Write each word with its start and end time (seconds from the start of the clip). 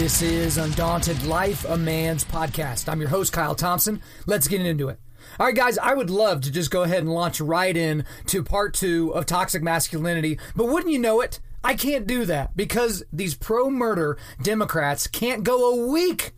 This 0.00 0.22
is 0.22 0.56
Undaunted 0.56 1.26
Life, 1.26 1.66
a 1.66 1.76
Man's 1.76 2.24
Podcast. 2.24 2.88
I'm 2.88 3.00
your 3.00 3.10
host, 3.10 3.34
Kyle 3.34 3.54
Thompson. 3.54 4.00
Let's 4.24 4.48
get 4.48 4.64
into 4.64 4.88
it. 4.88 4.98
All 5.38 5.44
right, 5.44 5.54
guys, 5.54 5.76
I 5.76 5.92
would 5.92 6.08
love 6.08 6.40
to 6.40 6.50
just 6.50 6.70
go 6.70 6.84
ahead 6.84 7.00
and 7.00 7.12
launch 7.12 7.38
right 7.38 7.76
in 7.76 8.06
to 8.28 8.42
part 8.42 8.72
two 8.72 9.12
of 9.14 9.26
Toxic 9.26 9.62
Masculinity, 9.62 10.38
but 10.56 10.68
wouldn't 10.68 10.90
you 10.90 10.98
know 10.98 11.20
it? 11.20 11.38
I 11.62 11.74
can't 11.74 12.06
do 12.06 12.24
that 12.24 12.56
because 12.56 13.04
these 13.12 13.34
pro 13.34 13.68
murder 13.68 14.16
Democrats 14.42 15.06
can't 15.06 15.44
go 15.44 15.70
a 15.70 15.86
week 15.86 16.32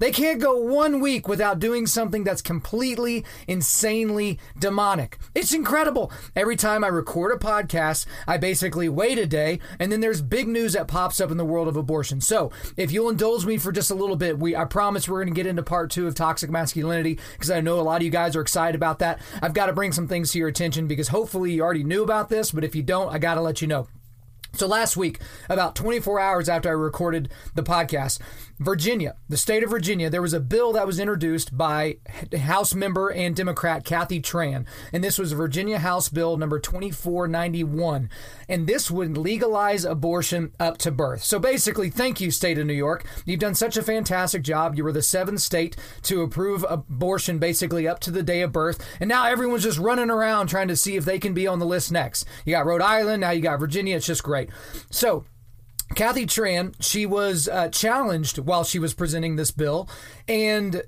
they 0.00 0.10
can't 0.10 0.40
go 0.40 0.56
one 0.56 1.00
week 1.00 1.28
without 1.28 1.60
doing 1.60 1.86
something 1.86 2.24
that's 2.24 2.42
completely, 2.42 3.24
insanely 3.46 4.38
demonic. 4.58 5.18
It's 5.34 5.52
incredible. 5.52 6.10
Every 6.34 6.56
time 6.56 6.82
I 6.82 6.88
record 6.88 7.32
a 7.32 7.38
podcast, 7.38 8.06
I 8.26 8.38
basically 8.38 8.88
wait 8.88 9.18
a 9.18 9.26
day, 9.26 9.60
and 9.78 9.92
then 9.92 10.00
there's 10.00 10.22
big 10.22 10.48
news 10.48 10.72
that 10.72 10.88
pops 10.88 11.20
up 11.20 11.30
in 11.30 11.36
the 11.36 11.44
world 11.44 11.68
of 11.68 11.76
abortion. 11.76 12.20
So, 12.20 12.50
if 12.76 12.90
you'll 12.90 13.10
indulge 13.10 13.44
me 13.44 13.58
for 13.58 13.70
just 13.70 13.90
a 13.90 13.94
little 13.94 14.16
bit, 14.16 14.38
we 14.38 14.56
I 14.56 14.64
promise 14.64 15.08
we're 15.08 15.22
going 15.22 15.34
to 15.34 15.38
get 15.38 15.46
into 15.46 15.62
part 15.62 15.90
two 15.90 16.06
of 16.06 16.14
toxic 16.14 16.50
masculinity 16.50 17.18
because 17.34 17.50
I 17.50 17.60
know 17.60 17.78
a 17.78 17.82
lot 17.82 18.00
of 18.00 18.02
you 18.02 18.10
guys 18.10 18.34
are 18.34 18.40
excited 18.40 18.74
about 18.74 19.00
that. 19.00 19.20
I've 19.42 19.54
got 19.54 19.66
to 19.66 19.72
bring 19.74 19.92
some 19.92 20.08
things 20.08 20.32
to 20.32 20.38
your 20.38 20.48
attention 20.48 20.86
because 20.86 21.08
hopefully 21.08 21.52
you 21.52 21.62
already 21.62 21.84
knew 21.84 22.02
about 22.02 22.30
this, 22.30 22.50
but 22.52 22.64
if 22.64 22.74
you 22.74 22.82
don't, 22.82 23.12
I 23.12 23.18
got 23.18 23.34
to 23.34 23.42
let 23.42 23.60
you 23.60 23.68
know. 23.68 23.86
So 24.52 24.66
last 24.66 24.96
week, 24.96 25.20
about 25.48 25.76
24 25.76 26.18
hours 26.18 26.48
after 26.48 26.68
I 26.68 26.72
recorded 26.72 27.30
the 27.54 27.62
podcast, 27.62 28.18
Virginia, 28.60 29.16
the 29.26 29.38
state 29.38 29.62
of 29.62 29.70
Virginia, 29.70 30.10
there 30.10 30.20
was 30.20 30.34
a 30.34 30.38
bill 30.38 30.74
that 30.74 30.86
was 30.86 31.00
introduced 31.00 31.56
by 31.56 31.96
House 32.42 32.74
member 32.74 33.08
and 33.08 33.34
Democrat 33.34 33.84
Kathy 33.86 34.20
Tran, 34.20 34.66
and 34.92 35.02
this 35.02 35.18
was 35.18 35.32
Virginia 35.32 35.78
House 35.78 36.10
Bill 36.10 36.36
number 36.36 36.58
2491, 36.58 38.10
and 38.50 38.66
this 38.66 38.90
would 38.90 39.16
legalize 39.16 39.86
abortion 39.86 40.52
up 40.60 40.76
to 40.76 40.90
birth. 40.90 41.24
So 41.24 41.38
basically, 41.38 41.88
thank 41.88 42.20
you, 42.20 42.30
state 42.30 42.58
of 42.58 42.66
New 42.66 42.74
York. 42.74 43.06
You've 43.24 43.40
done 43.40 43.54
such 43.54 43.78
a 43.78 43.82
fantastic 43.82 44.42
job. 44.42 44.76
You 44.76 44.84
were 44.84 44.92
the 44.92 45.00
seventh 45.00 45.40
state 45.40 45.74
to 46.02 46.20
approve 46.20 46.62
abortion 46.68 47.38
basically 47.38 47.88
up 47.88 47.98
to 48.00 48.10
the 48.10 48.22
day 48.22 48.42
of 48.42 48.52
birth, 48.52 48.86
and 49.00 49.08
now 49.08 49.24
everyone's 49.24 49.62
just 49.62 49.78
running 49.78 50.10
around 50.10 50.48
trying 50.48 50.68
to 50.68 50.76
see 50.76 50.96
if 50.96 51.06
they 51.06 51.18
can 51.18 51.32
be 51.32 51.46
on 51.46 51.60
the 51.60 51.66
list 51.66 51.90
next. 51.90 52.26
You 52.44 52.52
got 52.56 52.66
Rhode 52.66 52.82
Island, 52.82 53.22
now 53.22 53.30
you 53.30 53.40
got 53.40 53.58
Virginia. 53.58 53.96
It's 53.96 54.06
just 54.06 54.22
great. 54.22 54.50
So 54.90 55.24
Kathy 55.94 56.26
Tran, 56.26 56.74
she 56.80 57.04
was 57.04 57.48
uh, 57.48 57.68
challenged 57.68 58.38
while 58.38 58.64
she 58.64 58.78
was 58.78 58.94
presenting 58.94 59.36
this 59.36 59.50
bill, 59.50 59.88
and 60.28 60.82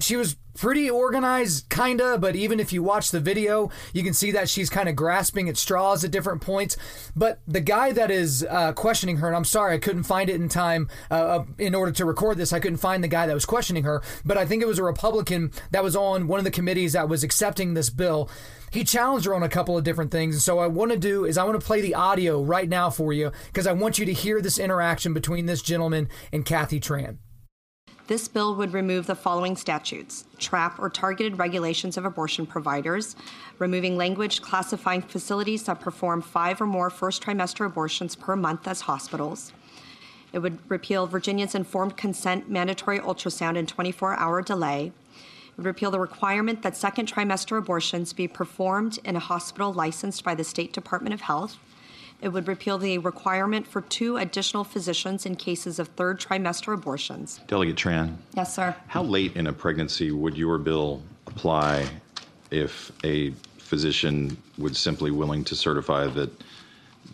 she 0.00 0.16
was 0.16 0.36
pretty 0.56 0.88
organized, 0.88 1.68
kinda, 1.68 2.18
but 2.18 2.36
even 2.36 2.60
if 2.60 2.72
you 2.72 2.82
watch 2.82 3.10
the 3.10 3.20
video, 3.20 3.70
you 3.92 4.02
can 4.02 4.14
see 4.14 4.30
that 4.30 4.48
she's 4.48 4.70
kind 4.70 4.88
of 4.88 4.94
grasping 4.94 5.48
at 5.48 5.56
straws 5.56 6.04
at 6.04 6.10
different 6.10 6.40
points. 6.40 6.76
But 7.16 7.40
the 7.46 7.60
guy 7.60 7.92
that 7.92 8.10
is 8.10 8.46
uh, 8.48 8.72
questioning 8.72 9.16
her, 9.16 9.26
and 9.26 9.36
I'm 9.36 9.44
sorry 9.44 9.74
I 9.74 9.78
couldn't 9.78 10.04
find 10.04 10.30
it 10.30 10.36
in 10.36 10.48
time 10.48 10.88
uh, 11.10 11.14
uh, 11.14 11.44
in 11.58 11.74
order 11.74 11.92
to 11.92 12.04
record 12.04 12.38
this, 12.38 12.52
I 12.52 12.60
couldn't 12.60 12.78
find 12.78 13.02
the 13.02 13.08
guy 13.08 13.26
that 13.26 13.34
was 13.34 13.44
questioning 13.44 13.84
her, 13.84 14.02
but 14.24 14.38
I 14.38 14.46
think 14.46 14.62
it 14.62 14.66
was 14.66 14.78
a 14.78 14.84
Republican 14.84 15.52
that 15.72 15.82
was 15.82 15.96
on 15.96 16.28
one 16.28 16.38
of 16.38 16.44
the 16.44 16.50
committees 16.50 16.92
that 16.92 17.08
was 17.08 17.24
accepting 17.24 17.74
this 17.74 17.90
bill 17.90 18.30
he 18.74 18.82
challenged 18.82 19.24
her 19.24 19.34
on 19.34 19.44
a 19.44 19.48
couple 19.48 19.78
of 19.78 19.84
different 19.84 20.10
things. 20.10 20.34
And 20.34 20.42
so 20.42 20.58
I 20.58 20.66
want 20.66 20.90
to 20.90 20.98
do 20.98 21.24
is 21.24 21.38
I 21.38 21.44
want 21.44 21.58
to 21.60 21.64
play 21.64 21.80
the 21.80 21.94
audio 21.94 22.42
right 22.42 22.68
now 22.68 22.90
for 22.90 23.12
you 23.12 23.30
because 23.46 23.68
I 23.68 23.72
want 23.72 24.00
you 24.00 24.04
to 24.04 24.12
hear 24.12 24.40
this 24.40 24.58
interaction 24.58 25.14
between 25.14 25.46
this 25.46 25.62
gentleman 25.62 26.08
and 26.32 26.44
Kathy 26.44 26.80
Tran. 26.80 27.18
This 28.08 28.26
bill 28.26 28.56
would 28.56 28.72
remove 28.72 29.06
the 29.06 29.14
following 29.14 29.56
statutes 29.56 30.24
trap 30.38 30.80
or 30.80 30.90
targeted 30.90 31.38
regulations 31.38 31.96
of 31.96 32.04
abortion 32.04 32.46
providers, 32.46 33.14
removing 33.60 33.96
language 33.96 34.42
classifying 34.42 35.02
facilities 35.02 35.62
that 35.62 35.78
perform 35.78 36.20
five 36.20 36.60
or 36.60 36.66
more 36.66 36.90
first 36.90 37.22
trimester 37.22 37.64
abortions 37.64 38.16
per 38.16 38.34
month 38.34 38.66
as 38.66 38.82
hospitals. 38.82 39.52
It 40.32 40.40
would 40.40 40.58
repeal 40.68 41.06
Virginia's 41.06 41.54
informed 41.54 41.96
consent 41.96 42.50
mandatory 42.50 42.98
ultrasound 42.98 43.56
and 43.56 43.68
24 43.68 44.16
hour 44.16 44.42
delay, 44.42 44.92
would 45.56 45.66
repeal 45.66 45.90
the 45.90 46.00
requirement 46.00 46.62
that 46.62 46.76
second 46.76 47.12
trimester 47.12 47.58
abortions 47.58 48.12
be 48.12 48.28
performed 48.28 48.98
in 49.04 49.16
a 49.16 49.20
hospital 49.20 49.72
licensed 49.72 50.24
by 50.24 50.34
the 50.34 50.44
State 50.44 50.72
Department 50.72 51.14
of 51.14 51.22
Health. 51.22 51.58
It 52.20 52.28
would 52.28 52.48
repeal 52.48 52.78
the 52.78 52.98
requirement 52.98 53.66
for 53.66 53.82
two 53.82 54.16
additional 54.16 54.64
physicians 54.64 55.26
in 55.26 55.36
cases 55.36 55.78
of 55.78 55.88
third 55.88 56.20
trimester 56.20 56.72
abortions. 56.72 57.40
Delegate 57.46 57.76
Tran. 57.76 58.16
Yes, 58.34 58.54
sir. 58.54 58.74
How 58.86 59.02
late 59.02 59.36
in 59.36 59.46
a 59.46 59.52
pregnancy 59.52 60.10
would 60.10 60.36
your 60.36 60.58
bill 60.58 61.02
apply 61.26 61.86
if 62.50 62.92
a 63.04 63.32
physician 63.58 64.36
would 64.58 64.76
simply 64.76 65.10
willing 65.10 65.44
to 65.44 65.56
certify 65.56 66.06
that 66.06 66.30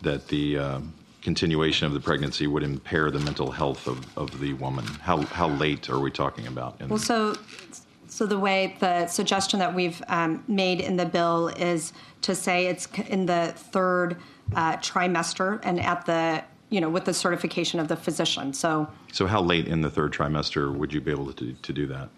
that 0.01 0.27
the 0.29 0.57
uh, 0.57 0.79
continuation 1.21 1.85
of 1.85 1.93
the 1.93 1.99
pregnancy 1.99 2.47
would 2.47 2.63
impair 2.63 3.11
the 3.11 3.19
mental 3.19 3.51
health 3.51 3.87
of, 3.87 4.17
of 4.17 4.39
the 4.39 4.53
woman? 4.53 4.85
How, 4.85 5.21
how 5.23 5.49
late 5.49 5.89
are 5.89 5.99
we 5.99 6.11
talking 6.11 6.47
about? 6.47 6.79
well, 6.89 6.97
so 6.97 7.35
so 8.21 8.27
the 8.27 8.37
way 8.37 8.75
the 8.77 9.07
suggestion 9.07 9.57
that 9.57 9.73
we've 9.73 9.99
um, 10.07 10.43
made 10.47 10.79
in 10.79 10.95
the 10.95 11.07
bill 11.07 11.47
is 11.47 11.91
to 12.21 12.35
say 12.35 12.67
it's 12.67 12.87
in 13.07 13.25
the 13.25 13.51
third 13.55 14.15
uh, 14.55 14.77
trimester 14.77 15.59
and 15.63 15.79
at 15.79 16.05
the 16.05 16.43
you 16.69 16.79
know 16.79 16.87
with 16.87 17.05
the 17.05 17.15
certification 17.15 17.79
of 17.79 17.87
the 17.87 17.95
physician. 17.95 18.53
So 18.53 18.87
so 19.11 19.25
how 19.25 19.41
late 19.41 19.67
in 19.67 19.81
the 19.81 19.89
third 19.89 20.13
trimester 20.13 20.71
would 20.71 20.93
you 20.93 21.01
be 21.01 21.09
able 21.09 21.33
to 21.33 21.53
to 21.53 21.73
do 21.73 21.87
that? 21.87 22.09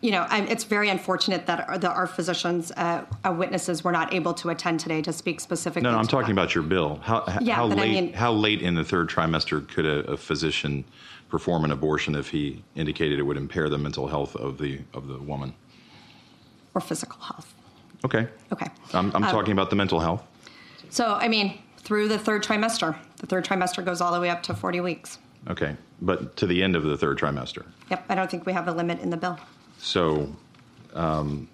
You 0.00 0.10
know, 0.10 0.26
I, 0.28 0.40
it's 0.46 0.64
very 0.64 0.88
unfortunate 0.88 1.46
that 1.46 1.68
our, 1.68 1.78
the, 1.78 1.90
our 1.90 2.06
physicians, 2.06 2.72
uh, 2.72 3.04
our 3.22 3.34
witnesses, 3.34 3.84
were 3.84 3.92
not 3.92 4.12
able 4.12 4.34
to 4.34 4.48
attend 4.48 4.80
today 4.80 5.02
to 5.02 5.12
speak 5.12 5.40
specifically. 5.40 5.82
No, 5.82 5.92
no 5.92 5.98
I'm 5.98 6.06
talking 6.08 6.34
that. 6.34 6.42
about 6.42 6.54
your 6.56 6.64
bill. 6.64 6.98
How, 7.04 7.22
yeah, 7.40 7.54
how 7.54 7.66
late? 7.66 7.78
I 7.78 7.86
mean, 7.86 8.12
how 8.14 8.32
late 8.32 8.62
in 8.62 8.74
the 8.74 8.84
third 8.84 9.10
trimester 9.10 9.68
could 9.68 9.86
a, 9.86 10.10
a 10.10 10.16
physician 10.16 10.84
perform 11.30 11.64
an 11.64 11.70
abortion 11.70 12.14
if 12.14 12.28
he 12.28 12.62
indicated 12.74 13.18
it 13.18 13.22
would 13.22 13.36
impair 13.36 13.68
the 13.68 13.78
mental 13.78 14.08
health 14.08 14.36
of 14.36 14.58
the 14.58 14.80
of 14.92 15.06
the 15.06 15.18
woman 15.18 15.54
or 16.74 16.80
physical 16.80 17.20
health. 17.20 17.54
Okay. 18.04 18.26
Okay. 18.52 18.66
I'm, 18.92 19.14
I'm 19.14 19.24
um, 19.24 19.30
talking 19.30 19.52
about 19.52 19.70
the 19.70 19.76
mental 19.76 20.00
health. 20.00 20.24
So, 20.88 21.14
I 21.14 21.28
mean, 21.28 21.58
through 21.78 22.08
the 22.08 22.18
third 22.18 22.42
trimester, 22.42 22.96
the 23.18 23.26
third 23.26 23.44
trimester 23.44 23.84
goes 23.84 24.00
all 24.00 24.12
the 24.12 24.20
way 24.20 24.30
up 24.30 24.42
to 24.44 24.54
40 24.54 24.80
weeks. 24.80 25.18
Okay, 25.48 25.74
but 26.02 26.36
to 26.36 26.46
the 26.46 26.62
end 26.62 26.76
of 26.76 26.84
the 26.84 26.96
third 26.96 27.18
trimester. 27.18 27.64
Yep. 27.90 28.04
I 28.08 28.14
don't 28.14 28.30
think 28.30 28.46
we 28.46 28.52
have 28.52 28.68
a 28.68 28.72
limit 28.72 29.00
in 29.00 29.10
the 29.10 29.16
bill. 29.16 29.38
So. 29.78 30.34
Um, 30.94 31.48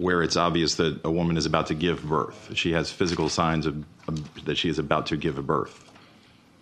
where 0.00 0.22
it's 0.22 0.36
obvious 0.36 0.76
that 0.76 0.98
a 1.04 1.10
woman 1.10 1.36
is 1.36 1.44
about 1.44 1.66
to 1.66 1.74
give 1.74 2.02
birth. 2.02 2.52
She 2.54 2.72
has 2.72 2.90
physical 2.90 3.28
signs 3.28 3.66
of, 3.66 3.84
of, 4.08 4.44
that 4.46 4.56
she 4.56 4.70
is 4.70 4.78
about 4.78 5.04
to 5.06 5.16
give 5.18 5.36
a 5.36 5.42
birth. 5.42 5.92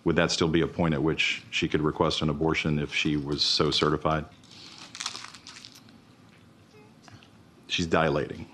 Would 0.03 0.17
that 0.17 0.29
still 0.29 0.49
be 0.49 0.59
a 0.59 0.67
point 0.67 0.93
at 0.93 1.01
which 1.01 1.41
she 1.49 1.69
could 1.69 1.79
request 1.81 2.21
an 2.21 2.29
abortion 2.29 2.79
if 2.79 2.93
she 2.93 3.15
was 3.15 3.41
so 3.41 3.71
certified? 3.71 4.25
She's 7.67 7.87
dilating. 7.87 8.45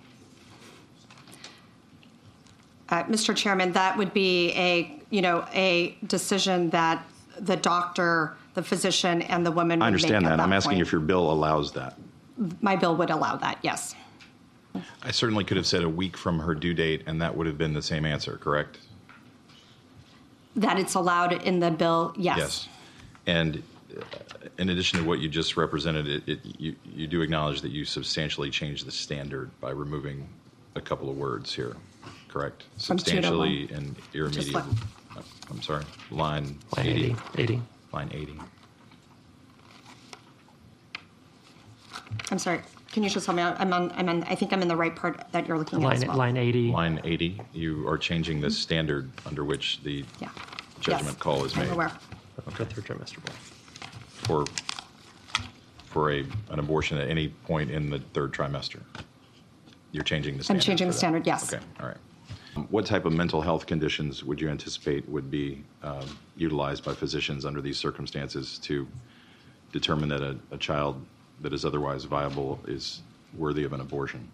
Uh, 2.89 3.05
Mr. 3.05 3.35
Chairman, 3.35 3.71
that 3.71 3.97
would 3.97 4.13
be 4.13 4.51
a 4.51 5.01
you 5.09 5.23
know 5.23 5.47
a 5.51 5.97
decision 6.05 6.69
that 6.69 7.03
the 7.39 7.55
doctor, 7.55 8.37
the 8.53 8.61
physician, 8.61 9.23
and 9.23 9.43
the 9.43 9.51
woman. 9.51 9.81
I 9.81 9.87
understand 9.87 10.27
that. 10.27 10.37
that. 10.37 10.39
I'm 10.41 10.53
asking 10.53 10.73
point. 10.73 10.81
if 10.83 10.91
your 10.91 11.01
bill 11.01 11.31
allows 11.31 11.71
that. 11.71 11.97
My 12.61 12.75
bill 12.75 12.95
would 12.97 13.09
allow 13.09 13.35
that. 13.37 13.57
Yes. 13.63 13.95
I 15.05 15.11
certainly 15.11 15.43
could 15.43 15.57
have 15.57 15.67
said 15.67 15.83
a 15.83 15.89
week 15.89 16.17
from 16.17 16.39
her 16.39 16.55
due 16.55 16.73
date, 16.73 17.03
and 17.05 17.21
that 17.21 17.37
would 17.37 17.45
have 17.45 17.59
been 17.59 17.73
the 17.73 17.81
same 17.81 18.05
answer, 18.05 18.37
correct? 18.37 18.79
That 20.55 20.79
it's 20.79 20.95
allowed 20.95 21.43
in 21.43 21.59
the 21.59 21.69
bill, 21.69 22.11
yes. 22.17 22.37
Yes. 22.37 22.67
And 23.27 23.61
uh, 23.95 24.01
in 24.57 24.69
addition 24.69 24.99
to 24.99 25.05
what 25.05 25.19
you 25.19 25.29
just 25.29 25.57
represented, 25.57 26.07
it, 26.07 26.27
it, 26.27 26.39
you, 26.57 26.75
you 26.91 27.05
do 27.05 27.21
acknowledge 27.21 27.61
that 27.61 27.69
you 27.69 27.85
substantially 27.85 28.49
changed 28.49 28.87
the 28.87 28.91
standard 28.91 29.51
by 29.61 29.69
removing 29.69 30.27
a 30.73 30.81
couple 30.81 31.07
of 31.07 31.17
words 31.17 31.53
here, 31.53 31.75
correct? 32.27 32.63
From 32.63 32.97
substantially 32.97 33.69
and 33.71 33.95
irremediably. 34.13 34.53
Like, 34.53 34.63
uh, 35.15 35.21
I'm 35.51 35.61
sorry, 35.61 35.85
line, 36.09 36.57
line 36.75 36.87
80. 36.87 37.03
80. 37.03 37.15
80. 37.37 37.61
Line 37.93 38.09
80. 38.11 38.39
I'm 42.31 42.39
sorry. 42.39 42.61
Can 42.95 43.03
you 43.03 43.09
just 43.09 43.25
tell 43.25 43.35
me? 43.35 43.41
I'm 43.41 43.73
on. 43.73 43.91
I'm 43.97 44.07
on. 44.07 44.23
I 44.23 44.35
think 44.35 44.53
I'm 44.53 44.61
in 44.61 44.69
the 44.69 44.75
right 44.77 44.95
part 44.95 45.21
that 45.33 45.45
you're 45.49 45.57
looking 45.57 45.81
line, 45.81 45.97
at 45.97 46.03
as 46.03 46.07
well. 46.07 46.15
Line 46.15 46.37
80. 46.37 46.71
Line 46.71 47.01
80. 47.03 47.41
You 47.51 47.85
are 47.89 47.97
changing 47.97 48.39
the 48.39 48.49
standard 48.49 49.11
under 49.25 49.43
which 49.43 49.83
the 49.83 50.05
yeah. 50.21 50.29
judgment 50.79 51.15
yes. 51.15 51.17
call 51.17 51.43
is 51.43 51.53
made. 51.57 51.65
I'm 51.65 51.73
aware. 51.73 51.91
Okay, 52.47 52.63
third 52.63 52.85
trimester 52.85 53.17
For 54.23 54.45
for 55.87 56.13
a 56.13 56.19
an 56.51 56.59
abortion 56.59 56.97
at 56.97 57.09
any 57.09 57.27
point 57.27 57.69
in 57.69 57.89
the 57.89 57.99
third 58.13 58.31
trimester. 58.31 58.79
You're 59.91 60.05
changing 60.05 60.37
the 60.37 60.45
standard. 60.45 60.61
I'm 60.61 60.65
changing 60.65 60.87
the 60.87 60.93
that. 60.93 60.97
standard. 60.97 61.27
Yes. 61.27 61.53
Okay. 61.53 61.61
All 61.81 61.87
right. 61.87 61.97
What 62.69 62.85
type 62.85 63.03
of 63.03 63.11
mental 63.11 63.41
health 63.41 63.65
conditions 63.65 64.23
would 64.23 64.39
you 64.39 64.47
anticipate 64.47 65.05
would 65.09 65.29
be 65.29 65.65
um, 65.83 66.17
utilized 66.37 66.85
by 66.85 66.93
physicians 66.93 67.43
under 67.43 67.59
these 67.59 67.77
circumstances 67.77 68.57
to 68.59 68.87
determine 69.73 70.07
that 70.07 70.21
a, 70.21 70.37
a 70.51 70.57
child 70.57 71.05
that 71.41 71.53
is 71.53 71.65
otherwise 71.65 72.05
viable 72.05 72.59
is 72.67 73.01
worthy 73.37 73.63
of 73.63 73.73
an 73.73 73.81
abortion? 73.81 74.29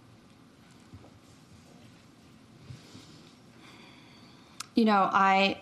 You 4.76 4.86
know, 4.86 5.10
I, 5.12 5.60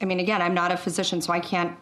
I 0.00 0.04
mean, 0.04 0.20
again, 0.20 0.40
I'm 0.40 0.54
not 0.54 0.70
a 0.70 0.76
physician, 0.76 1.20
so 1.20 1.32
I 1.32 1.40
can't 1.40 1.76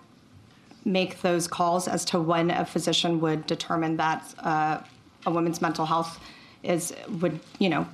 make 0.85 1.21
those 1.21 1.47
calls 1.47 1.87
as 1.87 2.05
to 2.07 2.21
when 2.21 2.51
a 2.51 2.65
physician 2.65 3.21
would 3.21 3.47
determine 3.47 3.97
that 3.99 4.35
uh, 4.39 4.81
a 5.27 5.31
woman's 5.31 5.61
mental 5.61 5.85
health 5.85 6.19
is 6.63 6.93
would 7.21 7.39
you 7.59 7.69
know 7.69 7.87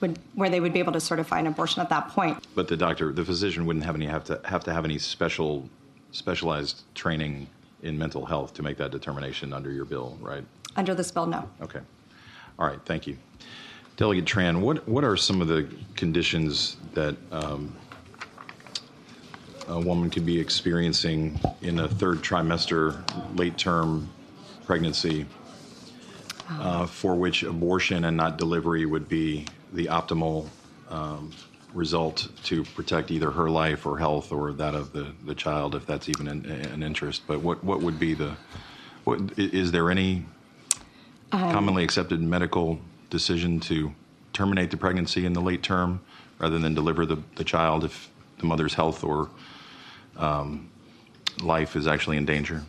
would 0.00 0.18
where 0.34 0.48
they 0.48 0.60
would 0.60 0.72
be 0.72 0.78
able 0.78 0.92
to 0.92 1.00
certify 1.00 1.40
an 1.40 1.46
abortion 1.46 1.82
at 1.82 1.88
that 1.90 2.08
point. 2.08 2.38
But 2.54 2.68
the 2.68 2.76
doctor, 2.76 3.12
the 3.12 3.24
physician, 3.24 3.66
wouldn't 3.66 3.84
have 3.84 3.96
any 3.96 4.06
have 4.06 4.24
to 4.24 4.40
have 4.44 4.64
to 4.64 4.72
have 4.72 4.84
any 4.84 4.98
special 4.98 5.68
specialized 6.12 6.82
training 6.94 7.48
in 7.82 7.96
mental 7.96 8.24
health 8.26 8.54
to 8.54 8.62
make 8.62 8.76
that 8.78 8.90
determination 8.90 9.52
under 9.52 9.70
your 9.70 9.84
bill, 9.84 10.18
right? 10.20 10.44
Under 10.76 10.94
this 10.94 11.10
bill, 11.10 11.26
no. 11.26 11.48
Okay. 11.60 11.80
All 12.58 12.66
right. 12.66 12.80
Thank 12.84 13.06
you, 13.06 13.16
Delegate 13.96 14.24
Tran. 14.24 14.60
What 14.60 14.86
what 14.88 15.04
are 15.04 15.16
some 15.16 15.40
of 15.40 15.48
the 15.48 15.68
conditions 15.94 16.76
that 16.94 17.16
um, 17.30 17.76
a 19.68 19.78
woman 19.78 20.10
could 20.10 20.26
be 20.26 20.38
experiencing 20.40 21.38
in 21.62 21.80
a 21.80 21.88
third 21.88 22.18
trimester, 22.18 23.02
late 23.38 23.56
term 23.56 24.08
pregnancy, 24.66 25.26
uh, 26.50 26.86
for 26.86 27.14
which 27.14 27.42
abortion 27.42 28.04
and 28.06 28.16
not 28.16 28.38
delivery 28.38 28.86
would 28.86 29.08
be 29.08 29.46
the 29.72 29.86
optimal 29.86 30.48
um, 30.88 31.30
result 31.78 32.28
to 32.42 32.64
protect 32.64 33.10
either 33.10 33.30
her 33.30 33.48
life 33.48 33.86
or 33.86 33.96
health 33.98 34.32
or 34.32 34.52
that 34.52 34.74
of 34.74 34.92
the, 34.92 35.12
the 35.24 35.34
child, 35.34 35.74
if 35.74 35.86
that's 35.86 36.08
even 36.08 36.26
an, 36.26 36.44
an 36.44 36.82
interest. 36.82 37.22
But 37.26 37.40
what, 37.40 37.62
what 37.62 37.80
would 37.80 37.98
be 37.98 38.14
the, 38.14 38.36
what, 39.04 39.20
is 39.38 39.70
there 39.70 39.90
any 39.90 40.26
commonly 41.30 41.84
accepted 41.84 42.20
medical 42.20 42.80
decision 43.10 43.60
to 43.60 43.94
terminate 44.32 44.70
the 44.70 44.76
pregnancy 44.76 45.24
in 45.24 45.32
the 45.32 45.40
late 45.40 45.62
term 45.62 46.00
rather 46.38 46.58
than 46.58 46.74
deliver 46.74 47.06
the, 47.06 47.18
the 47.36 47.44
child 47.44 47.84
if 47.84 48.10
the 48.38 48.46
mother's 48.46 48.74
health 48.74 49.04
or 49.04 49.30
um, 50.16 50.68
life 51.40 51.76
is 51.76 51.86
actually 51.86 52.16
in 52.16 52.24
danger? 52.24 52.62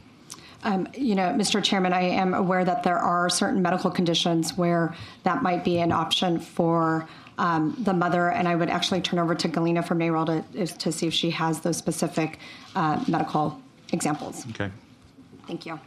Um, 0.63 0.87
you 0.93 1.15
know, 1.15 1.29
Mr. 1.29 1.63
Chairman, 1.63 1.93
I 1.93 2.01
am 2.01 2.33
aware 2.33 2.65
that 2.65 2.83
there 2.83 2.97
are 2.97 3.29
certain 3.29 3.61
medical 3.61 3.89
conditions 3.89 4.57
where 4.57 4.93
that 5.23 5.41
might 5.41 5.63
be 5.63 5.79
an 5.79 5.93
option 5.93 6.37
for 6.37 7.07
um, 7.39 7.73
the 7.79 7.93
mother, 7.93 8.29
and 8.29 8.47
I 8.47 8.55
would 8.55 8.69
actually 8.69 8.99
turn 9.01 9.17
over 9.17 9.33
to 9.33 9.47
Galina 9.47 9.83
from 9.83 9.99
NARAL 9.99 10.43
to, 10.53 10.67
to 10.67 10.91
see 10.91 11.07
if 11.07 11.13
she 11.13 11.31
has 11.31 11.61
those 11.61 11.77
specific 11.77 12.37
uh, 12.75 13.03
medical 13.07 13.59
examples. 13.93 14.45
Okay. 14.49 14.69
Thank 15.47 15.65
you. 15.65 15.79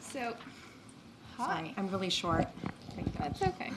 So, 0.00 0.34
Sorry, 1.36 1.74
I'm 1.76 1.88
really 1.88 2.10
short. 2.10 2.46
that's 3.18 3.42
okay. 3.42 3.72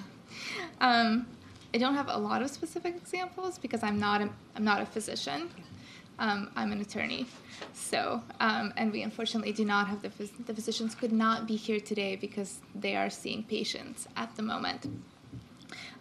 Um, 0.81 1.27
I 1.73 1.77
don't 1.77 1.95
have 1.95 2.09
a 2.09 2.17
lot 2.17 2.41
of 2.41 2.49
specific 2.49 2.95
examples 2.95 3.59
because 3.59 3.83
I'm 3.83 3.99
not 3.99 4.21
a, 4.21 4.29
I'm 4.55 4.63
not 4.63 4.81
a 4.81 4.85
physician. 4.85 5.49
Um, 6.19 6.49
I'm 6.55 6.71
an 6.71 6.81
attorney. 6.81 7.27
So, 7.73 8.21
um, 8.39 8.73
and 8.75 8.91
we 8.91 9.03
unfortunately 9.03 9.51
do 9.51 9.65
not 9.65 9.87
have 9.87 10.01
the, 10.01 10.09
phys- 10.09 10.45
the 10.45 10.53
physicians 10.53 10.95
could 10.95 11.11
not 11.11 11.47
be 11.47 11.55
here 11.55 11.79
today 11.79 12.15
because 12.15 12.59
they 12.73 12.95
are 12.95 13.09
seeing 13.09 13.43
patients 13.43 14.07
at 14.15 14.35
the 14.35 14.41
moment. 14.41 14.87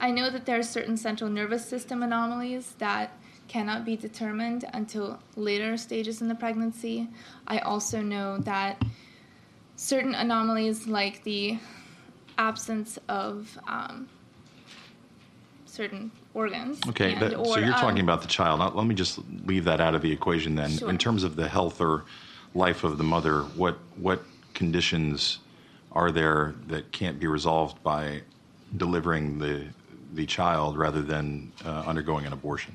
I 0.00 0.10
know 0.10 0.30
that 0.30 0.46
there 0.46 0.58
are 0.58 0.62
certain 0.62 0.96
central 0.96 1.30
nervous 1.30 1.66
system 1.66 2.02
anomalies 2.02 2.72
that 2.78 3.12
cannot 3.48 3.84
be 3.84 3.96
determined 3.96 4.64
until 4.72 5.18
later 5.36 5.76
stages 5.76 6.20
in 6.20 6.28
the 6.28 6.34
pregnancy. 6.34 7.08
I 7.46 7.58
also 7.58 8.00
know 8.00 8.38
that 8.38 8.82
certain 9.76 10.14
anomalies 10.14 10.86
like 10.86 11.22
the 11.24 11.58
absence 12.38 12.98
of 13.08 13.58
um, 13.66 14.08
certain 15.64 16.10
organs. 16.36 16.78
Okay, 16.88 17.14
and- 17.14 17.22
that, 17.22 17.32
so 17.32 17.58
you're 17.58 17.72
talking 17.72 18.00
um, 18.00 18.08
about 18.08 18.20
the 18.20 18.28
child. 18.28 18.60
Now, 18.60 18.68
let 18.68 18.86
me 18.86 18.94
just 18.94 19.18
leave 19.46 19.64
that 19.64 19.80
out 19.80 19.94
of 19.94 20.02
the 20.02 20.12
equation 20.12 20.54
then. 20.54 20.70
Sure. 20.70 20.90
In 20.90 20.98
terms 20.98 21.24
of 21.24 21.34
the 21.34 21.48
health 21.48 21.80
or 21.80 22.04
life 22.54 22.84
of 22.84 22.98
the 22.98 23.04
mother, 23.04 23.42
what 23.56 23.78
what 23.96 24.22
conditions 24.54 25.38
are 25.92 26.12
there 26.12 26.54
that 26.68 26.92
can't 26.92 27.18
be 27.18 27.26
resolved 27.26 27.82
by 27.82 28.20
delivering 28.76 29.38
the 29.38 29.64
the 30.12 30.26
child 30.26 30.76
rather 30.76 31.02
than 31.02 31.50
uh, 31.64 31.84
undergoing 31.86 32.26
an 32.26 32.32
abortion? 32.32 32.74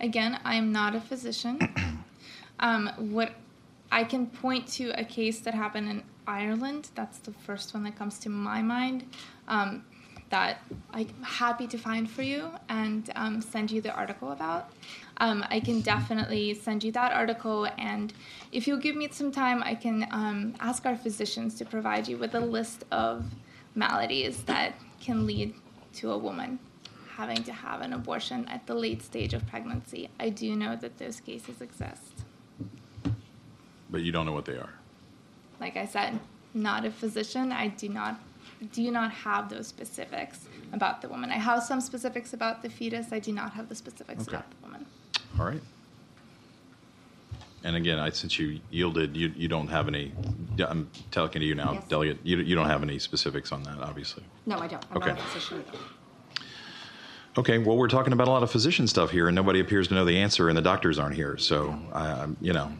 Again, 0.00 0.38
I 0.44 0.56
am 0.56 0.72
not 0.72 0.94
a 0.96 1.00
physician. 1.00 1.58
um, 2.58 2.90
what 2.98 3.32
I 3.92 4.02
can 4.02 4.26
point 4.26 4.66
to 4.78 4.90
a 4.98 5.04
case 5.04 5.40
that 5.40 5.54
happened 5.54 5.88
in 5.88 6.02
Ireland. 6.26 6.90
That's 6.96 7.18
the 7.18 7.30
first 7.30 7.72
one 7.74 7.84
that 7.84 7.96
comes 7.96 8.18
to 8.20 8.28
my 8.28 8.60
mind. 8.62 9.04
Um, 9.46 9.84
that 10.34 10.60
I'm 10.92 11.22
happy 11.22 11.68
to 11.68 11.78
find 11.78 12.10
for 12.10 12.22
you 12.22 12.50
and 12.68 13.08
um, 13.14 13.40
send 13.40 13.70
you 13.70 13.80
the 13.80 13.94
article 13.94 14.32
about. 14.32 14.68
Um, 15.18 15.44
I 15.48 15.60
can 15.60 15.80
definitely 15.80 16.54
send 16.54 16.82
you 16.82 16.90
that 16.90 17.12
article, 17.12 17.68
and 17.78 18.12
if 18.50 18.66
you'll 18.66 18.84
give 18.88 18.96
me 18.96 19.06
some 19.12 19.30
time, 19.30 19.62
I 19.62 19.76
can 19.76 20.08
um, 20.10 20.54
ask 20.58 20.86
our 20.86 20.96
physicians 20.96 21.54
to 21.58 21.64
provide 21.64 22.08
you 22.08 22.18
with 22.18 22.34
a 22.34 22.40
list 22.40 22.84
of 22.90 23.24
maladies 23.76 24.42
that 24.44 24.74
can 25.00 25.24
lead 25.24 25.54
to 26.00 26.10
a 26.10 26.18
woman 26.18 26.58
having 27.16 27.44
to 27.44 27.52
have 27.52 27.80
an 27.80 27.92
abortion 27.92 28.48
at 28.48 28.66
the 28.66 28.74
late 28.74 29.02
stage 29.02 29.34
of 29.34 29.46
pregnancy. 29.46 30.08
I 30.18 30.30
do 30.30 30.56
know 30.56 30.74
that 30.74 30.98
those 30.98 31.20
cases 31.20 31.60
exist. 31.60 32.24
But 33.88 34.02
you 34.02 34.10
don't 34.10 34.26
know 34.26 34.32
what 34.32 34.46
they 34.46 34.56
are. 34.56 34.74
Like 35.60 35.76
I 35.76 35.86
said, 35.86 36.18
not 36.52 36.84
a 36.84 36.90
physician. 36.90 37.52
I 37.52 37.68
do 37.68 37.88
not 37.88 38.18
do 38.64 38.90
not 38.90 39.10
have 39.12 39.48
those 39.48 39.66
specifics 39.66 40.46
about 40.72 41.00
the 41.02 41.08
woman. 41.08 41.30
I 41.30 41.34
have 41.38 41.62
some 41.62 41.80
specifics 41.80 42.32
about 42.32 42.62
the 42.62 42.68
fetus. 42.68 43.12
I 43.12 43.18
do 43.18 43.32
not 43.32 43.52
have 43.52 43.68
the 43.68 43.74
specifics 43.74 44.22
Okay. 44.28 44.36
about 44.36 44.50
the 44.50 44.56
woman. 44.62 44.86
All 45.38 45.46
right. 45.46 45.62
And 47.62 47.76
again, 47.76 47.98
I, 47.98 48.10
since 48.10 48.38
you 48.38 48.60
yielded, 48.70 49.16
you, 49.16 49.32
you 49.34 49.48
don't 49.48 49.68
have 49.68 49.88
any. 49.88 50.12
I'm 50.58 50.90
talking 51.10 51.40
to 51.40 51.46
you 51.46 51.54
now, 51.54 51.72
Yes. 51.72 51.84
delegate. 51.88 52.18
You, 52.22 52.36
you 52.38 52.54
don't 52.54 52.66
have 52.68 52.82
any 52.82 52.98
specifics 52.98 53.52
on 53.52 53.62
that, 53.62 53.78
obviously. 53.80 54.22
No, 54.44 54.58
I 54.58 54.66
don't. 54.66 54.84
I'm 54.90 54.98
Okay. 54.98 55.10
not 55.10 55.18
a 55.18 55.22
physician. 55.22 55.64
Okay, 57.36 57.58
well, 57.58 57.76
we're 57.76 57.88
talking 57.88 58.12
about 58.12 58.28
a 58.28 58.30
lot 58.30 58.42
of 58.44 58.50
physician 58.50 58.86
stuff 58.86 59.10
here, 59.10 59.26
and 59.26 59.34
nobody 59.34 59.58
appears 59.60 59.88
to 59.88 59.94
know 59.94 60.04
the 60.04 60.18
answer, 60.18 60.48
and 60.48 60.56
the 60.56 60.62
doctors 60.62 60.98
aren't 61.00 61.16
here. 61.16 61.36
So, 61.36 61.76
I, 61.92 62.28
you 62.40 62.52
know, 62.52 62.70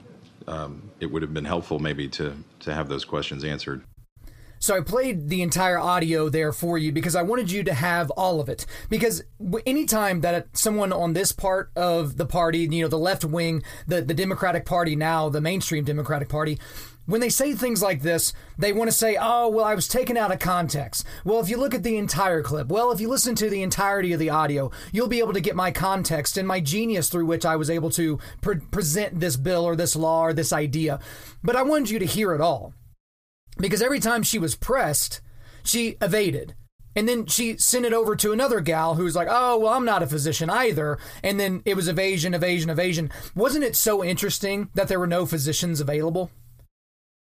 um, 0.47 0.93
it 1.01 1.07
would 1.11 1.23
have 1.23 1.35
been 1.35 1.45
helpful 1.47 1.79
maybe 1.81 2.07
to 2.09 2.37
to 2.61 2.73
have 2.75 2.89
those 2.89 3.05
questions 3.05 3.43
answered. 3.43 3.83
So 4.65 4.75
I 4.75 4.81
played 4.81 5.29
the 5.29 5.43
entire 5.43 5.79
audio 5.79 6.31
there 6.31 6.51
for 6.51 6.79
you 6.79 6.91
because 6.91 7.15
I 7.15 7.21
wanted 7.21 7.51
you 7.51 7.65
to 7.65 7.75
have 7.75 8.11
all 8.13 8.41
of 8.41 8.49
it. 8.49 8.65
Because 8.89 9.23
anytime 9.67 10.23
that 10.23 10.57
someone 10.57 10.91
on 10.91 11.13
this 11.13 11.33
part 11.33 11.71
of 11.77 12.17
the 12.17 12.25
party, 12.25 12.61
you 12.61 12.81
know, 12.81 12.89
the 12.89 12.97
left 12.97 13.27
wing, 13.27 13.63
the, 13.87 14.01
the 14.01 14.15
Democratic 14.15 14.65
Party 14.65 14.97
now, 14.97 15.29
the 15.29 15.43
mainstream 15.43 15.85
Democratic 15.85 16.31
Party, 16.31 16.59
when 17.05 17.21
they 17.21 17.29
say 17.29 17.53
things 17.53 17.83
like 17.83 18.01
this, 18.01 18.33
they 18.57 18.73
want 18.73 18.91
to 18.91 18.97
say, 18.97 19.19
oh, 19.21 19.51
well, 19.51 19.67
I 19.67 19.75
was 19.75 19.87
taken 19.87 20.17
out 20.17 20.33
of 20.33 20.39
context. 20.39 21.05
Well, 21.27 21.41
if 21.41 21.51
you 21.51 21.59
look 21.59 21.75
at 21.75 21.83
the 21.83 21.99
entire 21.99 22.43
clip, 22.43 22.69
well, 22.69 22.91
if 22.91 23.03
you 23.03 23.11
listen 23.11 23.35
to 23.35 23.51
the 23.51 23.63
entirety 23.63 24.15
of 24.15 24.19
the 24.19 24.31
audio, 24.31 24.71
you'll 24.93 25.09
be 25.09 25.19
able 25.19 25.35
to 25.35 25.43
get 25.43 25.55
my 25.55 25.73
context 25.73 26.39
and 26.39 26.49
my 26.49 26.61
genius 26.61 27.11
through 27.11 27.27
which 27.27 27.45
I 27.45 27.57
was 27.57 27.69
able 27.69 27.91
to 27.91 28.19
pre- 28.41 28.61
present 28.61 29.21
this 29.21 29.37
bill 29.37 29.67
or 29.67 29.77
this 29.77 29.95
law 29.95 30.23
or 30.23 30.33
this 30.33 30.55
idea. 30.55 31.01
But 31.43 31.55
I 31.55 31.63
wanted 31.65 31.91
you 31.91 31.99
to 31.99 32.07
hear 32.07 32.33
it 32.35 32.41
all 32.41 32.73
because 33.59 33.83
every 33.83 34.01
time 34.01 34.23
she 34.23 34.39
was 34.39 34.55
pressed, 34.55 35.21
she 35.65 35.97
evaded. 36.01 36.55
And 36.97 37.09
then 37.09 37.27
she 37.27 37.57
sent 37.57 37.85
it 37.85 37.93
over 37.93 38.15
to 38.17 38.33
another 38.33 38.61
gal 38.61 38.95
who 38.95 39.05
was 39.05 39.17
like, 39.17 39.29
oh, 39.31 39.59
well, 39.59 39.73
I'm 39.73 39.85
not 39.85 40.03
a 40.03 40.07
physician 40.07 40.49
either. 40.49 40.99
And 41.23 41.41
then 41.41 41.63
it 41.65 41.75
was 41.75 41.89
evasion, 41.89 42.35
evasion, 42.35 42.71
evasion. 42.71 43.11
Wasn't 43.35 43.65
it 43.65 43.75
so 43.75 44.05
interesting 44.05 44.69
that 44.75 44.89
there 44.89 45.01
were 45.01 45.07
no 45.07 45.27
physicians 45.27 45.81
available? 45.81 46.31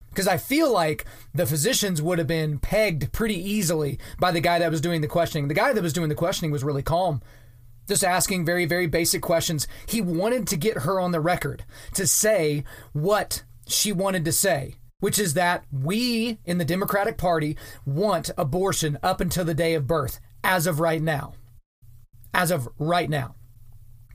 Because 0.08 0.26
I 0.26 0.38
feel 0.38 0.73
like 0.73 1.04
the 1.35 1.47
physicians 1.47 2.00
would 2.00 2.18
have 2.18 2.26
been 2.26 2.58
pegged 2.58 3.12
pretty 3.12 3.37
easily 3.37 3.99
by 4.18 4.30
the 4.30 4.40
guy 4.40 4.58
that 4.58 4.70
was 4.70 4.80
doing 4.80 5.02
the 5.02 5.06
questioning. 5.06 5.49
The 5.49 5.54
guy 5.54 5.73
that 5.75 5.82
was 5.82 5.92
doing 5.92 6.08
the 6.08 6.14
questioning 6.14 6.50
was 6.50 6.64
really 6.64 6.82
calm, 6.82 7.20
just 7.87 8.02
asking 8.02 8.47
very, 8.47 8.64
very 8.64 8.87
basic 8.87 9.20
questions. 9.20 9.68
He 9.87 10.00
wanted 10.00 10.47
to 10.49 10.56
get 10.56 10.78
her 10.78 10.99
on 10.99 11.12
the 11.12 11.20
record 11.20 11.64
to 11.94 12.06
say 12.06 12.64
what 12.94 13.44
she 13.66 13.92
wanted 13.92 14.25
to 14.25 14.32
say 14.32 14.76
which 15.00 15.18
is 15.18 15.34
that 15.34 15.64
we 15.72 16.38
in 16.44 16.58
the 16.58 16.64
Democratic 16.64 17.16
Party 17.16 17.56
want 17.86 18.30
abortion 18.36 18.98
up 19.02 19.20
until 19.20 19.44
the 19.44 19.54
day 19.54 19.74
of 19.74 19.86
birth, 19.86 20.20
as 20.42 20.66
of 20.66 20.80
right 20.80 21.02
now. 21.02 21.34
As 22.34 22.50
of 22.50 22.68
right 22.78 23.08
now. 23.08 23.34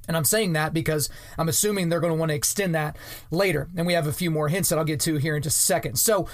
And 0.07 0.17
I'm 0.17 0.25
saying 0.25 0.53
that 0.53 0.73
because 0.73 1.09
I'm 1.37 1.47
assuming 1.47 1.87
they're 1.87 2.01
going 2.01 2.11
to 2.13 2.19
want 2.19 2.29
to 2.29 2.35
extend 2.35 2.75
that 2.75 2.97
later. 3.31 3.69
And 3.77 3.87
we 3.87 3.93
have 3.93 4.07
a 4.07 4.13
few 4.13 4.29
more 4.29 4.49
hints 4.49 4.69
that 4.69 4.77
I'll 4.77 4.85
get 4.85 4.99
to 5.01 5.17
here 5.17 5.35
in 5.35 5.43
just 5.43 5.59
a 5.59 5.61
second. 5.61 5.97
So, 5.97 6.27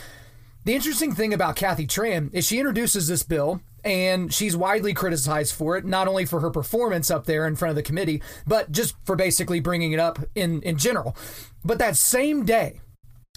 the 0.65 0.75
interesting 0.75 1.15
thing 1.15 1.33
about 1.33 1.55
Kathy 1.55 1.87
Tran 1.87 2.29
is 2.33 2.45
she 2.45 2.59
introduces 2.59 3.07
this 3.07 3.23
bill 3.23 3.61
and 3.83 4.33
she's 4.33 4.57
widely 4.57 4.93
criticized 4.93 5.55
for 5.55 5.77
it, 5.77 5.85
not 5.85 6.07
only 6.07 6.25
for 6.25 6.41
her 6.41 6.51
performance 6.51 7.09
up 7.09 7.25
there 7.25 7.47
in 7.47 7.55
front 7.55 7.69
of 7.69 7.75
the 7.75 7.83
committee, 7.83 8.21
but 8.45 8.71
just 8.71 8.95
for 9.05 9.15
basically 9.15 9.61
bringing 9.61 9.93
it 9.93 9.99
up 9.99 10.19
in, 10.35 10.61
in 10.63 10.77
general. 10.77 11.15
But 11.63 11.79
that 11.79 11.95
same 11.95 12.45
day, 12.45 12.81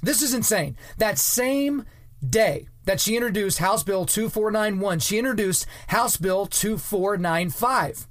this 0.03 0.21
is 0.23 0.35
insane. 0.35 0.77
That 0.99 1.19
same 1.19 1.85
day 2.29 2.69
that 2.85 3.01
she 3.01 3.17
introduced 3.17 3.59
House 3.59 3.83
Bill 3.85 4.05
2491, 4.05 4.99
she 4.99 5.19
introduced 5.19 5.67
House 5.89 6.17
Bill 6.17 6.47
2495. 6.47 8.07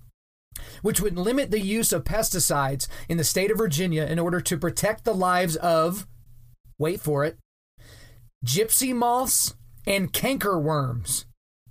which 0.81 1.01
would 1.01 1.17
limit 1.17 1.51
the 1.51 1.59
use 1.59 1.91
of 1.91 2.03
pesticides 2.03 2.87
in 3.07 3.17
the 3.17 3.23
state 3.23 3.51
of 3.51 3.57
Virginia 3.57 4.03
in 4.03 4.19
order 4.19 4.41
to 4.41 4.57
protect 4.57 5.03
the 5.05 5.13
lives 5.13 5.55
of, 5.57 6.07
wait 6.77 6.99
for 6.99 7.23
it, 7.23 7.37
gypsy 8.45 8.93
moths 8.93 9.55
and 9.85 10.13
canker 10.13 10.59
worms, 10.59 11.25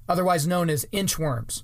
otherwise 0.09 0.47
known 0.47 0.71
as 0.71 0.87
inchworms. 0.93 1.63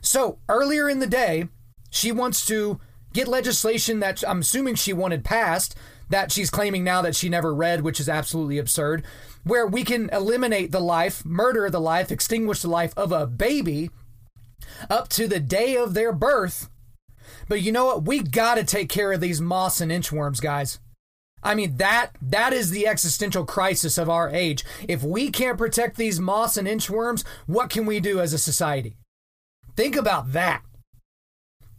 So 0.00 0.38
earlier 0.48 0.88
in 0.88 1.00
the 1.00 1.06
day, 1.06 1.48
she 1.90 2.12
wants 2.12 2.46
to 2.46 2.80
get 3.12 3.28
legislation 3.28 4.00
that 4.00 4.22
I'm 4.26 4.40
assuming 4.40 4.74
she 4.74 4.92
wanted 4.92 5.24
passed 5.24 5.76
that 6.08 6.30
she's 6.32 6.50
claiming 6.50 6.84
now 6.84 7.02
that 7.02 7.16
she 7.16 7.28
never 7.28 7.54
read, 7.54 7.82
which 7.82 8.00
is 8.00 8.08
absolutely 8.08 8.58
absurd, 8.58 9.04
where 9.44 9.66
we 9.66 9.84
can 9.84 10.08
eliminate 10.10 10.72
the 10.72 10.80
life, 10.80 11.24
murder 11.24 11.68
the 11.70 11.80
life, 11.80 12.10
extinguish 12.10 12.62
the 12.62 12.68
life 12.68 12.92
of 12.96 13.12
a 13.12 13.26
baby 13.26 13.90
up 14.88 15.08
to 15.08 15.26
the 15.26 15.40
day 15.40 15.76
of 15.76 15.94
their 15.94 16.12
birth. 16.12 16.68
But 17.48 17.62
you 17.62 17.72
know 17.72 17.86
what? 17.86 18.04
We 18.04 18.22
got 18.22 18.56
to 18.56 18.64
take 18.64 18.88
care 18.88 19.12
of 19.12 19.20
these 19.20 19.40
moths 19.40 19.80
and 19.80 19.92
inchworms, 19.92 20.40
guys. 20.40 20.78
I 21.42 21.54
mean 21.54 21.76
that 21.76 22.10
that 22.20 22.52
is 22.52 22.70
the 22.70 22.88
existential 22.88 23.44
crisis 23.44 23.98
of 23.98 24.10
our 24.10 24.28
age. 24.30 24.64
If 24.88 25.04
we 25.04 25.30
can't 25.30 25.58
protect 25.58 25.96
these 25.96 26.18
moths 26.18 26.56
and 26.56 26.66
inchworms, 26.66 27.24
what 27.46 27.70
can 27.70 27.86
we 27.86 28.00
do 28.00 28.18
as 28.20 28.32
a 28.32 28.38
society? 28.38 28.96
Think 29.76 29.94
about 29.94 30.32
that. 30.32 30.62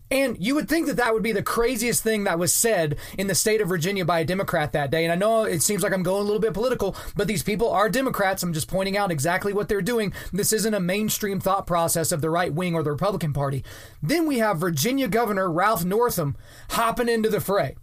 And 0.10 0.38
you 0.40 0.56
would 0.56 0.70
think 0.70 0.88
that 0.88 0.96
that 0.96 1.14
would 1.14 1.24
be 1.24 1.34
the 1.34 1.44
craziest 1.44 2.02
thing 2.02 2.24
that 2.24 2.40
was 2.40 2.54
said 2.54 2.98
in 3.18 3.28
the 3.28 3.36
state 3.36 3.60
of 3.60 3.68
Virginia 3.68 4.06
by 4.06 4.22
a 4.22 4.26
Democrat 4.26 4.72
that 4.72 4.90
day. 4.90 5.04
And 5.04 5.12
I 5.12 5.16
know 5.16 5.44
it 5.44 5.62
seems 5.62 5.84
like 5.84 5.92
I'm 5.92 6.04
going 6.04 6.22
a 6.22 6.26
little 6.26 6.40
bit 6.40 6.54
political, 6.54 6.96
but 7.16 7.28
these 7.28 7.44
people 7.44 7.70
are 7.70 7.90
Democrats. 7.90 8.42
I'm 8.42 8.54
just 8.54 8.70
pointing 8.70 8.96
out 8.96 9.12
exactly 9.12 9.52
what 9.52 9.68
they're 9.68 9.82
doing. 9.82 10.14
This 10.32 10.54
isn't 10.54 10.74
a 10.74 10.80
mainstream 10.80 11.42
thought 11.42 11.68
process 11.68 12.14
of 12.14 12.22
the 12.22 12.30
right 12.30 12.54
wing 12.54 12.74
or 12.74 12.84
the 12.84 12.92
Republican 12.92 13.34
Party. 13.34 13.66
Then 14.02 14.26
we 14.28 14.38
have 14.38 14.60
Virginia 14.60 15.10
Governor 15.10 15.52
Ralph 15.52 15.84
Northam 15.84 16.38
hopping 16.70 17.10
into 17.10 17.30
the 17.30 17.42
fray. 17.42 17.76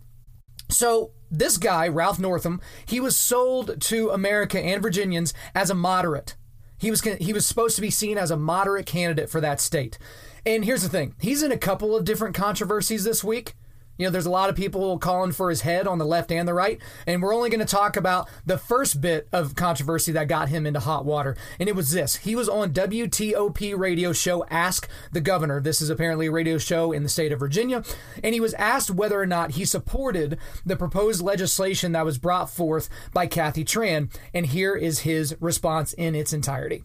So, 0.71 1.11
this 1.31 1.59
guy, 1.59 1.89
Ralph 1.89 2.19
Northam, 2.19 2.61
he 2.87 3.01
was 3.01 3.17
sold 3.17 3.81
to 3.83 4.11
America 4.11 4.59
and 4.59 4.81
Virginians 4.81 5.35
as 5.55 5.69
a 5.69 5.75
moderate. 5.75 6.37
He 6.79 6.91
was 6.91 7.03
he 7.03 7.33
was 7.33 7.47
supposed 7.47 7.77
to 7.77 7.83
be 7.83 7.91
seen 7.91 8.19
as 8.19 8.31
a 8.31 8.37
moderate 8.37 8.87
candidate 8.87 9.31
for 9.31 9.41
that 9.41 9.61
state. 9.61 9.99
And 10.47 10.65
here's 10.65 10.83
the 10.83 10.89
thing 10.89 11.15
he's 11.21 11.43
in 11.43 11.53
a 11.53 11.59
couple 11.59 11.97
of 11.97 12.05
different 12.05 12.35
controversies 12.35 13.05
this 13.05 13.25
week. 13.25 13.55
You 13.97 14.07
know, 14.07 14.11
there's 14.11 14.27
a 14.27 14.31
lot 14.31 14.51
of 14.51 14.57
people 14.57 14.99
calling 14.99 15.31
for 15.31 15.51
his 15.51 15.61
head 15.61 15.87
on 15.87 15.99
the 15.99 16.05
left 16.05 16.33
and 16.33 16.49
the 16.49 16.55
right. 16.55 16.81
And 17.07 17.23
we're 17.23 17.35
only 17.35 17.49
going 17.49 17.65
to 17.65 17.67
talk 17.67 17.97
about 17.97 18.29
the 18.45 18.59
first 18.59 19.01
bit 19.01 19.29
of 19.33 19.55
controversy 19.55 20.11
that 20.13 20.27
got 20.27 20.49
him 20.49 20.67
into 20.67 20.81
hot 20.81 21.05
water. 21.05 21.37
And 21.61 21.69
it 21.69 21.77
was 21.77 21.93
this 21.93 22.17
he 22.17 22.35
was 22.35 22.49
on 22.49 22.73
WTOP 22.73 23.79
radio 23.79 24.13
show 24.13 24.45
Ask 24.51 24.89
the 25.13 25.21
Governor. 25.21 25.61
This 25.61 25.81
is 25.81 25.91
apparently 25.91 26.27
a 26.27 26.33
radio 26.33 26.59
show 26.59 26.91
in 26.91 27.05
the 27.05 27.09
state 27.09 27.31
of 27.31 27.39
Virginia. 27.39 27.85
And 28.23 28.35
he 28.35 28.41
was 28.41 28.55
asked 28.55 28.91
whether 28.91 29.21
or 29.21 29.27
not 29.27 29.53
he 29.53 29.65
supported 29.65 30.39
the 30.67 30.77
proposed 30.77 31.23
legislation 31.23 31.93
that 31.93 32.05
was 32.05 32.19
brought 32.19 32.51
forth 32.51 32.89
by 33.13 33.29
Kathy 33.29 33.65
Tran. 33.65 34.13
And 34.35 34.47
here 34.47 34.75
is 34.75 35.01
his 35.01 35.37
response 35.41 35.93
in 35.93 36.17
its 36.17 36.33
entirety 36.33 36.85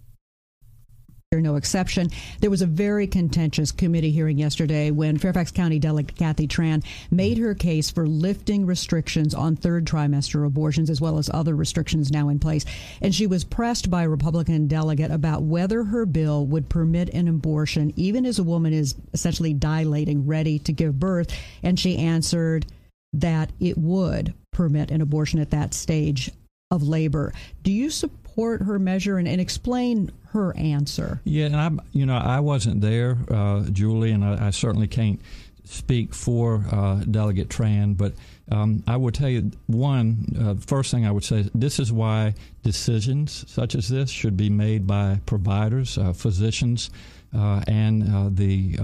no 1.38 1.57
exception. 1.57 2.09
There 2.39 2.50
was 2.50 2.63
a 2.63 2.65
very 2.65 3.05
contentious 3.05 3.71
committee 3.71 4.09
hearing 4.09 4.39
yesterday 4.39 4.89
when 4.89 5.19
Fairfax 5.19 5.51
County 5.51 5.77
Delegate 5.77 6.15
Kathy 6.15 6.48
Tran 6.48 6.83
made 7.12 7.38
her 7.38 7.53
case 7.53 7.91
for 7.91 8.07
lifting 8.07 8.65
restrictions 8.65 9.36
on 9.36 9.55
third 9.55 9.86
trimester 9.86 10.43
abortions 10.43 10.89
as 10.89 11.00
well 11.00 11.19
as 11.19 11.29
other 11.31 11.55
restrictions 11.55 12.09
now 12.09 12.29
in 12.29 12.39
place. 12.39 12.65
And 13.00 13.13
she 13.13 13.27
was 13.27 13.43
pressed 13.43 13.91
by 13.91 14.01
a 14.01 14.09
Republican 14.09 14.67
delegate 14.67 15.12
about 15.12 15.43
whether 15.43 15.83
her 15.83 16.07
bill 16.07 16.48
would 16.48 16.67
permit 16.67 17.09
an 17.09 17.27
abortion 17.27 17.93
even 17.95 18.25
as 18.25 18.39
a 18.39 18.43
woman 18.43 18.74
is 18.74 18.95
essentially 19.13 19.53
dilating, 19.53 20.25
ready 20.25 20.57
to 20.57 20.74
give 20.74 21.00
birth. 21.00 21.31
And 21.62 21.79
she 21.79 21.95
answered 22.00 22.65
that 23.13 23.51
it 23.59 23.77
would 23.77 24.33
permit 24.51 24.89
an 24.89 25.01
abortion 25.01 25.39
at 25.39 25.51
that 25.51 25.75
stage 25.75 26.31
of 26.71 26.81
labor. 26.81 27.33
Do 27.62 27.71
you 27.71 27.91
support 27.91 28.18
her 28.48 28.79
measure 28.79 29.17
and, 29.17 29.27
and 29.27 29.41
explain 29.41 30.12
her 30.31 30.55
answer? 30.58 31.22
Yeah, 31.24 31.46
and 31.46 31.55
I, 31.55 31.72
you 31.91 32.05
know, 32.05 32.17
I 32.17 32.39
wasn't 32.39 32.81
there, 32.81 33.17
uh, 33.29 33.63
Julie, 33.72 34.12
and 34.12 34.24
I, 34.24 34.48
I, 34.48 34.50
certainly 34.51 34.88
can't 34.88 35.19
speak 35.65 36.13
for 36.13 36.63
uh, 36.72 36.96
Delegate 36.96 37.50
Tran, 37.50 37.96
but 37.96 38.13
um, 38.51 38.84
I 38.88 38.98
would 38.98 39.13
tell 39.13 39.29
you 39.29 39.51
one 39.67 40.25
uh, 40.39 40.55
first 40.65 40.91
thing 40.91 41.05
I 41.05 41.12
would 41.12 41.24
say 41.24 41.50
this 41.53 41.79
is 41.79 41.91
why 41.91 42.34
decisions 42.63 43.46
such 43.48 43.75
as 43.75 43.88
this 43.88 44.10
should 44.10 44.36
be 44.36 44.50
made 44.50 44.88
by 44.88 45.19
providers, 45.25 45.98
uh, 45.98 46.13
physicians, 46.13 46.89
uh, 47.36 47.62
and 47.67 48.03
uh, 48.03 48.29
the 48.31 48.77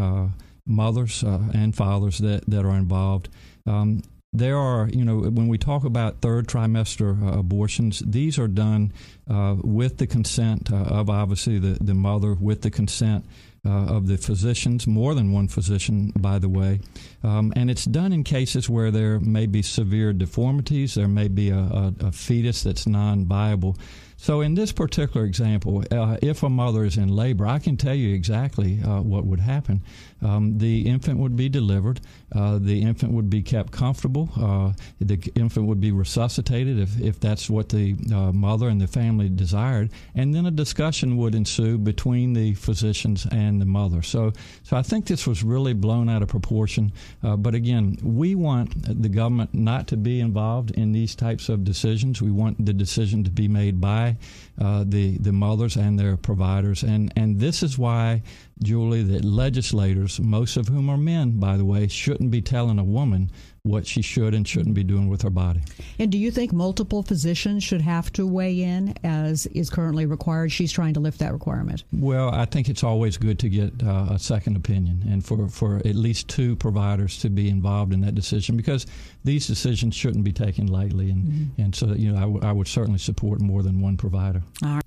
mothers 0.67 1.23
and 1.23 1.75
fathers 1.75 2.17
that, 2.19 2.43
that 2.47 2.65
are 2.65 2.75
involved. 2.75 3.29
Um, 3.67 4.01
there 4.37 4.57
are, 4.57 4.89
you 4.89 5.03
know, 5.03 5.19
when 5.19 5.47
we 5.47 5.57
talk 5.57 5.83
about 5.83 6.21
third 6.21 6.47
trimester 6.47 7.21
uh, 7.21 7.39
abortions, 7.39 8.01
these 8.05 8.37
are 8.37 8.47
done 8.47 8.93
uh, 9.29 9.55
with 9.63 9.97
the 9.97 10.07
consent 10.07 10.71
uh, 10.71 10.75
of 10.75 11.09
obviously 11.09 11.59
the, 11.59 11.77
the 11.83 11.93
mother, 11.93 12.33
with 12.33 12.61
the 12.61 12.71
consent 12.71 13.25
uh, 13.65 13.95
of 13.95 14.07
the 14.07 14.17
physicians, 14.17 14.85
more 14.85 15.15
than 15.15 15.31
one 15.31 15.47
physician, 15.47 16.13
by 16.19 16.37
the 16.37 16.49
way. 16.49 16.79
Um, 17.23 17.51
and 17.55 17.71
it's 17.71 17.85
done 17.85 18.13
in 18.13 18.23
cases 18.23 18.69
where 18.69 18.91
there 18.91 19.19
may 19.19 19.47
be 19.47 19.61
severe 19.61 20.13
deformities, 20.13 20.93
there 20.93 21.07
may 21.07 21.27
be 21.27 21.49
a, 21.49 21.57
a, 21.57 21.93
a 22.01 22.11
fetus 22.11 22.61
that's 22.61 22.85
non 22.85 23.25
viable. 23.25 23.77
So, 24.17 24.41
in 24.41 24.55
this 24.55 24.71
particular 24.71 25.25
example, 25.25 25.83
uh, 25.91 26.17
if 26.21 26.43
a 26.43 26.49
mother 26.49 26.85
is 26.85 26.97
in 26.97 27.09
labor, 27.09 27.45
I 27.45 27.59
can 27.59 27.75
tell 27.75 27.93
you 27.93 28.15
exactly 28.15 28.81
uh, 28.81 29.01
what 29.01 29.25
would 29.25 29.41
happen. 29.41 29.83
Um, 30.21 30.57
the 30.57 30.87
infant 30.87 31.19
would 31.19 31.35
be 31.35 31.49
delivered, 31.49 31.99
uh, 32.33 32.59
the 32.59 32.81
infant 32.81 33.11
would 33.11 33.29
be 33.29 33.41
kept 33.41 33.71
comfortable, 33.71 34.29
uh, 34.37 34.71
the 34.99 35.31
infant 35.35 35.65
would 35.67 35.81
be 35.81 35.91
resuscitated 35.91 36.79
if, 36.79 36.99
if 37.01 37.19
that's 37.19 37.49
what 37.49 37.69
the 37.69 37.95
uh, 38.13 38.31
mother 38.31 38.69
and 38.69 38.79
the 38.79 38.87
family 38.87 39.29
desired, 39.29 39.89
and 40.15 40.33
then 40.33 40.45
a 40.45 40.51
discussion 40.51 41.17
would 41.17 41.35
ensue 41.35 41.77
between 41.77 42.33
the 42.33 42.53
physicians 42.53 43.27
and 43.31 43.61
the 43.61 43.65
mother. 43.65 44.01
So, 44.01 44.31
so 44.63 44.77
I 44.77 44.81
think 44.81 45.05
this 45.05 45.25
was 45.25 45.43
really 45.43 45.73
blown 45.73 46.09
out 46.09 46.21
of 46.21 46.29
proportion. 46.29 46.91
Uh, 47.23 47.35
but 47.35 47.55
again, 47.55 47.97
we 48.03 48.35
want 48.35 49.01
the 49.01 49.09
government 49.09 49.53
not 49.53 49.87
to 49.87 49.97
be 49.97 50.19
involved 50.19 50.71
in 50.71 50.91
these 50.91 51.15
types 51.15 51.49
of 51.49 51.63
decisions. 51.63 52.21
We 52.21 52.31
want 52.31 52.63
the 52.65 52.73
decision 52.73 53.23
to 53.23 53.31
be 53.31 53.47
made 53.47 53.81
by 53.81 53.95
by 53.95 54.17
uh, 54.59 54.83
the 54.87 55.17
the 55.17 55.33
mothers 55.33 55.75
and 55.75 55.99
their 55.99 56.17
providers, 56.17 56.83
and 56.83 57.11
and 57.15 57.39
this 57.39 57.61
is 57.61 57.77
why, 57.77 58.21
Julie, 58.61 59.03
that 59.03 59.25
legislators, 59.25 60.19
most 60.19 60.57
of 60.57 60.67
whom 60.67 60.89
are 60.89 60.97
men, 60.97 61.39
by 61.39 61.57
the 61.57 61.65
way, 61.65 61.87
shouldn't 61.87 62.31
be 62.31 62.41
telling 62.41 62.79
a 62.79 62.83
woman 62.83 63.31
what 63.65 63.87
she 63.87 64.01
should 64.01 64.35
and 64.35 64.47
shouldn't 64.47 64.75
be 64.75 64.83
doing 64.83 65.09
with 65.09 65.23
her 65.23 65.29
body. 65.29 65.61
And 65.97 66.11
do 66.11 66.17
you 66.17 66.29
think 66.29 66.53
multiple 66.53 67.01
physicians 67.01 67.63
should 67.63 67.81
have 67.81 68.13
to 68.13 68.25
weigh 68.27 68.61
in 68.61 68.93
as 69.03 69.47
is 69.47 69.69
currently 69.69 70.05
required? 70.05 70.51
She's 70.51 70.71
trying 70.71 70.93
to 70.93 70.99
lift 70.99 71.19
that 71.19 71.33
requirement. 71.33 71.83
Well, 71.91 72.29
I 72.29 72.45
think 72.45 72.69
it's 72.69 72.83
always 72.83 73.17
good 73.17 73.39
to 73.39 73.49
get 73.49 73.73
uh, 73.83 74.09
a 74.11 74.19
second 74.19 74.55
opinion 74.55 75.03
and 75.09 75.25
for, 75.25 75.47
for 75.49 75.77
at 75.77 75.95
least 75.95 76.27
two 76.27 76.55
providers 76.55 77.17
to 77.19 77.29
be 77.29 77.49
involved 77.49 77.91
in 77.91 78.01
that 78.01 78.13
decision 78.13 78.55
because 78.55 78.85
these 79.23 79.47
decisions 79.47 79.95
shouldn't 79.95 80.23
be 80.23 80.33
taken 80.33 80.67
lightly. 80.67 81.09
And, 81.09 81.23
mm-hmm. 81.23 81.61
and 81.61 81.75
so, 81.75 81.87
you 81.87 82.11
know, 82.11 82.17
I, 82.17 82.21
w- 82.21 82.41
I 82.43 82.51
would 82.51 82.67
certainly 82.67 82.99
support 82.99 83.41
more 83.41 83.63
than 83.63 83.81
one 83.81 83.97
provider. 83.97 84.43
All 84.63 84.75
right. 84.75 84.83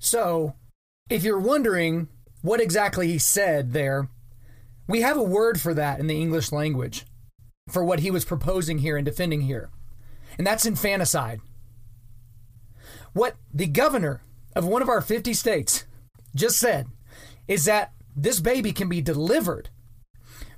So, 0.00 0.54
if 1.08 1.22
you're 1.22 1.38
wondering 1.38 2.08
what 2.42 2.60
exactly 2.60 3.06
he 3.06 3.18
said 3.18 3.72
there, 3.72 4.08
we 4.88 5.02
have 5.02 5.16
a 5.16 5.22
word 5.22 5.60
for 5.60 5.72
that 5.74 6.00
in 6.00 6.08
the 6.08 6.20
English 6.20 6.52
language 6.52 7.06
for 7.68 7.84
what 7.84 8.00
he 8.00 8.10
was 8.10 8.24
proposing 8.24 8.78
here 8.78 8.96
and 8.96 9.04
defending 9.04 9.42
here, 9.42 9.70
and 10.36 10.46
that's 10.46 10.66
infanticide. 10.66 11.40
What 13.12 13.36
the 13.52 13.66
governor 13.66 14.22
of 14.54 14.66
one 14.66 14.82
of 14.82 14.88
our 14.88 15.00
50 15.00 15.32
states 15.34 15.84
just 16.34 16.58
said 16.58 16.88
is 17.48 17.64
that 17.64 17.92
this 18.16 18.40
baby 18.40 18.72
can 18.72 18.88
be 18.88 19.00
delivered, 19.00 19.70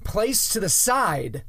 placed 0.04 0.52
to 0.52 0.60
the 0.60 0.68
side, 0.68 1.44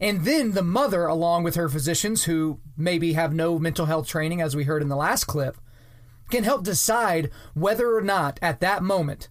and 0.00 0.24
then 0.24 0.52
the 0.52 0.62
mother, 0.62 1.06
along 1.06 1.42
with 1.42 1.54
her 1.54 1.68
physicians 1.68 2.24
who 2.24 2.60
maybe 2.76 3.14
have 3.14 3.32
no 3.32 3.58
mental 3.58 3.86
health 3.86 4.06
training, 4.06 4.40
as 4.40 4.54
we 4.54 4.64
heard 4.64 4.82
in 4.82 4.88
the 4.88 4.96
last 4.96 5.24
clip, 5.24 5.56
can 6.30 6.44
help 6.44 6.64
decide 6.64 7.30
whether 7.54 7.96
or 7.96 8.02
not 8.02 8.38
at 8.42 8.60
that 8.60 8.82
moment 8.82 9.28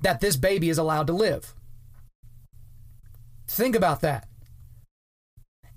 that 0.00 0.20
this 0.20 0.36
baby 0.36 0.68
is 0.68 0.78
allowed 0.78 1.06
to 1.06 1.12
live. 1.12 1.54
Think 3.48 3.74
about 3.74 4.00
that. 4.02 4.28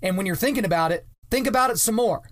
And 0.02 0.16
when 0.16 0.26
you're 0.26 0.36
thinking 0.36 0.64
about 0.64 0.92
it, 0.92 1.06
think 1.30 1.46
about 1.46 1.70
it 1.70 1.78
some 1.78 1.94
more. 1.94 2.22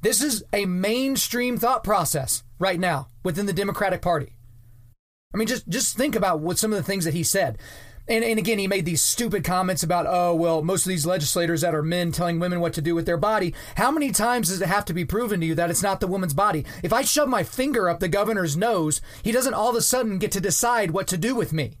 This 0.00 0.20
is 0.22 0.42
a 0.52 0.66
mainstream 0.66 1.58
thought 1.58 1.84
process 1.84 2.42
right 2.58 2.80
now 2.80 3.08
within 3.22 3.46
the 3.46 3.52
Democratic 3.52 4.02
Party. 4.02 4.36
I 5.32 5.36
mean, 5.36 5.48
just 5.48 5.68
just 5.68 5.96
think 5.96 6.14
about 6.14 6.40
what 6.40 6.58
some 6.58 6.72
of 6.72 6.76
the 6.76 6.82
things 6.82 7.04
that 7.04 7.14
he 7.14 7.22
said. 7.22 7.58
And, 8.08 8.24
and 8.24 8.36
again, 8.36 8.58
he 8.58 8.66
made 8.66 8.84
these 8.84 9.00
stupid 9.00 9.44
comments 9.44 9.84
about, 9.84 10.06
oh, 10.08 10.34
well, 10.34 10.60
most 10.60 10.84
of 10.84 10.88
these 10.90 11.06
legislators 11.06 11.60
that 11.60 11.74
are 11.74 11.84
men 11.84 12.10
telling 12.10 12.40
women 12.40 12.58
what 12.60 12.72
to 12.72 12.82
do 12.82 12.96
with 12.96 13.06
their 13.06 13.16
body. 13.16 13.54
How 13.76 13.92
many 13.92 14.10
times 14.10 14.48
does 14.48 14.60
it 14.60 14.66
have 14.66 14.84
to 14.86 14.92
be 14.92 15.04
proven 15.04 15.38
to 15.38 15.46
you 15.46 15.54
that 15.54 15.70
it's 15.70 15.84
not 15.84 16.00
the 16.00 16.08
woman's 16.08 16.34
body? 16.34 16.66
If 16.82 16.92
I 16.92 17.02
shove 17.02 17.28
my 17.28 17.44
finger 17.44 17.88
up 17.88 18.00
the 18.00 18.08
governor's 18.08 18.56
nose, 18.56 19.00
he 19.22 19.30
doesn't 19.30 19.54
all 19.54 19.70
of 19.70 19.76
a 19.76 19.80
sudden 19.80 20.18
get 20.18 20.32
to 20.32 20.40
decide 20.40 20.90
what 20.90 21.06
to 21.08 21.16
do 21.16 21.36
with 21.36 21.52
me. 21.52 21.78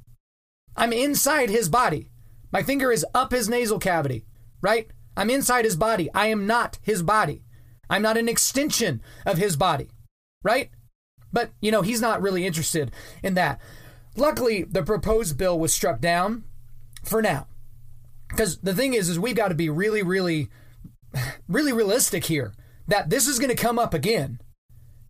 I'm 0.76 0.92
inside 0.92 1.50
his 1.50 1.68
body. 1.68 2.08
My 2.52 2.62
finger 2.62 2.92
is 2.92 3.04
up 3.14 3.32
his 3.32 3.48
nasal 3.48 3.80
cavity, 3.80 4.24
right? 4.62 4.88
I'm 5.16 5.28
inside 5.28 5.64
his 5.64 5.76
body. 5.76 6.08
I 6.14 6.28
am 6.28 6.46
not 6.46 6.78
his 6.80 7.02
body. 7.02 7.42
I'm 7.90 8.02
not 8.02 8.16
an 8.16 8.28
extension 8.28 9.02
of 9.26 9.36
his 9.36 9.56
body, 9.56 9.90
right? 10.42 10.70
But, 11.32 11.50
you 11.60 11.70
know, 11.70 11.82
he's 11.82 12.00
not 12.00 12.22
really 12.22 12.46
interested 12.46 12.90
in 13.22 13.34
that. 13.34 13.60
Luckily, 14.16 14.62
the 14.62 14.82
proposed 14.82 15.36
bill 15.36 15.58
was 15.58 15.74
struck 15.74 16.00
down 16.00 16.44
for 17.04 17.20
now. 17.20 17.46
Because 18.28 18.58
the 18.58 18.74
thing 18.74 18.94
is, 18.94 19.08
is 19.08 19.18
we've 19.18 19.36
got 19.36 19.48
to 19.48 19.54
be 19.54 19.68
really, 19.68 20.02
really, 20.02 20.48
really 21.48 21.72
realistic 21.72 22.24
here 22.24 22.54
that 22.88 23.10
this 23.10 23.26
is 23.26 23.38
going 23.38 23.54
to 23.54 23.62
come 23.62 23.78
up 23.78 23.92
again. 23.92 24.40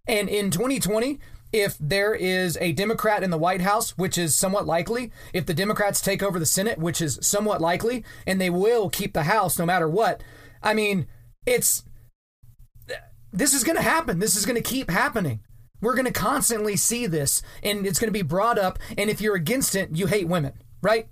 And 0.06 0.28
in 0.28 0.50
2020, 0.50 1.20
if 1.52 1.76
there 1.78 2.14
is 2.14 2.56
a 2.60 2.72
Democrat 2.72 3.22
in 3.22 3.30
the 3.30 3.38
White 3.38 3.60
House, 3.60 3.96
which 3.98 4.16
is 4.16 4.34
somewhat 4.34 4.66
likely, 4.66 5.12
if 5.32 5.46
the 5.46 5.54
Democrats 5.54 6.00
take 6.00 6.22
over 6.22 6.38
the 6.38 6.46
Senate, 6.46 6.78
which 6.78 7.00
is 7.00 7.18
somewhat 7.22 7.60
likely, 7.60 8.04
and 8.26 8.40
they 8.40 8.50
will 8.50 8.88
keep 8.88 9.12
the 9.12 9.24
House 9.24 9.58
no 9.58 9.66
matter 9.66 9.88
what, 9.88 10.22
I 10.62 10.74
mean, 10.74 11.06
it's 11.46 11.84
this 13.32 13.54
is 13.54 13.64
going 13.64 13.76
to 13.76 13.82
happen. 13.82 14.18
This 14.18 14.36
is 14.36 14.46
going 14.46 14.62
to 14.62 14.68
keep 14.68 14.90
happening. 14.90 15.40
We're 15.80 15.94
going 15.94 16.06
to 16.06 16.12
constantly 16.12 16.76
see 16.76 17.06
this, 17.06 17.42
and 17.62 17.86
it's 17.86 17.98
going 17.98 18.08
to 18.08 18.12
be 18.12 18.22
brought 18.22 18.58
up. 18.58 18.78
And 18.96 19.10
if 19.10 19.20
you're 19.20 19.34
against 19.34 19.74
it, 19.74 19.90
you 19.96 20.06
hate 20.06 20.28
women, 20.28 20.52
right? 20.80 21.08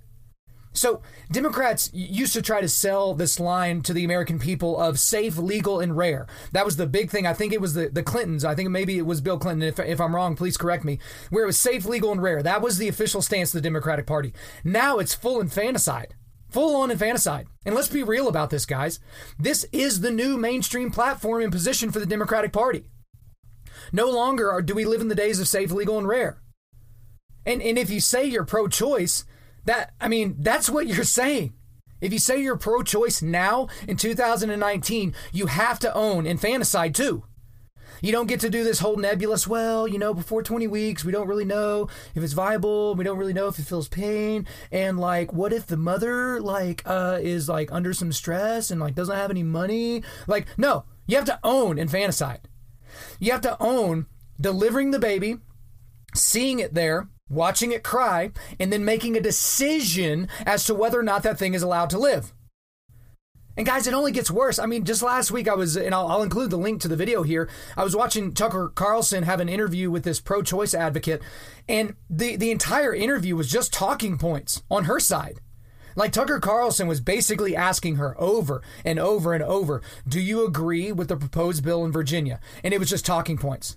So, 0.73 1.01
Democrats 1.31 1.89
used 1.93 2.33
to 2.33 2.41
try 2.41 2.61
to 2.61 2.69
sell 2.69 3.13
this 3.13 3.39
line 3.39 3.81
to 3.81 3.93
the 3.93 4.05
American 4.05 4.39
people 4.39 4.79
of 4.79 4.99
safe, 4.99 5.37
legal, 5.37 5.81
and 5.81 5.97
rare. 5.97 6.27
That 6.53 6.63
was 6.63 6.77
the 6.77 6.87
big 6.87 7.09
thing. 7.09 7.27
I 7.27 7.33
think 7.33 7.51
it 7.51 7.59
was 7.59 7.73
the, 7.73 7.89
the 7.89 8.03
Clintons. 8.03 8.45
I 8.45 8.55
think 8.55 8.69
maybe 8.69 8.97
it 8.97 9.05
was 9.05 9.19
Bill 9.19 9.37
Clinton. 9.37 9.67
If, 9.67 9.79
if 9.79 9.99
I'm 9.99 10.15
wrong, 10.15 10.35
please 10.35 10.55
correct 10.55 10.85
me. 10.85 10.99
Where 11.29 11.43
it 11.43 11.47
was 11.47 11.59
safe, 11.59 11.85
legal, 11.85 12.11
and 12.11 12.21
rare. 12.21 12.41
That 12.41 12.61
was 12.61 12.77
the 12.77 12.87
official 12.87 13.21
stance 13.21 13.53
of 13.53 13.61
the 13.61 13.67
Democratic 13.67 14.07
Party. 14.07 14.33
Now 14.63 14.97
it's 14.99 15.13
full 15.13 15.41
infanticide. 15.41 16.15
Full 16.49 16.75
on 16.75 16.91
infanticide. 16.91 17.47
And 17.65 17.75
let's 17.75 17.87
be 17.87 18.03
real 18.03 18.27
about 18.27 18.49
this, 18.49 18.65
guys. 18.65 18.99
This 19.39 19.65
is 19.71 20.01
the 20.01 20.11
new 20.11 20.37
mainstream 20.37 20.91
platform 20.91 21.41
and 21.41 21.51
position 21.51 21.91
for 21.91 21.99
the 21.99 22.05
Democratic 22.05 22.51
Party. 22.51 22.85
No 23.91 24.09
longer 24.09 24.51
are, 24.51 24.61
do 24.61 24.75
we 24.75 24.85
live 24.85 25.01
in 25.01 25.07
the 25.07 25.15
days 25.15 25.39
of 25.39 25.47
safe, 25.47 25.71
legal, 25.71 25.97
and 25.97 26.07
rare. 26.07 26.41
And, 27.45 27.61
and 27.61 27.77
if 27.77 27.89
you 27.89 27.99
say 27.99 28.25
you're 28.25 28.45
pro 28.45 28.67
choice, 28.67 29.25
that, 29.65 29.93
I 29.99 30.07
mean, 30.07 30.35
that's 30.39 30.69
what 30.69 30.87
you're 30.87 31.03
saying. 31.03 31.53
If 32.01 32.11
you 32.11 32.19
say 32.19 32.41
you're 32.41 32.57
pro 32.57 32.81
choice 32.81 33.21
now 33.21 33.67
in 33.87 33.95
2019, 33.95 35.13
you 35.31 35.45
have 35.45 35.79
to 35.79 35.93
own 35.93 36.25
infanticide 36.25 36.95
too. 36.95 37.23
You 38.01 38.11
don't 38.11 38.27
get 38.27 38.39
to 38.39 38.49
do 38.49 38.63
this 38.63 38.79
whole 38.79 38.97
nebulous, 38.97 39.45
well, 39.45 39.87
you 39.87 39.99
know, 39.99 40.11
before 40.15 40.41
20 40.41 40.65
weeks, 40.65 41.05
we 41.05 41.11
don't 41.11 41.27
really 41.27 41.45
know 41.45 41.87
if 42.15 42.23
it's 42.23 42.33
viable. 42.33 42.95
We 42.95 43.03
don't 43.03 43.19
really 43.19 43.33
know 43.33 43.47
if 43.47 43.59
it 43.59 43.65
feels 43.65 43.87
pain. 43.87 44.47
And 44.71 44.99
like, 44.99 45.31
what 45.31 45.53
if 45.53 45.67
the 45.67 45.77
mother, 45.77 46.41
like, 46.41 46.81
uh, 46.87 47.19
is 47.21 47.47
like 47.47 47.71
under 47.71 47.93
some 47.93 48.11
stress 48.11 48.71
and 48.71 48.81
like 48.81 48.95
doesn't 48.95 49.15
have 49.15 49.29
any 49.29 49.43
money? 49.43 50.01
Like, 50.25 50.47
no, 50.57 50.85
you 51.05 51.15
have 51.15 51.25
to 51.25 51.39
own 51.43 51.77
infanticide. 51.77 52.47
You 53.19 53.31
have 53.33 53.41
to 53.41 53.55
own 53.61 54.07
delivering 54.39 54.89
the 54.89 54.99
baby, 54.99 55.37
seeing 56.15 56.57
it 56.57 56.73
there, 56.73 57.07
watching 57.31 57.71
it 57.71 57.83
cry, 57.83 58.31
and 58.59 58.71
then 58.71 58.85
making 58.85 59.15
a 59.15 59.21
decision 59.21 60.27
as 60.45 60.65
to 60.65 60.75
whether 60.75 60.99
or 60.99 61.03
not 61.03 61.23
that 61.23 61.39
thing 61.39 61.53
is 61.53 61.63
allowed 61.63 61.89
to 61.91 61.99
live. 61.99 62.33
And 63.57 63.65
guys, 63.65 63.85
it 63.85 63.93
only 63.93 64.13
gets 64.13 64.31
worse. 64.31 64.59
I 64.59 64.65
mean, 64.65 64.85
just 64.85 65.03
last 65.03 65.29
week 65.29 65.47
I 65.47 65.55
was, 65.55 65.75
and 65.75 65.93
I'll, 65.93 66.07
I'll, 66.07 66.23
include 66.23 66.51
the 66.51 66.57
link 66.57 66.81
to 66.81 66.87
the 66.87 66.95
video 66.95 67.21
here. 67.23 67.49
I 67.75 67.83
was 67.83 67.95
watching 67.95 68.33
Tucker 68.33 68.71
Carlson 68.73 69.23
have 69.23 69.41
an 69.41 69.49
interview 69.49 69.91
with 69.91 70.03
this 70.03 70.21
pro-choice 70.21 70.73
advocate, 70.73 71.21
and 71.67 71.95
the 72.09 72.37
the 72.37 72.51
entire 72.51 72.93
interview 72.93 73.35
was 73.35 73.51
just 73.51 73.73
talking 73.73 74.17
points 74.17 74.63
on 74.71 74.85
her 74.85 74.99
side. 74.99 75.41
Like 75.97 76.13
Tucker 76.13 76.39
Carlson 76.39 76.87
was 76.87 77.01
basically 77.01 77.53
asking 77.53 77.97
her 77.97 78.19
over 78.19 78.61
and 78.85 78.97
over 78.97 79.33
and 79.33 79.43
over, 79.43 79.81
"Do 80.07 80.21
you 80.21 80.45
agree 80.45 80.93
with 80.93 81.09
the 81.09 81.17
proposed 81.17 81.63
bill 81.63 81.83
in 81.83 81.91
Virginia?" 81.91 82.39
And 82.63 82.73
it 82.73 82.79
was 82.79 82.89
just 82.89 83.05
talking 83.05 83.37
points 83.37 83.75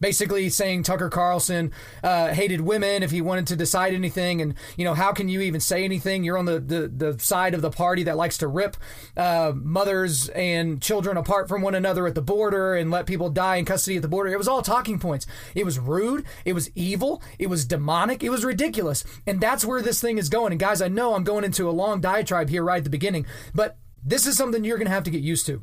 basically 0.00 0.48
saying 0.48 0.82
Tucker 0.82 1.08
Carlson 1.08 1.72
uh, 2.02 2.28
hated 2.28 2.60
women 2.60 3.02
if 3.02 3.10
he 3.10 3.20
wanted 3.20 3.46
to 3.48 3.56
decide 3.56 3.94
anything. 3.94 4.40
And, 4.40 4.54
you 4.76 4.84
know, 4.84 4.94
how 4.94 5.12
can 5.12 5.28
you 5.28 5.40
even 5.40 5.60
say 5.60 5.84
anything? 5.84 6.24
You're 6.24 6.38
on 6.38 6.44
the, 6.44 6.60
the, 6.60 6.88
the 6.88 7.18
side 7.18 7.54
of 7.54 7.62
the 7.62 7.70
party 7.70 8.02
that 8.04 8.16
likes 8.16 8.38
to 8.38 8.48
rip 8.48 8.76
uh, 9.16 9.52
mothers 9.54 10.28
and 10.30 10.80
children 10.80 11.16
apart 11.16 11.48
from 11.48 11.62
one 11.62 11.74
another 11.74 12.06
at 12.06 12.14
the 12.14 12.22
border 12.22 12.74
and 12.74 12.90
let 12.90 13.06
people 13.06 13.30
die 13.30 13.56
in 13.56 13.64
custody 13.64 13.96
at 13.96 14.02
the 14.02 14.08
border. 14.08 14.30
It 14.30 14.38
was 14.38 14.48
all 14.48 14.62
talking 14.62 14.98
points. 14.98 15.26
It 15.54 15.64
was 15.64 15.78
rude. 15.78 16.24
It 16.44 16.52
was 16.52 16.70
evil. 16.74 17.22
It 17.38 17.48
was 17.48 17.64
demonic. 17.64 18.22
It 18.22 18.30
was 18.30 18.44
ridiculous. 18.44 19.04
And 19.26 19.40
that's 19.40 19.64
where 19.64 19.82
this 19.82 20.00
thing 20.00 20.18
is 20.18 20.28
going. 20.28 20.52
And 20.52 20.60
guys, 20.60 20.82
I 20.82 20.88
know 20.88 21.14
I'm 21.14 21.24
going 21.24 21.44
into 21.44 21.68
a 21.68 21.72
long 21.72 22.00
diatribe 22.00 22.48
here 22.48 22.64
right 22.64 22.78
at 22.78 22.84
the 22.84 22.90
beginning, 22.90 23.26
but 23.54 23.78
this 24.04 24.26
is 24.26 24.36
something 24.36 24.64
you're 24.64 24.78
going 24.78 24.86
to 24.86 24.92
have 24.92 25.04
to 25.04 25.10
get 25.10 25.22
used 25.22 25.46
to. 25.46 25.62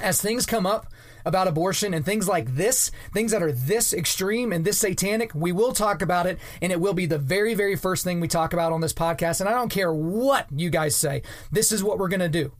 As 0.00 0.20
things 0.20 0.46
come 0.46 0.66
up, 0.66 0.86
about 1.24 1.48
abortion 1.48 1.94
and 1.94 2.04
things 2.04 2.28
like 2.28 2.54
this, 2.54 2.90
things 3.12 3.32
that 3.32 3.42
are 3.42 3.52
this 3.52 3.92
extreme 3.92 4.52
and 4.52 4.64
this 4.64 4.78
satanic, 4.78 5.34
we 5.34 5.52
will 5.52 5.72
talk 5.72 6.02
about 6.02 6.26
it 6.26 6.38
and 6.62 6.72
it 6.72 6.80
will 6.80 6.94
be 6.94 7.06
the 7.06 7.18
very, 7.18 7.54
very 7.54 7.76
first 7.76 8.04
thing 8.04 8.20
we 8.20 8.28
talk 8.28 8.52
about 8.52 8.72
on 8.72 8.80
this 8.80 8.92
podcast. 8.92 9.40
And 9.40 9.48
I 9.48 9.52
don't 9.52 9.68
care 9.68 9.92
what 9.92 10.46
you 10.54 10.70
guys 10.70 10.96
say, 10.96 11.22
this 11.50 11.72
is 11.72 11.84
what 11.84 11.98
we're 11.98 12.08
going 12.08 12.20
to 12.20 12.28
do. 12.28 12.52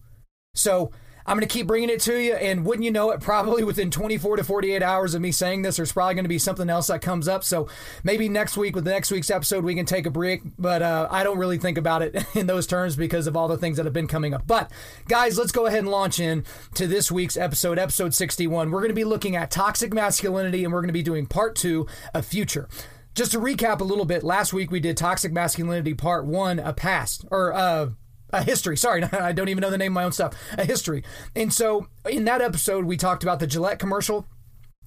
So, 0.54 0.90
I'm 1.26 1.36
going 1.36 1.46
to 1.46 1.52
keep 1.52 1.66
bringing 1.66 1.90
it 1.90 2.00
to 2.02 2.18
you. 2.18 2.34
And 2.34 2.64
wouldn't 2.64 2.84
you 2.84 2.90
know 2.90 3.10
it, 3.10 3.20
probably 3.20 3.64
within 3.64 3.90
24 3.90 4.36
to 4.36 4.44
48 4.44 4.82
hours 4.82 5.14
of 5.14 5.22
me 5.22 5.32
saying 5.32 5.62
this, 5.62 5.76
there's 5.76 5.92
probably 5.92 6.14
going 6.14 6.24
to 6.24 6.28
be 6.28 6.38
something 6.38 6.68
else 6.68 6.88
that 6.88 7.02
comes 7.02 7.28
up. 7.28 7.44
So 7.44 7.68
maybe 8.02 8.28
next 8.28 8.56
week 8.56 8.74
with 8.74 8.84
the 8.84 8.90
next 8.90 9.10
week's 9.10 9.30
episode, 9.30 9.64
we 9.64 9.74
can 9.74 9.86
take 9.86 10.06
a 10.06 10.10
break. 10.10 10.42
But 10.58 10.82
uh, 10.82 11.08
I 11.10 11.22
don't 11.22 11.38
really 11.38 11.58
think 11.58 11.78
about 11.78 12.02
it 12.02 12.24
in 12.34 12.46
those 12.46 12.66
terms 12.66 12.96
because 12.96 13.26
of 13.26 13.36
all 13.36 13.48
the 13.48 13.58
things 13.58 13.76
that 13.76 13.86
have 13.86 13.92
been 13.92 14.06
coming 14.06 14.34
up. 14.34 14.46
But 14.46 14.70
guys, 15.08 15.38
let's 15.38 15.52
go 15.52 15.66
ahead 15.66 15.80
and 15.80 15.88
launch 15.88 16.20
in 16.20 16.44
to 16.74 16.86
this 16.86 17.10
week's 17.10 17.36
episode, 17.36 17.78
episode 17.78 18.14
61. 18.14 18.70
We're 18.70 18.80
going 18.80 18.88
to 18.88 18.94
be 18.94 19.04
looking 19.04 19.36
at 19.36 19.50
toxic 19.50 19.92
masculinity 19.92 20.64
and 20.64 20.72
we're 20.72 20.80
going 20.80 20.88
to 20.88 20.92
be 20.92 21.02
doing 21.02 21.26
part 21.26 21.56
two 21.56 21.86
of 22.14 22.24
future. 22.24 22.68
Just 23.14 23.32
to 23.32 23.40
recap 23.40 23.80
a 23.80 23.84
little 23.84 24.04
bit, 24.04 24.22
last 24.22 24.52
week 24.52 24.70
we 24.70 24.80
did 24.80 24.96
toxic 24.96 25.32
masculinity 25.32 25.94
part 25.94 26.24
one, 26.24 26.58
a 26.58 26.72
past 26.72 27.24
or 27.30 27.52
uh 27.52 27.90
a 28.32 28.42
history. 28.42 28.76
Sorry, 28.76 29.02
I 29.12 29.32
don't 29.32 29.48
even 29.48 29.62
know 29.62 29.70
the 29.70 29.78
name 29.78 29.92
of 29.92 29.94
my 29.94 30.04
own 30.04 30.12
stuff. 30.12 30.34
A 30.56 30.64
history. 30.64 31.04
And 31.34 31.52
so 31.52 31.88
in 32.08 32.24
that 32.24 32.40
episode, 32.40 32.84
we 32.84 32.96
talked 32.96 33.22
about 33.22 33.40
the 33.40 33.46
Gillette 33.46 33.78
commercial 33.78 34.26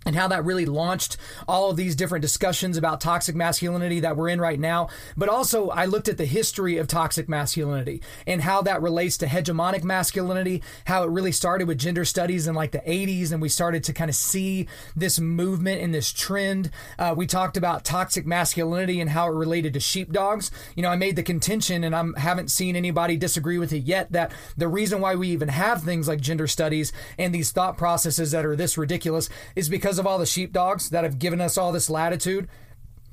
and 0.05 0.15
how 0.15 0.27
that 0.27 0.45
really 0.45 0.65
launched 0.65 1.17
all 1.47 1.69
of 1.69 1.77
these 1.77 1.95
different 1.95 2.21
discussions 2.21 2.77
about 2.77 3.01
toxic 3.01 3.35
masculinity 3.35 3.99
that 3.99 4.17
we're 4.17 4.29
in 4.29 4.41
right 4.41 4.59
now. 4.59 4.89
But 5.15 5.29
also, 5.29 5.69
I 5.69 5.85
looked 5.85 6.07
at 6.07 6.17
the 6.17 6.25
history 6.25 6.77
of 6.77 6.87
toxic 6.87 7.29
masculinity 7.29 8.01
and 8.27 8.41
how 8.41 8.61
that 8.63 8.81
relates 8.81 9.17
to 9.17 9.25
hegemonic 9.25 9.83
masculinity, 9.83 10.61
how 10.85 11.03
it 11.03 11.09
really 11.09 11.31
started 11.31 11.67
with 11.67 11.77
gender 11.77 12.05
studies 12.05 12.47
in 12.47 12.55
like 12.55 12.71
the 12.71 12.79
80s, 12.79 13.31
and 13.31 13.41
we 13.41 13.49
started 13.49 13.83
to 13.85 13.93
kind 13.93 14.09
of 14.09 14.15
see 14.15 14.67
this 14.95 15.19
movement 15.19 15.81
and 15.81 15.93
this 15.93 16.11
trend. 16.11 16.69
Uh, 16.99 17.13
we 17.15 17.27
talked 17.27 17.57
about 17.57 17.85
toxic 17.85 18.25
masculinity 18.25 18.99
and 18.99 19.09
how 19.09 19.27
it 19.27 19.35
related 19.35 19.73
to 19.73 19.79
sheepdogs. 19.79 20.51
You 20.75 20.83
know, 20.83 20.89
I 20.89 20.95
made 20.95 21.15
the 21.15 21.23
contention, 21.23 21.83
and 21.83 21.95
I 21.95 22.03
haven't 22.19 22.51
seen 22.51 22.75
anybody 22.75 23.17
disagree 23.17 23.57
with 23.57 23.73
it 23.73 23.83
yet, 23.83 24.11
that 24.11 24.31
the 24.57 24.67
reason 24.67 25.01
why 25.01 25.15
we 25.15 25.29
even 25.29 25.49
have 25.49 25.83
things 25.83 26.07
like 26.07 26.21
gender 26.21 26.47
studies 26.47 26.91
and 27.17 27.33
these 27.33 27.51
thought 27.51 27.77
processes 27.77 28.31
that 28.31 28.45
are 28.45 28.55
this 28.55 28.77
ridiculous 28.77 29.29
is 29.55 29.69
because 29.69 29.92
because 29.93 29.99
of 29.99 30.07
all 30.07 30.17
the 30.17 30.25
sheepdogs 30.25 30.89
that 30.89 31.03
have 31.03 31.19
given 31.19 31.39
us 31.39 31.55
all 31.55 31.71
this 31.71 31.87
latitude 31.87 32.49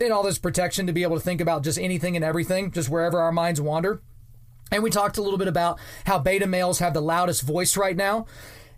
and 0.00 0.14
all 0.14 0.22
this 0.22 0.38
protection 0.38 0.86
to 0.86 0.94
be 0.94 1.02
able 1.02 1.14
to 1.14 1.22
think 1.22 1.38
about 1.38 1.62
just 1.62 1.78
anything 1.78 2.16
and 2.16 2.24
everything, 2.24 2.70
just 2.70 2.88
wherever 2.88 3.20
our 3.20 3.32
minds 3.32 3.60
wander. 3.60 4.00
And 4.72 4.82
we 4.82 4.88
talked 4.88 5.18
a 5.18 5.22
little 5.22 5.36
bit 5.38 5.46
about 5.46 5.78
how 6.06 6.18
beta 6.18 6.46
males 6.46 6.78
have 6.78 6.94
the 6.94 7.02
loudest 7.02 7.42
voice 7.42 7.76
right 7.76 7.94
now. 7.94 8.24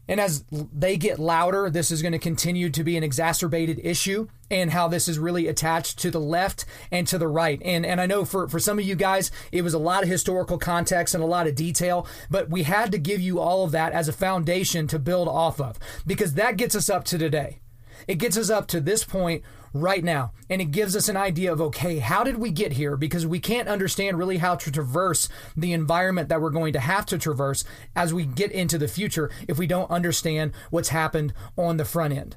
And 0.09 0.19
as 0.19 0.45
they 0.51 0.97
get 0.97 1.21
louder, 1.21 1.71
this 1.71 1.93
is 1.93 2.03
going 2.03 2.11
to 2.11 2.19
continue 2.19 2.71
to 2.71 2.83
be 2.83 2.97
an 2.97 3.05
exacerbated 3.05 3.81
issue 3.85 4.27
and 4.51 4.73
how 4.73 4.89
this 4.89 5.07
is 5.07 5.21
really 5.21 5.47
attached 5.47 6.01
to 6.01 6.11
the 6.11 6.19
left 6.19 6.65
and 6.91 7.07
to 7.07 7.19
the 7.19 7.29
right. 7.29 7.63
And 7.65 7.87
and 7.87 8.01
I 8.01 8.07
know 8.07 8.25
for, 8.25 8.49
for 8.49 8.59
some 8.59 8.81
of 8.81 8.85
you 8.85 8.97
guys, 8.97 9.31
it 9.53 9.63
was 9.63 9.75
a 9.75 9.79
lot 9.79 10.03
of 10.03 10.09
historical 10.09 10.59
context 10.59 11.15
and 11.15 11.23
a 11.23 11.27
lot 11.29 11.47
of 11.47 11.55
detail, 11.55 12.09
but 12.29 12.51
we 12.51 12.65
had 12.65 12.91
to 12.91 12.99
give 12.99 13.21
you 13.21 13.39
all 13.39 13.63
of 13.63 13.71
that 13.71 13.93
as 13.93 14.09
a 14.09 14.13
foundation 14.13 14.89
to 14.89 14.99
build 14.99 15.29
off 15.29 15.61
of 15.61 15.79
because 16.05 16.35
that 16.35 16.57
gets 16.57 16.75
us 16.75 16.91
up 16.91 17.05
to 17.05 17.17
today. 17.17 17.61
It 18.07 18.17
gets 18.17 18.37
us 18.37 18.51
up 18.51 18.67
to 18.69 18.81
this 18.81 19.05
point 19.05 19.43
right 19.75 20.05
now. 20.05 20.33
And 20.51 20.61
it 20.61 20.71
gives 20.71 20.95
us 20.95 21.09
an 21.09 21.17
idea 21.17 21.53
of, 21.53 21.61
okay, 21.61 21.99
how 21.99 22.25
did 22.25 22.37
we 22.39 22.51
get 22.51 22.73
here? 22.73 22.97
Because 22.97 23.27
we 23.27 23.41
can't 23.41 23.69
understand 23.69 24.19
really 24.19 24.39
how 24.39 24.57
to 24.57 24.71
traverse 24.71 25.29
the 25.57 25.73
environment 25.73 26.29
that 26.29 26.41
we're 26.41 26.51
going 26.51 26.73
to 26.75 26.81
have 26.81 27.07
to 27.07 27.19
traverse 27.19 27.65
as 27.97 28.13
we 28.13 28.27
get 28.27 28.53
into 28.53 28.79
the 28.79 28.89
future 28.89 29.31
if 29.49 29.59
we 29.59 29.67
don't 29.67 29.91
understand 29.91 30.53
what's 30.71 30.91
happened 30.91 31.33
on 31.57 31.77
the 31.77 31.85
front 31.85 32.15
end. 32.15 32.37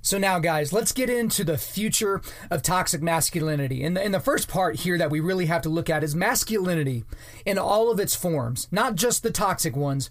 So 0.00 0.16
now, 0.16 0.38
guys, 0.38 0.72
let's 0.72 0.92
get 0.92 1.10
into 1.10 1.42
the 1.42 1.58
future 1.58 2.22
of 2.50 2.62
toxic 2.62 3.02
masculinity. 3.02 3.82
And 3.82 3.96
the, 3.96 4.02
and 4.02 4.14
the 4.14 4.20
first 4.20 4.48
part 4.48 4.76
here 4.76 4.96
that 4.96 5.10
we 5.10 5.20
really 5.20 5.46
have 5.46 5.62
to 5.62 5.68
look 5.68 5.90
at 5.90 6.04
is 6.04 6.14
masculinity 6.14 7.04
in 7.44 7.58
all 7.58 7.90
of 7.90 7.98
its 7.98 8.14
forms, 8.14 8.68
not 8.70 8.94
just 8.94 9.22
the 9.22 9.30
toxic 9.30 9.76
ones, 9.76 10.10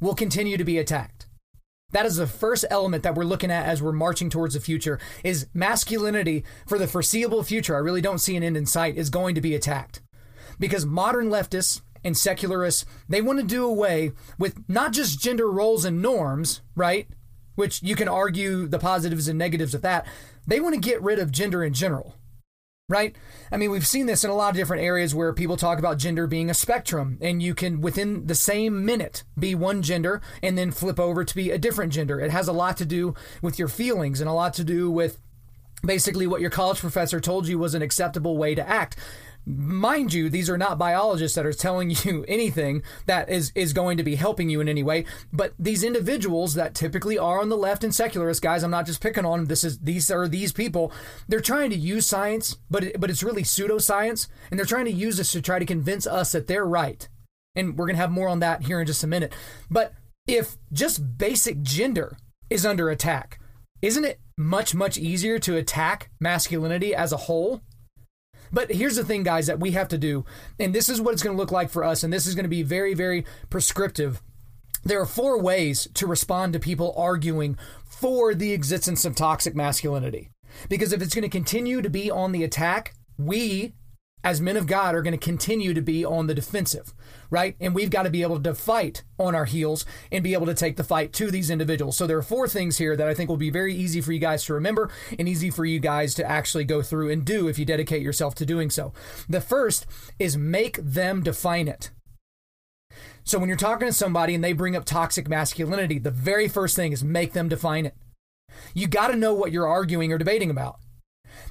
will 0.00 0.14
continue 0.14 0.56
to 0.56 0.64
be 0.64 0.78
attacked. 0.78 1.17
That 1.92 2.04
is 2.04 2.16
the 2.16 2.26
first 2.26 2.66
element 2.70 3.02
that 3.02 3.14
we're 3.14 3.24
looking 3.24 3.50
at 3.50 3.64
as 3.64 3.82
we're 3.82 3.92
marching 3.92 4.28
towards 4.28 4.52
the 4.52 4.60
future 4.60 5.00
is 5.24 5.46
masculinity 5.54 6.44
for 6.66 6.78
the 6.78 6.86
foreseeable 6.86 7.42
future. 7.42 7.74
I 7.74 7.78
really 7.78 8.02
don't 8.02 8.18
see 8.18 8.36
an 8.36 8.42
end 8.42 8.58
in 8.58 8.66
sight 8.66 8.96
is 8.98 9.08
going 9.08 9.34
to 9.34 9.40
be 9.40 9.54
attacked. 9.54 10.02
because 10.58 10.84
modern 10.84 11.28
leftists 11.30 11.80
and 12.04 12.16
secularists, 12.16 12.84
they 13.08 13.22
want 13.22 13.38
to 13.38 13.44
do 13.44 13.64
away 13.64 14.12
with 14.38 14.58
not 14.68 14.92
just 14.92 15.20
gender 15.20 15.50
roles 15.50 15.84
and 15.84 16.02
norms, 16.02 16.60
right? 16.74 17.08
Which 17.54 17.82
you 17.82 17.94
can 17.96 18.08
argue 18.08 18.66
the 18.66 18.78
positives 18.78 19.28
and 19.28 19.38
negatives 19.38 19.74
of 19.74 19.82
that. 19.82 20.06
They 20.46 20.60
want 20.60 20.74
to 20.74 20.80
get 20.80 21.02
rid 21.02 21.18
of 21.18 21.30
gender 21.32 21.64
in 21.64 21.72
general 21.72 22.16
right? 22.88 23.14
I 23.52 23.58
mean, 23.58 23.70
we've 23.70 23.86
seen 23.86 24.06
this 24.06 24.24
in 24.24 24.30
a 24.30 24.34
lot 24.34 24.50
of 24.50 24.56
different 24.56 24.82
areas 24.82 25.14
where 25.14 25.34
people 25.34 25.58
talk 25.58 25.78
about 25.78 25.98
gender 25.98 26.26
being 26.26 26.48
a 26.48 26.54
spectrum, 26.54 27.18
and 27.20 27.42
you 27.42 27.54
can, 27.54 27.82
within 27.82 28.26
the 28.26 28.34
same 28.34 28.84
minute, 28.84 29.24
be 29.38 29.54
one 29.54 29.82
gender 29.82 30.22
and 30.42 30.56
then 30.56 30.70
flip 30.70 30.98
over 30.98 31.22
to 31.22 31.34
be 31.34 31.50
a 31.50 31.58
different 31.58 31.92
gender. 31.92 32.18
It 32.18 32.30
has 32.30 32.48
a 32.48 32.52
lot 32.52 32.78
to 32.78 32.86
do 32.86 33.14
with 33.42 33.58
your 33.58 33.68
feelings 33.68 34.22
and 34.22 34.28
a 34.28 34.32
lot 34.32 34.54
to 34.54 34.64
do 34.64 34.90
with 34.90 35.18
basically 35.84 36.26
what 36.26 36.40
your 36.40 36.50
college 36.50 36.78
professor 36.78 37.20
told 37.20 37.46
you 37.46 37.58
was 37.58 37.74
an 37.74 37.82
acceptable 37.82 38.38
way 38.38 38.54
to 38.54 38.66
act 38.66 38.96
mind 39.48 40.12
you, 40.12 40.28
these 40.28 40.50
are 40.50 40.58
not 40.58 40.78
biologists 40.78 41.34
that 41.34 41.46
are 41.46 41.52
telling 41.52 41.90
you 42.04 42.24
anything 42.28 42.82
that 43.06 43.28
is, 43.28 43.52
is 43.54 43.72
going 43.72 43.96
to 43.96 44.02
be 44.02 44.16
helping 44.16 44.50
you 44.50 44.60
in 44.60 44.68
any 44.68 44.82
way. 44.82 45.04
But 45.32 45.54
these 45.58 45.82
individuals 45.82 46.54
that 46.54 46.74
typically 46.74 47.18
are 47.18 47.40
on 47.40 47.48
the 47.48 47.56
left 47.56 47.84
and 47.84 47.94
secularist 47.94 48.42
guys, 48.42 48.62
I'm 48.62 48.70
not 48.70 48.86
just 48.86 49.00
picking 49.00 49.24
on. 49.24 49.46
This 49.46 49.64
is 49.64 49.78
these 49.78 50.10
are 50.10 50.28
these 50.28 50.52
people. 50.52 50.92
They're 51.28 51.40
trying 51.40 51.70
to 51.70 51.76
use 51.76 52.06
science, 52.06 52.58
but 52.70 52.84
it, 52.84 53.00
but 53.00 53.10
it's 53.10 53.22
really 53.22 53.42
pseudoscience, 53.42 54.28
and 54.50 54.58
they're 54.58 54.66
trying 54.66 54.84
to 54.86 54.92
use 54.92 55.16
this 55.16 55.32
to 55.32 55.42
try 55.42 55.58
to 55.58 55.66
convince 55.66 56.06
us 56.06 56.32
that 56.32 56.46
they're 56.46 56.66
right. 56.66 57.08
And 57.54 57.76
we're 57.76 57.86
gonna 57.86 57.98
have 57.98 58.10
more 58.10 58.28
on 58.28 58.40
that 58.40 58.64
here 58.64 58.80
in 58.80 58.86
just 58.86 59.04
a 59.04 59.08
minute. 59.08 59.32
But 59.70 59.94
if 60.26 60.56
just 60.72 61.18
basic 61.18 61.62
gender 61.62 62.16
is 62.50 62.66
under 62.66 62.90
attack, 62.90 63.40
isn't 63.80 64.04
it 64.04 64.20
much 64.36 64.74
much 64.74 64.98
easier 64.98 65.38
to 65.40 65.56
attack 65.56 66.10
masculinity 66.20 66.94
as 66.94 67.12
a 67.12 67.16
whole? 67.16 67.62
But 68.52 68.72
here's 68.72 68.96
the 68.96 69.04
thing, 69.04 69.22
guys, 69.22 69.46
that 69.46 69.60
we 69.60 69.72
have 69.72 69.88
to 69.88 69.98
do, 69.98 70.24
and 70.58 70.74
this 70.74 70.88
is 70.88 71.00
what 71.00 71.12
it's 71.12 71.22
going 71.22 71.36
to 71.36 71.40
look 71.40 71.52
like 71.52 71.70
for 71.70 71.84
us, 71.84 72.02
and 72.02 72.12
this 72.12 72.26
is 72.26 72.34
going 72.34 72.44
to 72.44 72.48
be 72.48 72.62
very, 72.62 72.94
very 72.94 73.24
prescriptive. 73.50 74.22
There 74.84 75.00
are 75.00 75.06
four 75.06 75.40
ways 75.40 75.88
to 75.94 76.06
respond 76.06 76.52
to 76.52 76.60
people 76.60 76.94
arguing 76.96 77.58
for 77.84 78.34
the 78.34 78.52
existence 78.52 79.04
of 79.04 79.14
toxic 79.14 79.54
masculinity. 79.54 80.30
Because 80.68 80.92
if 80.92 81.02
it's 81.02 81.14
going 81.14 81.22
to 81.22 81.28
continue 81.28 81.82
to 81.82 81.90
be 81.90 82.10
on 82.10 82.32
the 82.32 82.44
attack, 82.44 82.94
we 83.18 83.74
as 84.24 84.40
men 84.40 84.56
of 84.56 84.66
God 84.66 84.94
are 84.94 85.02
going 85.02 85.16
to 85.16 85.24
continue 85.24 85.72
to 85.74 85.80
be 85.80 86.04
on 86.04 86.26
the 86.26 86.34
defensive, 86.34 86.92
right? 87.30 87.56
And 87.60 87.74
we've 87.74 87.90
got 87.90 88.02
to 88.02 88.10
be 88.10 88.22
able 88.22 88.40
to 88.40 88.54
fight 88.54 89.04
on 89.18 89.34
our 89.34 89.44
heels 89.44 89.86
and 90.10 90.24
be 90.24 90.34
able 90.34 90.46
to 90.46 90.54
take 90.54 90.76
the 90.76 90.84
fight 90.84 91.12
to 91.14 91.30
these 91.30 91.50
individuals. 91.50 91.96
So 91.96 92.06
there 92.06 92.18
are 92.18 92.22
four 92.22 92.48
things 92.48 92.78
here 92.78 92.96
that 92.96 93.08
I 93.08 93.14
think 93.14 93.28
will 93.28 93.36
be 93.36 93.50
very 93.50 93.74
easy 93.74 94.00
for 94.00 94.12
you 94.12 94.18
guys 94.18 94.44
to 94.44 94.54
remember 94.54 94.90
and 95.18 95.28
easy 95.28 95.50
for 95.50 95.64
you 95.64 95.78
guys 95.78 96.14
to 96.14 96.28
actually 96.28 96.64
go 96.64 96.82
through 96.82 97.10
and 97.10 97.24
do 97.24 97.48
if 97.48 97.58
you 97.58 97.64
dedicate 97.64 98.02
yourself 98.02 98.34
to 98.36 98.46
doing 98.46 98.70
so. 98.70 98.92
The 99.28 99.40
first 99.40 99.86
is 100.18 100.36
make 100.36 100.78
them 100.82 101.22
define 101.22 101.68
it. 101.68 101.90
So 103.22 103.38
when 103.38 103.48
you're 103.48 103.58
talking 103.58 103.86
to 103.86 103.92
somebody 103.92 104.34
and 104.34 104.42
they 104.42 104.52
bring 104.52 104.74
up 104.74 104.84
toxic 104.84 105.28
masculinity, 105.28 105.98
the 105.98 106.10
very 106.10 106.48
first 106.48 106.74
thing 106.74 106.92
is 106.92 107.04
make 107.04 107.34
them 107.34 107.48
define 107.48 107.86
it. 107.86 107.94
You 108.74 108.88
got 108.88 109.08
to 109.08 109.16
know 109.16 109.34
what 109.34 109.52
you're 109.52 109.68
arguing 109.68 110.12
or 110.12 110.18
debating 110.18 110.50
about 110.50 110.80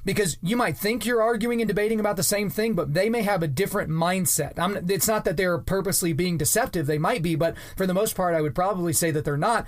because 0.04 0.38
you 0.42 0.56
might 0.56 0.76
think 0.76 1.04
you're 1.04 1.22
arguing 1.22 1.60
and 1.60 1.68
debating 1.68 2.00
about 2.00 2.16
the 2.16 2.22
same 2.22 2.50
thing, 2.50 2.74
but 2.74 2.94
they 2.94 3.08
may 3.08 3.22
have 3.22 3.42
a 3.42 3.48
different 3.48 3.90
mindset. 3.90 4.58
I'm, 4.58 4.88
it's 4.90 5.08
not 5.08 5.24
that 5.24 5.36
they're 5.36 5.58
purposely 5.58 6.12
being 6.12 6.38
deceptive. 6.38 6.86
They 6.86 6.98
might 6.98 7.22
be, 7.22 7.34
but 7.34 7.56
for 7.76 7.86
the 7.86 7.94
most 7.94 8.14
part, 8.14 8.34
I 8.34 8.40
would 8.40 8.54
probably 8.54 8.92
say 8.92 9.10
that 9.10 9.24
they're 9.24 9.36
not. 9.36 9.66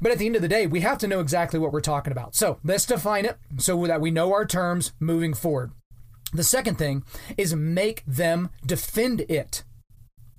But 0.00 0.10
at 0.10 0.18
the 0.18 0.26
end 0.26 0.36
of 0.36 0.42
the 0.42 0.48
day, 0.48 0.66
we 0.66 0.80
have 0.80 0.98
to 0.98 1.06
know 1.06 1.20
exactly 1.20 1.60
what 1.60 1.72
we're 1.72 1.80
talking 1.80 2.10
about. 2.10 2.34
So 2.34 2.58
let's 2.64 2.86
define 2.86 3.24
it 3.24 3.38
so 3.58 3.86
that 3.86 4.00
we 4.00 4.10
know 4.10 4.32
our 4.32 4.44
terms 4.44 4.92
moving 4.98 5.32
forward. 5.32 5.70
The 6.32 6.42
second 6.42 6.76
thing 6.76 7.04
is 7.36 7.54
make 7.54 8.02
them 8.06 8.50
defend 8.66 9.20
it. 9.22 9.62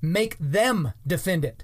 Make 0.01 0.37
them 0.37 0.91
defend 1.07 1.45
it. 1.45 1.63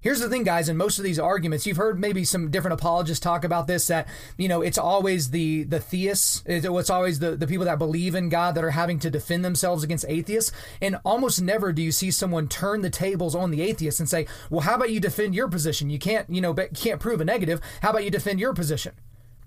Here's 0.00 0.20
the 0.20 0.28
thing, 0.28 0.42
guys, 0.42 0.68
in 0.68 0.76
most 0.76 0.98
of 0.98 1.04
these 1.04 1.18
arguments, 1.18 1.66
you've 1.66 1.78
heard 1.78 1.98
maybe 1.98 2.24
some 2.24 2.50
different 2.50 2.74
apologists 2.74 3.22
talk 3.22 3.42
about 3.42 3.66
this 3.66 3.86
that, 3.86 4.06
you 4.36 4.48
know, 4.48 4.60
it's 4.60 4.76
always 4.76 5.30
the 5.30 5.64
the 5.64 5.80
theists, 5.80 6.42
it's 6.44 6.90
always 6.90 7.20
the, 7.20 7.36
the 7.36 7.46
people 7.46 7.64
that 7.64 7.78
believe 7.78 8.14
in 8.14 8.28
God 8.28 8.54
that 8.54 8.64
are 8.64 8.70
having 8.70 8.98
to 8.98 9.10
defend 9.10 9.44
themselves 9.44 9.82
against 9.82 10.04
atheists. 10.08 10.52
And 10.82 10.98
almost 11.04 11.40
never 11.40 11.72
do 11.72 11.82
you 11.82 11.92
see 11.92 12.10
someone 12.10 12.48
turn 12.48 12.82
the 12.82 12.90
tables 12.90 13.34
on 13.34 13.50
the 13.50 13.62
atheists 13.62 14.00
and 14.00 14.08
say, 14.08 14.26
well, 14.50 14.60
how 14.60 14.74
about 14.74 14.90
you 14.90 15.00
defend 15.00 15.34
your 15.34 15.48
position? 15.48 15.88
You 15.88 15.98
can't, 15.98 16.28
you 16.28 16.40
know, 16.40 16.52
can't 16.52 17.00
prove 17.00 17.20
a 17.20 17.24
negative. 17.24 17.60
How 17.80 17.90
about 17.90 18.04
you 18.04 18.10
defend 18.10 18.40
your 18.40 18.52
position? 18.52 18.92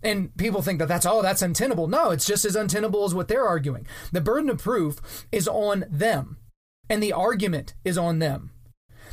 And 0.03 0.35
people 0.37 0.61
think 0.61 0.79
that 0.79 0.87
that's, 0.87 1.05
oh, 1.05 1.21
that's 1.21 1.41
untenable. 1.41 1.87
No, 1.87 2.11
it's 2.11 2.25
just 2.25 2.45
as 2.45 2.55
untenable 2.55 3.03
as 3.03 3.15
what 3.15 3.27
they're 3.27 3.47
arguing. 3.47 3.87
The 4.11 4.21
burden 4.21 4.49
of 4.49 4.59
proof 4.59 5.25
is 5.31 5.47
on 5.47 5.85
them, 5.89 6.37
and 6.89 7.01
the 7.01 7.13
argument 7.13 7.73
is 7.83 7.97
on 7.97 8.19
them. 8.19 8.51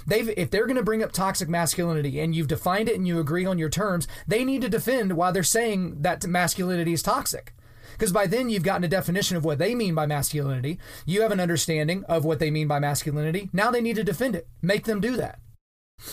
They've 0.06 0.28
if 0.36 0.50
they're 0.50 0.66
going 0.66 0.76
to 0.76 0.82
bring 0.82 1.02
up 1.02 1.12
toxic 1.12 1.48
masculinity 1.48 2.20
and 2.20 2.34
you've 2.34 2.48
defined 2.48 2.88
it 2.88 2.96
and 2.96 3.06
you 3.06 3.18
agree 3.18 3.46
on 3.46 3.58
your 3.58 3.70
terms, 3.70 4.06
they 4.26 4.44
need 4.44 4.62
to 4.62 4.68
defend 4.68 5.14
why 5.14 5.30
they're 5.30 5.42
saying 5.42 6.02
that 6.02 6.26
masculinity 6.26 6.92
is 6.92 7.02
toxic. 7.02 7.54
Because 7.92 8.12
by 8.12 8.26
then 8.26 8.50
you've 8.50 8.64
gotten 8.64 8.84
a 8.84 8.88
definition 8.88 9.36
of 9.36 9.44
what 9.44 9.58
they 9.58 9.74
mean 9.74 9.94
by 9.94 10.06
masculinity. 10.06 10.78
You 11.06 11.22
have 11.22 11.30
an 11.30 11.40
understanding 11.40 12.04
of 12.04 12.24
what 12.24 12.40
they 12.40 12.50
mean 12.50 12.66
by 12.66 12.80
masculinity. 12.80 13.50
Now 13.52 13.70
they 13.70 13.80
need 13.80 13.96
to 13.96 14.04
defend 14.04 14.34
it. 14.34 14.48
Make 14.60 14.84
them 14.84 15.00
do 15.00 15.16
that. 15.16 15.38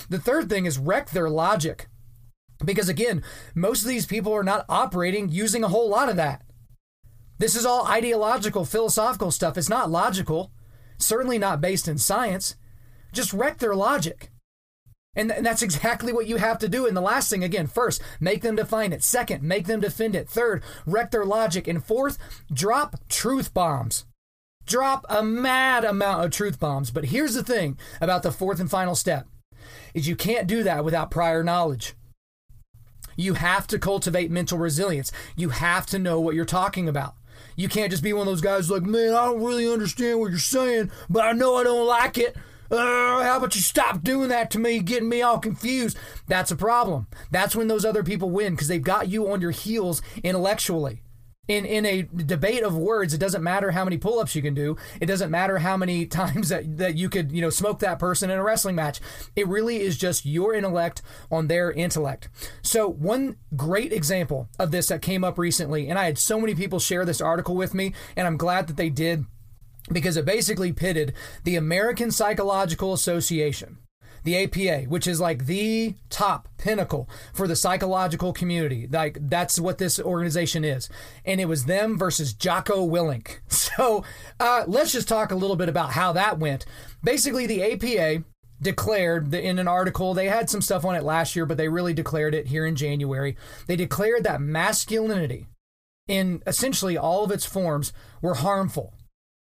The 0.09 0.19
third 0.19 0.47
thing 0.47 0.65
is 0.65 0.77
wreck 0.77 1.09
their 1.09 1.29
logic. 1.29 1.87
Because 2.63 2.87
again, 2.87 3.23
most 3.55 3.81
of 3.81 3.87
these 3.87 4.05
people 4.05 4.31
are 4.33 4.43
not 4.43 4.65
operating 4.69 5.29
using 5.29 5.63
a 5.63 5.69
whole 5.69 5.89
lot 5.89 6.09
of 6.09 6.15
that. 6.17 6.43
This 7.39 7.55
is 7.55 7.65
all 7.65 7.87
ideological, 7.87 8.65
philosophical 8.65 9.31
stuff. 9.31 9.57
It's 9.57 9.67
not 9.67 9.89
logical, 9.89 10.51
certainly 10.99 11.39
not 11.39 11.59
based 11.59 11.87
in 11.87 11.97
science 11.97 12.55
just 13.11 13.33
wreck 13.33 13.57
their 13.59 13.75
logic. 13.75 14.31
And, 15.15 15.29
th- 15.29 15.37
and 15.37 15.45
that's 15.45 15.61
exactly 15.61 16.13
what 16.13 16.27
you 16.27 16.37
have 16.37 16.59
to 16.59 16.69
do. 16.69 16.85
And 16.85 16.95
the 16.95 17.01
last 17.01 17.29
thing, 17.29 17.43
again, 17.43 17.67
first, 17.67 18.01
make 18.19 18.41
them 18.41 18.55
define 18.55 18.93
it. 18.93 19.03
Second, 19.03 19.43
make 19.43 19.67
them 19.67 19.79
defend 19.79 20.15
it. 20.15 20.29
Third, 20.29 20.63
wreck 20.85 21.11
their 21.11 21.25
logic. 21.25 21.67
And 21.67 21.83
fourth, 21.83 22.17
drop 22.51 22.95
truth 23.09 23.53
bombs. 23.53 24.05
Drop 24.65 25.05
a 25.09 25.23
mad 25.23 25.83
amount 25.83 26.23
of 26.23 26.31
truth 26.31 26.59
bombs. 26.59 26.91
But 26.91 27.05
here's 27.05 27.33
the 27.33 27.43
thing 27.43 27.77
about 27.99 28.23
the 28.23 28.31
fourth 28.31 28.59
and 28.59 28.69
final 28.69 28.95
step 28.95 29.27
is 29.93 30.07
you 30.07 30.15
can't 30.15 30.47
do 30.47 30.63
that 30.63 30.85
without 30.85 31.11
prior 31.11 31.43
knowledge. 31.43 31.95
You 33.17 33.33
have 33.33 33.67
to 33.67 33.79
cultivate 33.79 34.31
mental 34.31 34.57
resilience. 34.57 35.11
You 35.35 35.49
have 35.49 35.85
to 35.87 35.99
know 35.99 36.19
what 36.19 36.35
you're 36.35 36.45
talking 36.45 36.87
about. 36.87 37.15
You 37.55 37.67
can't 37.67 37.91
just 37.91 38.03
be 38.03 38.13
one 38.13 38.27
of 38.27 38.31
those 38.31 38.41
guys 38.41 38.71
like, 38.71 38.83
man, 38.83 39.13
I 39.13 39.25
don't 39.25 39.43
really 39.43 39.71
understand 39.71 40.19
what 40.19 40.29
you're 40.29 40.39
saying, 40.39 40.91
but 41.09 41.25
I 41.25 41.33
know 41.33 41.55
I 41.55 41.63
don't 41.63 41.85
like 41.85 42.17
it 42.17 42.37
Oh, 42.73 43.21
how 43.21 43.35
about 43.35 43.53
you 43.53 43.61
stop 43.61 44.01
doing 44.01 44.29
that 44.29 44.49
to 44.51 44.59
me, 44.59 44.79
getting 44.79 45.09
me 45.09 45.21
all 45.21 45.39
confused? 45.39 45.97
That's 46.27 46.51
a 46.51 46.55
problem. 46.55 47.07
That's 47.29 47.53
when 47.53 47.67
those 47.67 47.83
other 47.83 48.01
people 48.01 48.29
win 48.29 48.53
because 48.53 48.69
they've 48.69 48.81
got 48.81 49.09
you 49.09 49.29
on 49.29 49.41
your 49.41 49.51
heels 49.51 50.01
intellectually. 50.23 51.01
In, 51.49 51.65
in 51.65 51.85
a 51.85 52.03
debate 52.03 52.63
of 52.63 52.77
words, 52.77 53.13
it 53.13 53.17
doesn't 53.17 53.43
matter 53.43 53.71
how 53.71 53.83
many 53.83 53.97
pull-ups 53.97 54.35
you 54.35 54.41
can 54.41 54.53
do. 54.53 54.77
It 55.01 55.07
doesn't 55.07 55.29
matter 55.31 55.57
how 55.57 55.75
many 55.75 56.05
times 56.07 56.47
that, 56.47 56.77
that 56.77 56.95
you 56.95 57.09
could, 57.09 57.33
you 57.33 57.41
know, 57.41 57.49
smoke 57.49 57.79
that 57.79 57.99
person 57.99 58.29
in 58.29 58.39
a 58.39 58.43
wrestling 58.43 58.75
match. 58.75 59.01
It 59.35 59.49
really 59.49 59.81
is 59.81 59.97
just 59.97 60.25
your 60.25 60.53
intellect 60.53 61.01
on 61.29 61.47
their 61.47 61.73
intellect. 61.73 62.29
So 62.61 62.87
one 62.87 63.35
great 63.53 63.91
example 63.91 64.47
of 64.57 64.71
this 64.71 64.87
that 64.87 65.01
came 65.01 65.25
up 65.25 65.37
recently, 65.37 65.89
and 65.89 65.99
I 65.99 66.05
had 66.05 66.17
so 66.17 66.39
many 66.39 66.55
people 66.55 66.79
share 66.79 67.03
this 67.03 67.19
article 67.19 67.55
with 67.55 67.73
me, 67.73 67.93
and 68.15 68.27
I'm 68.27 68.37
glad 68.37 68.67
that 68.67 68.77
they 68.77 68.89
did 68.89 69.25
because 69.91 70.17
it 70.17 70.25
basically 70.25 70.73
pitted 70.73 71.13
the 71.43 71.55
American 71.55 72.11
Psychological 72.11 72.93
Association, 72.93 73.77
the 74.23 74.43
APA, 74.43 74.89
which 74.89 75.07
is 75.07 75.19
like 75.19 75.45
the 75.45 75.95
top 76.09 76.47
pinnacle 76.57 77.09
for 77.33 77.47
the 77.47 77.55
psychological 77.55 78.33
community. 78.33 78.87
Like 78.87 79.17
that's 79.19 79.59
what 79.59 79.77
this 79.77 79.99
organization 79.99 80.63
is. 80.63 80.89
And 81.25 81.41
it 81.41 81.45
was 81.45 81.65
them 81.65 81.97
versus 81.97 82.33
Jocko 82.33 82.87
Willink. 82.87 83.39
So 83.71 84.03
uh, 84.37 84.65
let's 84.67 84.91
just 84.91 85.07
talk 85.07 85.31
a 85.31 85.35
little 85.35 85.55
bit 85.55 85.69
about 85.69 85.93
how 85.93 86.11
that 86.11 86.39
went. 86.39 86.65
Basically, 87.01 87.47
the 87.47 87.63
APA 87.63 88.25
declared 88.61 89.33
in 89.33 89.59
an 89.59 89.67
article, 89.67 90.13
they 90.13 90.27
had 90.27 90.49
some 90.49 90.61
stuff 90.61 90.83
on 90.83 90.93
it 90.93 91.03
last 91.03 91.37
year, 91.37 91.45
but 91.45 91.55
they 91.55 91.69
really 91.69 91.93
declared 91.93 92.35
it 92.35 92.47
here 92.47 92.65
in 92.65 92.75
January. 92.75 93.37
They 93.67 93.77
declared 93.77 94.25
that 94.25 94.41
masculinity 94.41 95.47
in 96.05 96.43
essentially 96.45 96.97
all 96.97 97.23
of 97.23 97.31
its 97.31 97.45
forms 97.45 97.93
were 98.21 98.35
harmful 98.35 98.93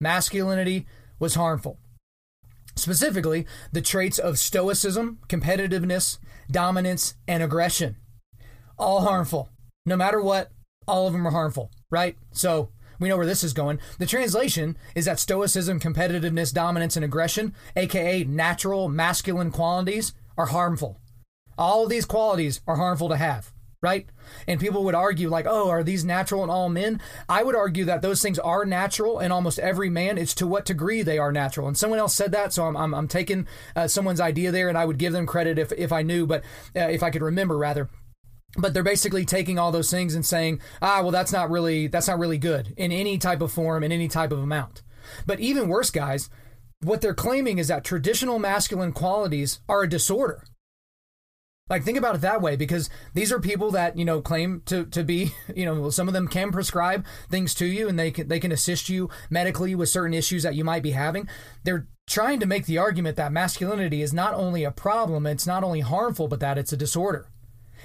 masculinity 0.04 0.86
was 1.18 1.34
harmful. 1.36 1.80
Specifically, 2.76 3.46
the 3.72 3.82
traits 3.82 4.20
of 4.20 4.38
stoicism, 4.38 5.20
competitiveness, 5.28 6.18
dominance, 6.52 7.16
and 7.28 7.42
aggression. 7.42 7.96
All 8.78 9.02
harmful. 9.02 9.50
No 9.86 9.96
matter 9.96 10.22
what, 10.22 10.52
all 10.88 11.08
of 11.08 11.14
them 11.14 11.28
are 11.28 11.32
harmful, 11.32 11.72
right? 11.90 12.18
So 12.32 12.70
we 13.00 13.10
know 13.10 13.18
where 13.18 13.26
this 13.26 13.44
is 13.44 13.54
going. 13.54 13.80
The 14.00 14.06
translation 14.06 14.78
is 14.96 15.06
that 15.06 15.20
stoicism, 15.20 15.80
competitiveness, 15.80 16.54
dominance, 16.54 16.96
and 16.96 17.06
aggression, 17.06 17.54
aka 17.76 18.24
natural 18.24 18.90
masculine 18.90 19.52
qualities, 19.52 20.14
are 20.38 20.48
harmful. 20.48 21.00
All 21.58 21.84
of 21.84 21.90
these 21.90 22.06
qualities 22.06 22.62
are 22.68 22.78
harmful 22.78 23.10
to 23.10 23.18
have. 23.18 23.53
Right? 23.84 24.08
And 24.48 24.60
people 24.60 24.84
would 24.86 24.96
argue, 24.96 25.30
like, 25.30 25.46
oh, 25.48 25.70
are 25.70 25.84
these 25.84 26.06
natural 26.06 26.44
in 26.44 26.50
all 26.50 26.70
men? 26.70 27.02
I 27.28 27.44
would 27.44 27.56
argue 27.56 27.86
that 27.86 28.02
those 28.02 28.22
things 28.22 28.40
are 28.40 28.66
natural 28.66 29.20
in 29.20 29.32
almost 29.32 29.60
every 29.60 29.90
man. 29.90 30.18
It's 30.18 30.34
to 30.36 30.48
what 30.48 30.66
degree 30.66 31.04
they 31.04 31.20
are 31.20 31.34
natural. 31.34 31.68
And 31.68 31.78
someone 31.78 32.00
else 32.00 32.16
said 32.16 32.32
that, 32.32 32.54
so 32.54 32.64
I'm, 32.64 32.78
I'm, 32.78 32.94
I'm 32.96 33.08
taking 33.10 33.46
uh, 33.76 33.88
someone's 33.88 34.22
idea 34.22 34.52
there, 34.52 34.70
and 34.70 34.78
I 34.78 34.86
would 34.86 34.98
give 34.98 35.14
them 35.14 35.28
credit 35.28 35.60
if, 35.60 35.74
if 35.74 35.92
I 35.92 36.02
knew, 36.02 36.26
but 36.26 36.44
uh, 36.76 36.88
if 36.88 37.04
I 37.04 37.12
could 37.12 37.22
remember, 37.22 37.58
rather 37.58 37.90
but 38.56 38.74
they're 38.74 38.84
basically 38.84 39.26
taking 39.26 39.58
all 39.58 39.72
those 39.72 39.90
things 39.90 40.14
and 40.14 40.24
saying 40.24 40.62
ah 40.80 41.00
well 41.02 41.10
that's 41.10 41.32
not 41.32 41.50
really 41.50 41.88
that's 41.88 42.08
not 42.08 42.20
really 42.20 42.38
good 42.38 42.72
in 42.78 42.92
any 42.92 43.18
type 43.18 43.42
of 43.42 43.52
form 43.52 43.84
in 43.84 43.92
any 43.92 44.08
type 44.08 44.32
of 44.32 44.38
amount 44.38 44.84
but 45.26 45.40
even 45.40 45.68
worse 45.68 45.90
guys 45.90 46.30
what 46.82 47.02
they're 47.02 47.16
claiming 47.16 47.58
is 47.58 47.70
that 47.70 47.84
traditional 47.84 48.38
masculine 48.38 48.92
qualities 48.92 49.60
are 49.68 49.82
a 49.82 49.90
disorder 49.90 50.44
like 51.70 51.84
think 51.84 51.98
about 51.98 52.16
it 52.16 52.22
that 52.22 52.42
way 52.42 52.56
because 52.56 52.90
these 53.14 53.32
are 53.32 53.40
people 53.40 53.72
that 53.72 53.98
you 53.98 54.06
know 54.06 54.22
claim 54.22 54.62
to 54.66 54.86
to 54.86 55.04
be 55.04 55.32
you 55.56 55.66
know 55.66 55.90
some 55.90 56.08
of 56.08 56.14
them 56.14 56.28
can 56.28 56.52
prescribe 56.52 57.06
things 57.30 57.54
to 57.56 57.66
you 57.66 57.88
and 57.88 57.98
they 57.98 58.12
can 58.12 58.28
they 58.28 58.40
can 58.40 58.52
assist 58.52 58.90
you 58.90 59.10
medically 59.30 59.76
with 59.76 59.90
certain 59.90 60.14
issues 60.14 60.44
that 60.44 60.56
you 60.56 60.64
might 60.64 60.84
be 60.84 60.92
having. 60.92 61.28
They're 61.64 61.88
trying 62.06 62.40
to 62.42 62.46
make 62.46 62.66
the 62.66 62.78
argument 62.78 63.16
that 63.16 63.32
masculinity 63.32 64.02
is 64.02 64.14
not 64.14 64.34
only 64.34 64.64
a 64.64 64.72
problem 64.72 65.26
it's 65.26 65.48
not 65.48 65.64
only 65.64 65.80
harmful 65.80 66.28
but 66.28 66.40
that 66.42 66.58
it's 66.58 66.74
a 66.74 66.78
disorder. 66.78 67.30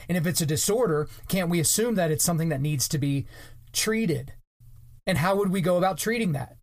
And 0.09 0.17
if 0.17 0.27
it's 0.27 0.41
a 0.41 0.47
disorder 0.47 1.09
can't 1.29 1.51
we 1.51 1.61
assume 1.61 1.95
that 1.95 2.11
it's 2.11 2.25
something 2.25 2.49
that 2.49 2.61
needs 2.61 2.89
to 2.89 2.99
be 2.99 3.27
treated? 3.73 4.33
And 5.07 5.19
how 5.19 5.37
would 5.37 5.51
we 5.51 5.61
go 5.61 5.79
about 5.79 5.99
treating 5.99 6.33
that 6.33 6.58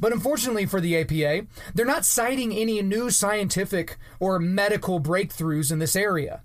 but 0.00 0.12
unfortunately 0.12 0.66
for 0.66 0.80
the 0.80 0.96
APA, 0.96 1.46
they're 1.74 1.86
not 1.86 2.04
citing 2.04 2.52
any 2.52 2.80
new 2.82 3.10
scientific 3.10 3.96
or 4.20 4.38
medical 4.38 5.00
breakthroughs 5.00 5.72
in 5.72 5.78
this 5.78 5.96
area. 5.96 6.42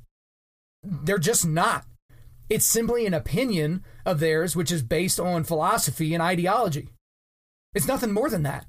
They're 0.83 1.17
just 1.17 1.45
not. 1.45 1.85
It's 2.49 2.65
simply 2.65 3.05
an 3.05 3.13
opinion 3.13 3.83
of 4.05 4.19
theirs, 4.19 4.55
which 4.55 4.71
is 4.71 4.81
based 4.81 5.19
on 5.19 5.43
philosophy 5.43 6.13
and 6.13 6.23
ideology. 6.23 6.89
It's 7.75 7.87
nothing 7.87 8.11
more 8.11 8.29
than 8.29 8.43
that. 8.43 8.65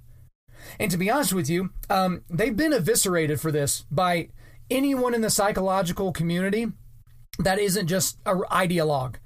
And 0.78 0.90
to 0.90 0.98
be 0.98 1.11
honest 1.11 1.33
with 1.33 1.48
you, 1.48 1.70
um, 1.88 2.22
they've 2.28 2.56
been 2.56 2.74
eviscerated 2.74 3.40
for 3.40 3.50
this 3.50 3.87
by 3.90 4.28
anyone 4.70 5.14
in 5.14 5.22
the 5.22 5.30
psychological 5.30 6.12
community 6.12 6.66
that 7.38 7.59
isn't 7.59 7.87
just 7.87 8.18
an 8.26 8.42
ideologue. 8.50 9.16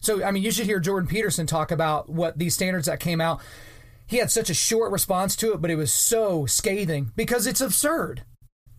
So, 0.00 0.22
I 0.22 0.30
mean, 0.30 0.42
you 0.42 0.50
should 0.50 0.66
hear 0.66 0.80
Jordan 0.80 1.08
Peterson 1.08 1.46
talk 1.46 1.70
about 1.70 2.10
what 2.10 2.38
these 2.38 2.54
standards 2.54 2.86
that 2.86 3.00
came 3.00 3.22
out 3.22 3.40
he 4.06 4.18
had 4.18 4.30
such 4.30 4.50
a 4.50 4.54
short 4.54 4.92
response 4.92 5.34
to 5.36 5.52
it, 5.52 5.60
but 5.60 5.70
it 5.70 5.76
was 5.76 5.92
so 5.92 6.46
scathing 6.46 7.12
because 7.16 7.46
it's 7.46 7.60
absurd. 7.60 8.24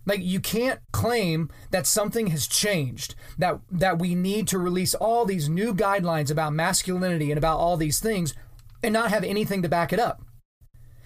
Like 0.05 0.21
you 0.21 0.39
can't 0.39 0.79
claim 0.91 1.49
that 1.71 1.87
something 1.87 2.27
has 2.27 2.45
changed, 2.45 3.15
that 3.39 3.59
that 3.71 3.97
we 3.97 4.13
need 4.13 4.47
to 4.49 4.59
release 4.59 4.93
all 4.93 5.25
these 5.25 5.49
new 5.49 5.73
guidelines 5.73 6.29
about 6.29 6.53
masculinity 6.53 7.31
and 7.31 7.37
about 7.37 7.57
all 7.57 7.75
these 7.75 7.99
things 7.99 8.35
and 8.83 8.93
not 8.93 9.09
have 9.09 9.23
anything 9.23 9.63
to 9.63 9.69
back 9.69 9.91
it 9.91 9.99
up. 9.99 10.21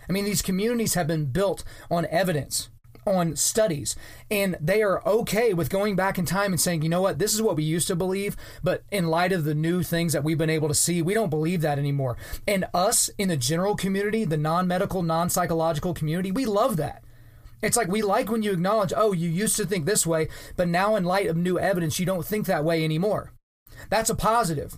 I 0.10 0.12
mean, 0.12 0.26
these 0.26 0.42
communities 0.42 0.96
have 0.96 1.08
been 1.08 1.28
built 1.28 1.64
on 1.90 2.08
evidence 2.08 2.70
on 3.10 3.36
studies 3.36 3.96
and 4.30 4.56
they 4.62 4.82
are 4.82 5.06
okay 5.08 5.54
with 5.54 5.70
going 5.70 5.96
back 5.96 6.18
in 6.18 6.26
time 6.26 6.52
and 6.52 6.62
saying, 6.62 6.82
you 6.82 6.90
know 6.90 7.02
what, 7.02 7.20
this 7.20 7.34
is 7.34 7.42
what 7.42 7.56
we 7.56 7.64
used 7.64 7.88
to 7.88 7.96
believe, 7.96 8.38
but 8.64 8.84
in 8.92 9.08
light 9.08 9.32
of 9.32 9.44
the 9.44 9.56
new 9.56 9.84
things 9.84 10.14
that 10.14 10.24
we've 10.24 10.38
been 10.38 10.50
able 10.50 10.68
to 10.68 10.74
see, 10.74 11.02
we 11.02 11.14
don't 11.14 11.30
believe 11.30 11.62
that 11.62 11.80
anymore. 11.80 12.18
And 12.48 12.66
us 12.74 13.10
in 13.18 13.30
the 13.30 13.38
general 13.38 13.76
community, 13.76 14.26
the 14.26 14.38
non 14.38 14.68
medical, 14.68 15.02
non 15.02 15.30
psychological 15.30 15.94
community, 15.94 16.32
we 16.32 16.46
love 16.46 16.78
that. 16.78 17.04
It's 17.62 17.76
like 17.76 17.90
we 17.90 18.02
like 18.02 18.32
when 18.32 18.44
you 18.44 18.54
acknowledge, 18.54 18.94
oh, 18.96 19.12
you 19.12 19.30
used 19.30 19.58
to 19.58 19.66
think 19.66 19.86
this 19.86 20.06
way, 20.06 20.30
but 20.56 20.68
now 20.68 20.96
in 20.96 21.04
light 21.04 21.28
of 21.28 21.36
new 21.36 21.60
evidence, 21.60 22.00
you 22.00 22.06
don't 22.06 22.26
think 22.26 22.46
that 22.46 22.64
way 22.64 22.84
anymore. 22.84 23.34
That's 23.90 24.10
a 24.10 24.16
positive. 24.16 24.78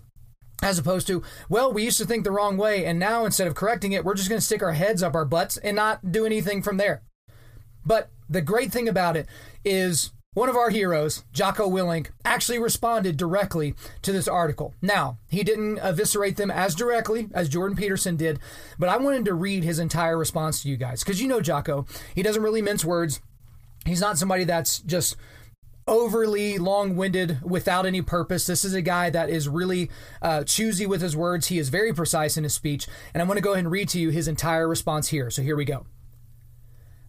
As 0.63 0.77
opposed 0.77 1.07
to, 1.07 1.23
well, 1.49 1.73
we 1.73 1.83
used 1.83 1.97
to 1.97 2.05
think 2.05 2.23
the 2.23 2.31
wrong 2.31 2.55
way, 2.55 2.85
and 2.85 2.99
now 2.99 3.25
instead 3.25 3.47
of 3.47 3.55
correcting 3.55 3.93
it, 3.93 4.05
we're 4.05 4.13
just 4.13 4.29
going 4.29 4.39
to 4.39 4.45
stick 4.45 4.61
our 4.61 4.73
heads 4.73 5.01
up 5.01 5.15
our 5.15 5.25
butts 5.25 5.57
and 5.57 5.75
not 5.75 6.11
do 6.11 6.25
anything 6.25 6.61
from 6.61 6.77
there. 6.77 7.01
But 7.85 8.09
the 8.29 8.41
great 8.41 8.71
thing 8.71 8.87
about 8.87 9.17
it 9.17 9.27
is 9.65 10.11
one 10.33 10.47
of 10.47 10.55
our 10.55 10.69
heroes, 10.69 11.25
Jocko 11.33 11.69
Willink, 11.69 12.07
actually 12.23 12.57
responded 12.57 13.17
directly 13.17 13.75
to 14.01 14.13
this 14.13 14.29
article. 14.29 14.73
Now, 14.81 15.17
he 15.27 15.43
didn't 15.43 15.79
eviscerate 15.79 16.37
them 16.37 16.49
as 16.49 16.73
directly 16.73 17.27
as 17.33 17.49
Jordan 17.49 17.75
Peterson 17.75 18.15
did, 18.15 18.39
but 18.79 18.87
I 18.87 18.95
wanted 18.95 19.25
to 19.25 19.33
read 19.33 19.65
his 19.65 19.77
entire 19.77 20.17
response 20.17 20.61
to 20.61 20.69
you 20.69 20.77
guys 20.77 21.03
because 21.03 21.21
you 21.21 21.27
know 21.27 21.41
Jocko. 21.41 21.85
He 22.15 22.23
doesn't 22.23 22.43
really 22.43 22.61
mince 22.61 22.85
words. 22.85 23.19
He's 23.85 23.99
not 23.99 24.17
somebody 24.17 24.45
that's 24.45 24.79
just 24.79 25.17
overly 25.85 26.57
long 26.57 26.95
winded 26.95 27.41
without 27.41 27.85
any 27.85 28.01
purpose. 28.01 28.45
This 28.45 28.63
is 28.63 28.73
a 28.73 28.81
guy 28.81 29.09
that 29.09 29.29
is 29.29 29.49
really 29.49 29.89
uh, 30.21 30.45
choosy 30.45 30.85
with 30.85 31.01
his 31.01 31.15
words. 31.15 31.47
He 31.47 31.59
is 31.59 31.67
very 31.67 31.93
precise 31.93 32.37
in 32.37 32.45
his 32.45 32.53
speech. 32.53 32.87
And 33.13 33.21
I'm 33.21 33.27
going 33.27 33.35
to 33.35 33.41
go 33.41 33.51
ahead 33.51 33.65
and 33.65 33.71
read 33.71 33.89
to 33.89 33.99
you 33.99 34.11
his 34.11 34.29
entire 34.29 34.67
response 34.67 35.09
here. 35.09 35.29
So 35.29 35.41
here 35.41 35.57
we 35.57 35.65
go. 35.65 35.85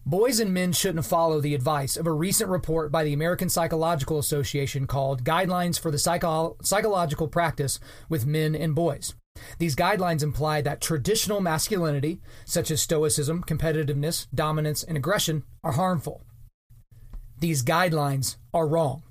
Boys 0.05 0.41
and 0.41 0.53
men 0.53 0.73
shouldn't 0.73 1.05
follow 1.05 1.39
the 1.39 1.55
advice 1.55 1.95
of 1.95 2.05
a 2.05 2.11
recent 2.11 2.49
report 2.49 2.91
by 2.91 3.05
the 3.05 3.13
American 3.13 3.47
Psychological 3.47 4.19
Association 4.19 4.85
called 4.85 5.23
Guidelines 5.23 5.79
for 5.79 5.91
the 5.91 5.97
Psycho- 5.97 6.57
Psychological 6.61 7.29
Practice 7.29 7.79
with 8.09 8.25
Men 8.25 8.53
and 8.53 8.75
Boys. 8.75 9.13
These 9.59 9.77
guidelines 9.77 10.21
imply 10.21 10.61
that 10.61 10.81
traditional 10.81 11.39
masculinity, 11.39 12.19
such 12.43 12.69
as 12.69 12.81
stoicism, 12.81 13.45
competitiveness, 13.45 14.27
dominance, 14.35 14.83
and 14.83 14.97
aggression, 14.97 15.43
are 15.63 15.71
harmful. 15.71 16.25
These 17.39 17.63
guidelines 17.63 18.35
are 18.53 18.67
wrong. 18.67 19.03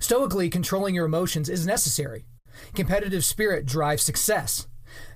Stoically 0.00 0.48
controlling 0.48 0.94
your 0.94 1.04
emotions 1.04 1.50
is 1.50 1.66
necessary. 1.66 2.24
Competitive 2.74 3.26
spirit 3.26 3.66
drives 3.66 4.02
success. 4.02 4.66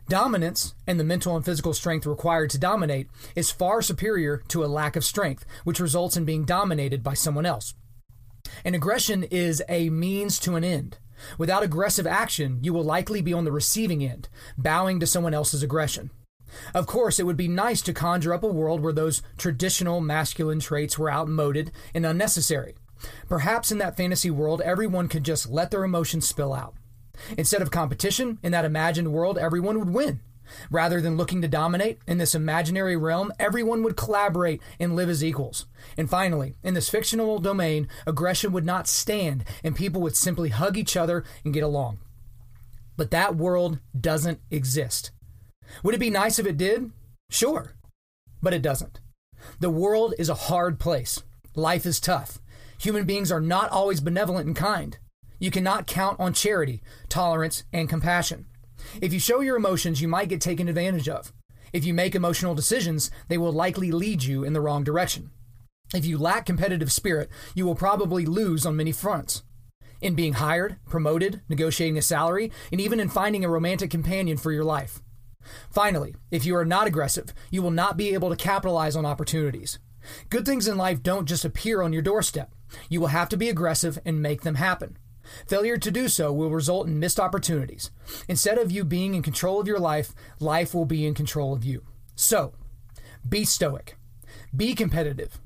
Dominance 0.09 0.75
and 0.87 1.01
the 1.01 1.05
mental 1.05 1.35
and 1.35 1.45
physical 1.45 1.75
strength 1.75 2.07
required 2.07 2.51
to 2.51 2.59
dominate 2.59 3.09
is 3.35 3.51
far 3.51 3.83
superior 3.83 4.45
to 4.49 4.65
a 4.65 4.67
lack 4.67 4.95
of 4.95 5.05
strength, 5.05 5.45
which 5.65 5.81
results 5.81 6.17
in 6.17 6.25
being 6.25 6.45
dominated 6.45 7.03
by 7.03 7.15
someone 7.15 7.45
else. 7.45 7.75
And 8.65 8.77
aggression 8.77 9.25
is 9.25 9.65
a 9.69 9.91
means 9.91 10.39
to 10.41 10.55
an 10.55 10.63
end. 10.63 10.99
Without 11.39 11.65
aggressive 11.65 12.07
action, 12.07 12.61
you 12.63 12.73
will 12.73 12.85
likely 12.85 13.21
be 13.21 13.33
on 13.33 13.45
the 13.45 13.51
receiving 13.51 14.05
end, 14.05 14.29
bowing 14.57 15.01
to 15.01 15.07
someone 15.09 15.35
else's 15.35 15.65
aggression. 15.65 16.11
Of 16.73 16.87
course, 16.87 17.19
it 17.19 17.27
would 17.27 17.37
be 17.37 17.49
nice 17.49 17.83
to 17.83 17.93
conjure 17.93 18.33
up 18.33 18.45
a 18.45 18.49
world 18.49 18.83
where 18.83 18.93
those 18.93 19.23
traditional 19.37 20.01
masculine 20.01 20.61
traits 20.61 20.97
were 20.97 21.11
outmoded 21.11 21.73
and 21.93 22.07
unnecessary. 22.07 22.77
Perhaps 23.29 23.73
in 23.73 23.79
that 23.79 23.97
fantasy 23.97 24.31
world, 24.31 24.61
everyone 24.61 25.09
could 25.09 25.25
just 25.25 25.51
let 25.51 25.73
their 25.73 25.83
emotions 25.83 26.29
spill 26.29 26.53
out. 26.53 26.76
Instead 27.37 27.63
of 27.63 27.71
competition, 27.71 28.39
in 28.43 28.53
that 28.53 28.65
imagined 28.65 29.13
world, 29.13 29.39
everyone 29.39 29.79
would 29.79 29.91
win. 29.91 30.21
Rather 30.71 31.01
than 31.01 31.17
looking 31.17 31.43
to 31.43 31.49
dominate 31.49 31.99
in 32.07 32.19
this 32.19 32.35
imaginary 32.35 32.97
realm, 32.97 33.33
everyone 33.39 33.83
would 33.83 33.97
collaborate 33.97 34.61
and 34.79 34.95
live 34.95 35.09
as 35.09 35.25
equals. 35.25 35.67
And 35.97 36.09
finally, 36.09 36.55
in 36.63 36.75
this 36.75 36.89
fictional 36.89 37.39
domain, 37.39 37.89
aggression 38.07 38.53
would 38.53 38.65
not 38.65 38.89
stand 38.89 39.45
and 39.65 39.75
people 39.77 40.01
would 40.03 40.17
simply 40.17 40.51
hug 40.51 40.77
each 40.77 40.97
other 40.97 41.25
and 41.45 41.55
get 41.55 41.63
along. 41.63 41.99
But 42.97 43.11
that 43.11 43.37
world 43.37 43.79
doesn't 43.99 44.41
exist. 44.51 45.11
Would 45.83 45.95
it 45.95 45.99
be 45.99 46.11
nice 46.11 46.39
if 46.39 46.47
it 46.47 46.57
did? 46.57 46.93
Sure. 47.29 47.73
But 48.43 48.55
it 48.55 48.63
doesn't. 48.63 49.01
The 49.61 49.71
world 49.71 50.15
is 50.19 50.29
a 50.29 50.35
hard 50.35 50.79
place. 50.79 51.23
Life 51.55 51.87
is 51.87 52.01
tough. 52.01 52.39
Human 52.79 53.05
beings 53.05 53.33
are 53.33 53.41
not 53.41 53.71
always 53.71 54.01
benevolent 54.01 54.47
and 54.47 54.57
kind. 54.57 54.99
You 55.39 55.51
cannot 55.51 55.87
count 55.87 56.19
on 56.19 56.33
charity, 56.33 56.83
tolerance, 57.09 57.65
and 57.73 57.89
compassion. 57.89 58.47
If 59.01 59.13
you 59.13 59.21
show 59.21 59.41
your 59.41 59.57
emotions, 59.57 60.01
you 60.01 60.09
might 60.09 60.29
get 60.29 60.41
taken 60.41 60.69
advantage 60.69 61.09
of. 61.09 61.33
If 61.73 61.85
you 61.85 61.93
make 61.93 62.15
emotional 62.15 62.55
decisions, 62.55 63.11
they 63.29 63.37
will 63.37 63.53
likely 63.53 63.91
lead 63.91 64.23
you 64.23 64.45
in 64.45 64.53
the 64.53 64.61
wrong 64.61 64.85
direction. 64.85 65.31
If 65.95 66.05
you 66.05 66.19
lack 66.19 66.47
competitive 66.47 66.91
spirit, 66.91 67.29
you 67.55 67.67
will 67.67 67.75
probably 67.75 68.25
lose 68.27 68.65
on 68.65 68.77
many 68.77 68.93
fronts. 68.93 69.43
In 70.01 70.15
being 70.15 70.35
hired, 70.35 70.77
promoted, 70.89 71.43
negotiating 71.49 71.99
a 71.99 72.03
salary, 72.03 72.51
and 72.71 72.81
even 72.81 73.01
in 73.01 73.09
finding 73.09 73.45
a 73.45 73.49
romantic 73.49 73.91
companion 73.91 74.37
for 74.37 74.53
your 74.53 74.65
life. 74.65 75.03
Finally, 75.71 76.15
if 76.31 76.45
you 76.45 76.57
are 76.57 76.65
not 76.65 76.87
aggressive, 76.87 77.33
you 77.51 77.63
will 77.63 77.71
not 77.71 77.97
be 77.97 78.13
able 78.13 78.31
to 78.31 78.37
capitalize 78.37 78.97
on 78.97 79.07
opportunities. 79.07 79.79
Good 80.29 80.45
things 80.45 80.69
in 80.69 80.77
life 80.77 81.03
don't 81.03 81.27
just 81.27 81.45
appear 81.45 81.83
on 81.83 81.93
your 81.93 82.03
doorstep. 82.03 82.53
You 82.89 83.01
will 83.01 83.09
have 83.09 83.29
to 83.31 83.37
be 83.37 83.49
aggressive 83.49 83.99
and 84.05 84.21
make 84.21 84.43
them 84.43 84.57
happen. 84.57 84.99
Failure 85.47 85.77
to 85.79 85.91
do 85.91 86.09
so 86.09 86.33
will 86.33 86.51
result 86.51 86.87
in 86.87 86.99
missed 86.99 87.21
opportunities. 87.21 87.91
Instead 88.29 88.59
of 88.59 88.71
you 88.71 88.85
being 88.85 89.15
in 89.15 89.23
control 89.23 89.61
of 89.61 89.67
your 89.67 89.79
life, 89.79 90.15
life 90.41 90.75
will 90.75 90.85
be 90.85 91.07
in 91.07 91.15
control 91.15 91.53
of 91.53 91.65
you. 91.65 91.83
So, 92.15 92.55
be 93.29 93.45
stoic, 93.45 93.97
be 94.55 94.75
competitive, 94.75 95.41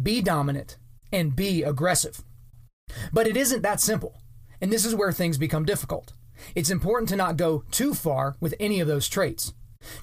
be 0.00 0.22
dominant, 0.22 0.78
and 1.12 1.36
be 1.36 1.62
aggressive. 1.62 2.22
But 3.12 3.26
it 3.26 3.36
isn't 3.36 3.62
that 3.62 3.80
simple, 3.80 4.20
and 4.60 4.72
this 4.72 4.84
is 4.84 4.94
where 4.94 5.12
things 5.12 5.38
become 5.38 5.64
difficult. 5.64 6.12
It's 6.54 6.70
important 6.70 7.08
to 7.10 7.16
not 7.16 7.36
go 7.36 7.64
too 7.70 7.94
far 7.94 8.36
with 8.40 8.54
any 8.58 8.80
of 8.80 8.88
those 8.88 9.08
traits. 9.08 9.52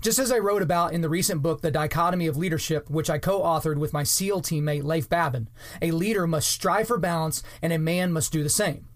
Just 0.02 0.20
as 0.20 0.32
I 0.32 0.38
wrote 0.38 0.62
about 0.62 0.94
in 0.94 1.02
the 1.02 1.10
recent 1.10 1.42
book, 1.42 1.62
The 1.62 1.72
Dichotomy 1.72 2.28
of 2.28 2.38
Leadership, 2.38 2.90
which 2.90 3.10
I 3.10 3.18
co 3.18 3.42
authored 3.42 3.78
with 3.78 3.94
my 3.94 4.04
SEAL 4.04 4.42
teammate 4.42 4.84
Leif 4.84 5.10
Babin, 5.10 5.50
a 5.82 5.92
leader 5.92 6.28
must 6.28 6.50
strive 6.50 6.88
for 6.88 6.98
balance 6.98 7.42
and 7.62 7.74
a 7.74 7.80
man 7.80 8.12
must 8.12 8.32
do 8.32 8.44
the 8.44 8.50
same. 8.50 8.88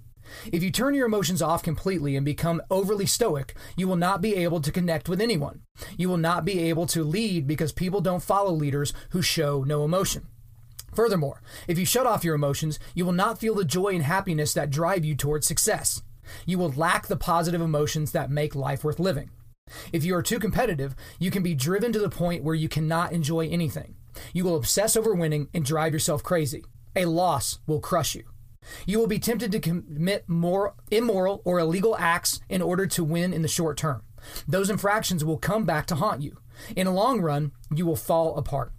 If 0.52 0.64
you 0.64 0.72
turn 0.72 0.94
your 0.94 1.06
emotions 1.06 1.42
off 1.42 1.64
completely 1.64 2.16
and 2.16 2.26
become 2.26 2.62
overly 2.70 3.06
stoic, 3.06 3.56
you 3.76 3.88
will 3.88 3.96
not 3.96 4.22
be 4.22 4.36
able 4.36 4.62
to 4.62 4.72
connect 4.72 5.10
with 5.10 5.22
anyone. 5.22 5.62
You 5.98 6.10
will 6.10 6.18
not 6.18 6.46
be 6.46 6.60
able 6.60 6.86
to 6.88 7.04
lead 7.04 7.48
because 7.48 7.72
people 7.72 8.02
don't 8.02 8.24
follow 8.24 8.52
leaders 8.52 8.94
who 9.12 9.22
show 9.22 9.64
no 9.64 9.84
emotion. 9.84 10.28
Furthermore, 10.94 11.42
if 11.68 11.78
you 11.78 11.86
shut 11.86 12.08
off 12.08 12.24
your 12.24 12.36
emotions, 12.36 12.80
you 12.94 13.06
will 13.06 13.12
not 13.12 13.38
feel 13.40 13.56
the 13.56 13.66
joy 13.66 13.90
and 13.90 14.04
happiness 14.04 14.54
that 14.54 14.70
drive 14.70 15.04
you 15.04 15.16
towards 15.16 15.46
success. 15.46 16.02
You 16.46 16.58
will 16.58 16.72
lack 16.72 17.08
the 17.08 17.18
positive 17.18 17.62
emotions 17.62 18.12
that 18.14 18.32
make 18.32 18.56
life 18.56 18.84
worth 18.84 19.00
living. 19.00 19.30
If 19.92 20.04
you 20.04 20.16
are 20.16 20.24
too 20.24 20.40
competitive, 20.40 20.96
you 21.20 21.32
can 21.32 21.44
be 21.44 21.56
driven 21.56 21.92
to 21.92 22.00
the 22.00 22.10
point 22.10 22.44
where 22.44 22.56
you 22.56 22.70
cannot 22.70 23.12
enjoy 23.12 23.50
anything. 23.50 23.96
You 24.34 24.44
will 24.44 24.56
obsess 24.56 24.96
over 24.96 25.14
winning 25.14 25.50
and 25.54 25.66
drive 25.66 25.94
yourself 25.94 26.24
crazy. 26.24 26.64
A 26.96 27.06
loss 27.06 27.60
will 27.68 27.80
crush 27.80 28.16
you. 28.16 28.24
You 28.86 28.99
will 28.99 29.08
be 29.08 29.19
tempted 29.19 29.51
to 29.51 29.60
commit 29.60 30.28
more 30.28 30.75
immoral 30.91 31.41
or 31.45 31.60
illegal 31.60 31.95
acts 31.97 32.39
in 32.49 32.62
order 32.62 32.88
to 32.88 33.04
win 33.04 33.34
in 33.34 33.41
the 33.41 33.47
short 33.47 33.78
term. 33.78 34.04
Those 34.47 34.69
infractions 34.69 35.23
will 35.23 35.38
come 35.38 35.65
back 35.65 35.86
to 35.88 35.95
haunt 35.95 36.21
you. 36.21 36.38
In 36.75 36.86
the 36.86 36.91
long 36.91 37.21
run, 37.21 37.51
you 37.73 37.86
will 37.86 37.95
fall 37.95 38.36
apart. 38.38 38.71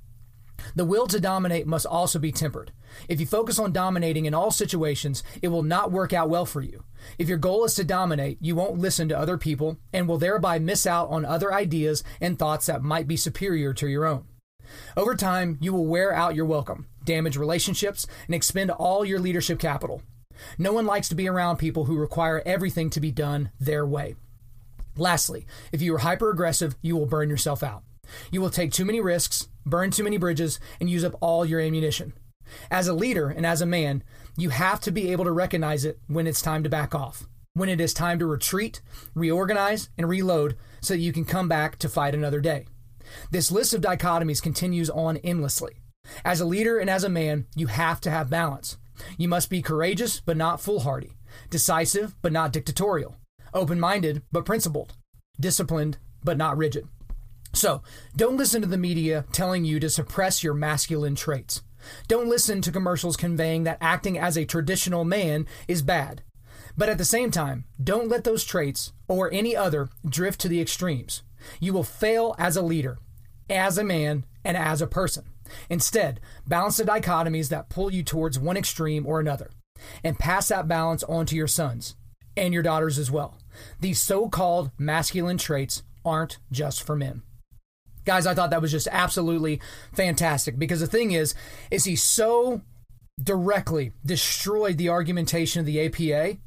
The 0.75 0.85
will 0.85 1.07
to 1.09 1.21
dominate 1.21 1.67
must 1.67 1.87
also 1.87 2.19
be 2.19 2.33
tempered. 2.33 2.73
If 3.09 3.21
you 3.21 3.27
focus 3.27 3.59
on 3.59 3.73
dominating 3.73 4.25
in 4.25 4.35
all 4.35 4.51
situations, 4.51 5.23
it 5.43 5.49
will 5.49 5.63
not 5.63 5.93
work 5.93 6.13
out 6.13 6.31
well 6.31 6.47
for 6.47 6.61
you. 6.61 6.85
If 7.19 7.29
your 7.29 7.39
goal 7.39 7.65
is 7.65 7.75
to 7.75 7.85
dominate, 7.85 8.39
you 8.41 8.57
won't 8.57 8.79
listen 8.79 9.09
to 9.09 9.19
other 9.19 9.39
people 9.39 9.79
and 9.93 10.09
will 10.09 10.19
thereby 10.19 10.59
miss 10.59 10.87
out 10.87 11.09
on 11.11 11.25
other 11.25 11.53
ideas 11.53 12.03
and 12.21 12.39
thoughts 12.39 12.67
that 12.67 12.83
might 12.83 13.07
be 13.07 13.17
superior 13.17 13.73
to 13.75 13.89
your 13.89 14.07
own. 14.07 14.25
Over 14.97 15.15
time, 15.15 15.59
you 15.61 15.73
will 15.73 15.87
wear 15.87 16.13
out 16.13 16.35
your 16.35 16.47
welcome, 16.47 16.87
damage 17.07 17.39
relationships, 17.39 18.07
and 18.27 18.35
expend 18.35 18.71
all 18.71 19.05
your 19.05 19.19
leadership 19.19 19.59
capital. 19.59 20.03
No 20.59 20.73
one 20.75 20.85
likes 20.85 21.09
to 21.09 21.15
be 21.15 21.29
around 21.29 21.57
people 21.57 21.87
who 21.87 21.97
require 21.97 22.43
everything 22.45 22.91
to 22.91 23.01
be 23.01 23.11
done 23.11 23.51
their 23.59 23.87
way. 23.87 24.17
Lastly, 24.97 25.47
if 25.73 25.81
you 25.81 25.95
are 25.95 25.99
hyper 25.99 26.31
aggressive, 26.31 26.77
you 26.83 26.97
will 26.97 27.07
burn 27.07 27.31
yourself 27.31 27.63
out. 27.63 27.83
You 28.31 28.41
will 28.41 28.51
take 28.51 28.73
too 28.73 28.85
many 28.85 29.01
risks, 29.01 29.49
burn 29.65 29.91
too 29.91 30.05
many 30.05 30.17
bridges, 30.17 30.61
and 30.81 30.89
use 30.89 31.05
up 31.05 31.17
all 31.21 31.45
your 31.45 31.61
ammunition. 31.61 32.13
As 32.71 32.87
a 32.87 32.95
leader 32.95 33.29
and 33.29 33.45
as 33.45 33.61
a 33.61 33.67
man, 33.67 34.03
you 34.37 34.51
have 34.51 34.81
to 34.81 34.91
be 34.91 35.11
able 35.11 35.25
to 35.25 35.33
recognize 35.33 35.85
it 35.85 35.99
when 36.07 36.27
it's 36.27 36.43
time 36.43 36.63
to 36.63 36.69
back 36.69 36.95
off, 36.95 37.27
when 37.55 37.69
it 37.69 37.81
is 37.81 37.93
time 37.93 38.19
to 38.19 38.27
retreat, 38.27 38.81
reorganize, 39.15 39.89
and 39.99 40.09
reload 40.09 40.57
so 40.81 40.95
that 40.95 41.01
you 41.01 41.13
can 41.13 41.25
come 41.25 41.49
back 41.49 41.79
to 41.79 41.89
fight 41.89 42.15
another 42.15 42.41
day. 42.41 42.67
This 43.31 43.51
list 43.51 43.75
of 43.75 43.81
dichotomies 43.81 44.43
continues 44.43 44.91
on 44.91 45.17
endlessly. 45.19 45.75
As 46.25 46.41
a 46.41 46.47
leader 46.47 46.79
and 46.79 46.89
as 46.89 47.05
a 47.05 47.09
man, 47.09 47.47
you 47.55 47.67
have 47.67 48.01
to 48.03 48.11
have 48.11 48.31
balance. 48.31 48.77
You 49.19 49.29
must 49.29 49.51
be 49.51 49.63
courageous 49.63 50.21
but 50.21 50.37
not 50.37 50.61
foolhardy, 50.61 51.17
decisive 51.51 52.15
but 52.23 52.33
not 52.33 52.53
dictatorial, 52.53 53.17
open 53.53 53.79
minded 53.79 54.23
but 54.33 54.45
principled, 54.45 54.95
disciplined 55.39 55.99
but 56.25 56.37
not 56.37 56.57
rigid. 56.57 56.89
So, 57.53 57.83
don't 58.17 58.37
listen 58.37 58.61
to 58.63 58.69
the 58.69 58.77
media 58.77 59.25
telling 59.33 59.65
you 59.65 59.81
to 59.81 59.89
suppress 59.89 60.43
your 60.43 60.55
masculine 60.55 61.15
traits. 61.15 61.63
Don't 62.09 62.29
listen 62.29 62.61
to 62.63 62.73
commercials 62.73 63.17
conveying 63.17 63.65
that 63.65 63.79
acting 63.81 64.19
as 64.19 64.37
a 64.37 64.45
traditional 64.45 65.05
man 65.05 65.47
is 65.69 65.83
bad. 65.83 66.23
But 66.77 66.89
at 66.89 66.99
the 66.99 67.05
same 67.05 67.31
time, 67.31 67.65
don't 67.83 68.09
let 68.09 68.25
those 68.25 68.45
traits, 68.45 68.93
or 69.09 69.33
any 69.33 69.57
other, 69.57 69.89
drift 70.07 70.41
to 70.41 70.49
the 70.49 70.61
extremes. 70.61 71.23
You 71.61 71.73
will 71.73 71.85
fail 71.85 72.35
as 72.39 72.57
a 72.57 72.63
leader, 72.63 72.99
as 73.49 73.79
a 73.79 73.85
man, 73.85 74.27
and 74.45 74.57
as 74.57 74.83
a 74.83 74.87
person. 74.87 75.25
Instead, 75.71 76.21
balance 76.47 76.77
the 76.77 76.85
dichotomies 76.85 77.49
that 77.49 77.69
pull 77.69 77.93
you 77.93 78.03
towards 78.03 78.39
one 78.39 78.57
extreme 78.57 79.07
or 79.07 79.21
another, 79.21 79.51
and 80.03 80.19
pass 80.19 80.49
that 80.49 80.69
balance 80.69 81.03
on 81.05 81.27
to 81.27 81.37
your 81.37 81.47
sons 81.47 81.97
and 82.37 82.53
your 82.53 82.63
daughters 82.63 82.99
as 82.99 83.11
well. 83.11 83.39
These 83.81 84.01
so 84.01 84.29
called 84.29 84.71
masculine 84.79 85.39
traits 85.39 85.83
aren't 86.05 86.39
just 86.53 86.83
for 86.83 86.97
men. 86.97 87.23
Guys, 88.05 88.27
I 88.27 88.35
thought 88.35 88.51
that 88.51 88.63
was 88.63 88.71
just 88.71 88.89
absolutely 88.93 89.61
fantastic 89.93 90.59
because 90.59 90.81
the 90.81 90.87
thing 90.87 91.11
is, 91.11 91.35
is 91.71 91.85
he 91.85 91.97
so 91.97 92.63
directly 93.21 93.93
destroyed 94.05 94.79
the 94.79 94.89
argumentation 94.89 95.61
of 95.61 95.67
the 95.67 95.81
APA, 95.81 96.39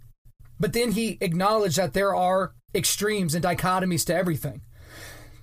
but 0.59 0.73
then 0.73 0.91
he 0.93 1.17
acknowledged 1.19 1.77
that 1.77 1.93
there 1.93 2.15
are 2.15 2.53
extremes 2.73 3.35
and 3.35 3.43
dichotomies 3.43 4.05
to 4.05 4.15
everything. 4.15 4.61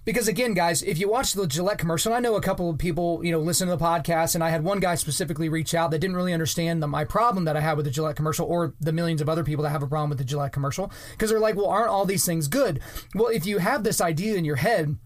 Because 0.07 0.29
again, 0.29 0.55
guys, 0.55 0.85
if 0.85 0.99
you 0.99 1.11
watch 1.11 1.33
the 1.33 1.49
Gillette 1.49 1.79
commercial, 1.79 2.15
I 2.15 2.21
know 2.21 2.37
a 2.37 2.41
couple 2.41 2.71
of 2.71 2.79
people, 2.79 3.25
you 3.25 3.33
know, 3.33 3.41
listen 3.41 3.67
to 3.67 3.77
the 3.77 3.85
podcast, 3.85 4.37
and 4.37 4.45
I 4.45 4.51
had 4.51 4.63
one 4.63 4.79
guy 4.79 4.95
specifically 4.95 5.49
reach 5.49 5.75
out 5.75 5.91
that 5.91 5.99
didn't 5.99 6.15
really 6.15 6.33
understand 6.33 6.81
the, 6.81 6.87
my 6.87 7.05
problem 7.05 7.45
that 7.45 7.57
I 7.57 7.61
had 7.61 7.77
with 7.77 7.87
the 7.87 7.91
Gillette 7.91 8.15
commercial, 8.15 8.47
or 8.47 8.75
the 8.81 8.93
millions 8.93 9.21
of 9.21 9.29
other 9.29 9.43
people 9.43 9.65
that 9.65 9.71
have 9.71 9.83
a 9.83 9.89
problem 9.89 10.09
with 10.09 10.19
the 10.19 10.25
Gillette 10.25 10.53
commercial, 10.53 10.93
because 11.11 11.29
they're 11.29 11.41
like, 11.41 11.57
well, 11.57 11.67
aren't 11.67 11.91
all 11.91 12.05
these 12.05 12.25
things 12.25 12.47
good? 12.47 12.79
Well, 13.17 13.27
if 13.27 13.47
you 13.47 13.59
have 13.59 13.83
this 13.83 14.01
idea 14.01 14.37
in 14.37 14.45
your 14.45 14.57
head 14.57 14.97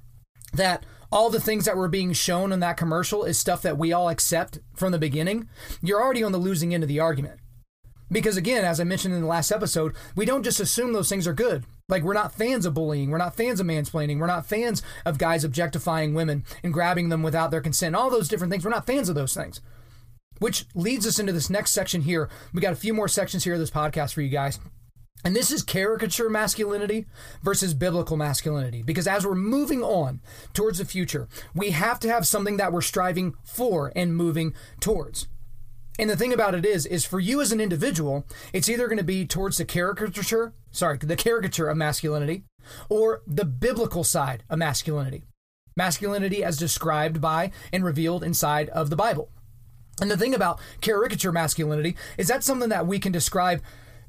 that 0.52 0.84
all 1.10 1.30
the 1.30 1.40
things 1.40 1.64
that 1.64 1.78
were 1.78 1.88
being 1.88 2.12
shown 2.12 2.52
in 2.52 2.60
that 2.60 2.76
commercial 2.76 3.24
is 3.24 3.38
stuff 3.38 3.62
that 3.62 3.78
we 3.78 3.94
all 3.94 4.10
accept 4.10 4.58
from 4.74 4.92
the 4.92 4.98
beginning, 4.98 5.48
you're 5.80 6.02
already 6.02 6.22
on 6.22 6.32
the 6.32 6.38
losing 6.38 6.74
end 6.74 6.84
of 6.84 6.88
the 6.88 7.00
argument. 7.00 7.39
Because 8.10 8.36
again, 8.36 8.64
as 8.64 8.80
I 8.80 8.84
mentioned 8.84 9.14
in 9.14 9.20
the 9.20 9.26
last 9.26 9.52
episode, 9.52 9.94
we 10.16 10.24
don't 10.24 10.42
just 10.42 10.60
assume 10.60 10.92
those 10.92 11.08
things 11.08 11.26
are 11.26 11.32
good. 11.32 11.64
Like, 11.88 12.02
we're 12.02 12.14
not 12.14 12.34
fans 12.34 12.66
of 12.66 12.74
bullying. 12.74 13.10
We're 13.10 13.18
not 13.18 13.36
fans 13.36 13.60
of 13.60 13.66
mansplaining. 13.66 14.18
We're 14.18 14.26
not 14.26 14.46
fans 14.46 14.82
of 15.04 15.18
guys 15.18 15.44
objectifying 15.44 16.14
women 16.14 16.44
and 16.62 16.72
grabbing 16.72 17.08
them 17.08 17.22
without 17.22 17.50
their 17.50 17.60
consent. 17.60 17.96
All 17.96 18.10
those 18.10 18.28
different 18.28 18.50
things. 18.52 18.64
We're 18.64 18.70
not 18.70 18.86
fans 18.86 19.08
of 19.08 19.14
those 19.14 19.34
things. 19.34 19.60
Which 20.38 20.66
leads 20.74 21.06
us 21.06 21.18
into 21.18 21.32
this 21.32 21.50
next 21.50 21.72
section 21.72 22.02
here. 22.02 22.30
We 22.54 22.60
got 22.60 22.72
a 22.72 22.76
few 22.76 22.94
more 22.94 23.08
sections 23.08 23.44
here 23.44 23.54
of 23.54 23.60
this 23.60 23.70
podcast 23.70 24.14
for 24.14 24.22
you 24.22 24.28
guys. 24.28 24.58
And 25.24 25.36
this 25.36 25.50
is 25.50 25.62
caricature 25.62 26.30
masculinity 26.30 27.06
versus 27.42 27.74
biblical 27.74 28.16
masculinity. 28.16 28.82
Because 28.82 29.06
as 29.06 29.26
we're 29.26 29.34
moving 29.34 29.82
on 29.82 30.20
towards 30.54 30.78
the 30.78 30.84
future, 30.84 31.28
we 31.54 31.70
have 31.70 32.00
to 32.00 32.08
have 32.08 32.26
something 32.26 32.56
that 32.56 32.72
we're 32.72 32.80
striving 32.80 33.34
for 33.44 33.92
and 33.94 34.16
moving 34.16 34.54
towards. 34.80 35.28
And 36.00 36.08
the 36.08 36.16
thing 36.16 36.32
about 36.32 36.54
it 36.54 36.64
is, 36.64 36.86
is 36.86 37.04
for 37.04 37.20
you 37.20 37.42
as 37.42 37.52
an 37.52 37.60
individual, 37.60 38.26
it's 38.54 38.70
either 38.70 38.88
going 38.88 38.96
to 38.96 39.04
be 39.04 39.26
towards 39.26 39.58
the 39.58 39.66
caricature, 39.66 40.54
sorry, 40.70 40.96
the 40.96 41.14
caricature 41.14 41.68
of 41.68 41.76
masculinity, 41.76 42.44
or 42.88 43.20
the 43.26 43.44
biblical 43.44 44.02
side 44.02 44.42
of 44.48 44.58
masculinity. 44.58 45.24
Masculinity 45.76 46.42
as 46.42 46.56
described 46.56 47.20
by 47.20 47.52
and 47.70 47.84
revealed 47.84 48.24
inside 48.24 48.70
of 48.70 48.88
the 48.88 48.96
Bible. 48.96 49.28
And 50.00 50.10
the 50.10 50.16
thing 50.16 50.34
about 50.34 50.58
caricature 50.80 51.32
masculinity 51.32 51.96
is 52.16 52.28
that's 52.28 52.46
something 52.46 52.70
that 52.70 52.86
we 52.86 52.98
can 52.98 53.12
describe 53.12 53.60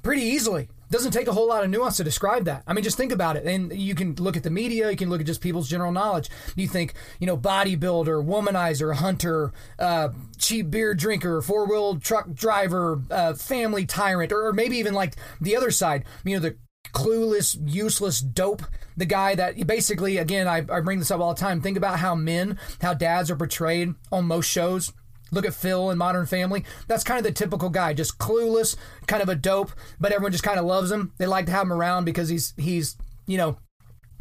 pretty 0.01 0.21
easily 0.21 0.69
doesn't 0.91 1.11
take 1.11 1.27
a 1.27 1.33
whole 1.33 1.47
lot 1.47 1.63
of 1.63 1.69
nuance 1.69 1.97
to 1.97 2.03
describe 2.03 2.45
that. 2.45 2.63
I 2.67 2.73
mean, 2.73 2.83
just 2.83 2.97
think 2.97 3.11
about 3.11 3.37
it. 3.37 3.45
And 3.45 3.73
you 3.73 3.95
can 3.95 4.15
look 4.15 4.37
at 4.37 4.43
the 4.43 4.49
media, 4.49 4.91
you 4.91 4.97
can 4.97 5.09
look 5.09 5.21
at 5.21 5.25
just 5.25 5.41
people's 5.41 5.69
general 5.69 5.91
knowledge. 5.91 6.29
You 6.55 6.67
think, 6.67 6.93
you 7.19 7.27
know, 7.27 7.37
bodybuilder, 7.37 8.23
womanizer, 8.25 8.93
hunter, 8.95 9.53
uh, 9.79 10.09
cheap 10.37 10.69
beer 10.69 10.93
drinker, 10.93 11.41
four 11.41 11.67
wheel 11.67 11.97
truck 11.97 12.33
driver, 12.33 13.01
uh, 13.09 13.33
family 13.33 13.85
tyrant, 13.85 14.31
or, 14.31 14.51
maybe 14.51 14.77
even 14.77 14.93
like 14.93 15.15
the 15.39 15.55
other 15.55 15.71
side, 15.71 16.03
you 16.25 16.35
know, 16.35 16.41
the 16.41 16.57
clueless, 16.93 17.57
useless 17.65 18.19
dope. 18.19 18.63
The 18.97 19.05
guy 19.05 19.35
that 19.35 19.65
basically, 19.65 20.17
again, 20.17 20.47
I, 20.47 20.57
I 20.57 20.81
bring 20.81 20.99
this 20.99 21.09
up 21.09 21.21
all 21.21 21.33
the 21.33 21.39
time. 21.39 21.61
Think 21.61 21.77
about 21.77 21.99
how 21.99 22.13
men, 22.13 22.59
how 22.81 22.93
dads 22.93 23.31
are 23.31 23.37
portrayed 23.37 23.93
on 24.11 24.25
most 24.25 24.47
shows 24.49 24.91
Look 25.31 25.45
at 25.45 25.53
Phil 25.53 25.89
in 25.89 25.97
Modern 25.97 26.25
Family. 26.25 26.65
That's 26.87 27.03
kind 27.03 27.17
of 27.17 27.23
the 27.23 27.31
typical 27.31 27.69
guy, 27.69 27.93
just 27.93 28.17
clueless, 28.17 28.75
kind 29.07 29.23
of 29.23 29.29
a 29.29 29.35
dope, 29.35 29.71
but 29.99 30.11
everyone 30.11 30.33
just 30.33 30.43
kind 30.43 30.59
of 30.59 30.65
loves 30.65 30.91
him. 30.91 31.13
They 31.17 31.25
like 31.25 31.45
to 31.45 31.51
have 31.51 31.63
him 31.63 31.73
around 31.73 32.05
because 32.05 32.29
he's 32.29 32.53
he's 32.57 32.97
you 33.25 33.37
know 33.37 33.57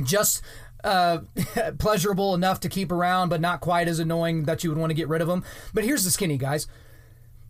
just 0.04 0.42
uh, 0.84 1.18
pleasurable 1.78 2.34
enough 2.34 2.60
to 2.60 2.68
keep 2.68 2.92
around, 2.92 3.28
but 3.28 3.40
not 3.40 3.60
quite 3.60 3.88
as 3.88 3.98
annoying 3.98 4.44
that 4.44 4.62
you 4.62 4.70
would 4.70 4.78
want 4.78 4.90
to 4.90 4.94
get 4.94 5.08
rid 5.08 5.22
of 5.22 5.28
him. 5.28 5.44
But 5.74 5.84
here's 5.84 6.04
the 6.04 6.10
skinny 6.10 6.38
guys. 6.38 6.66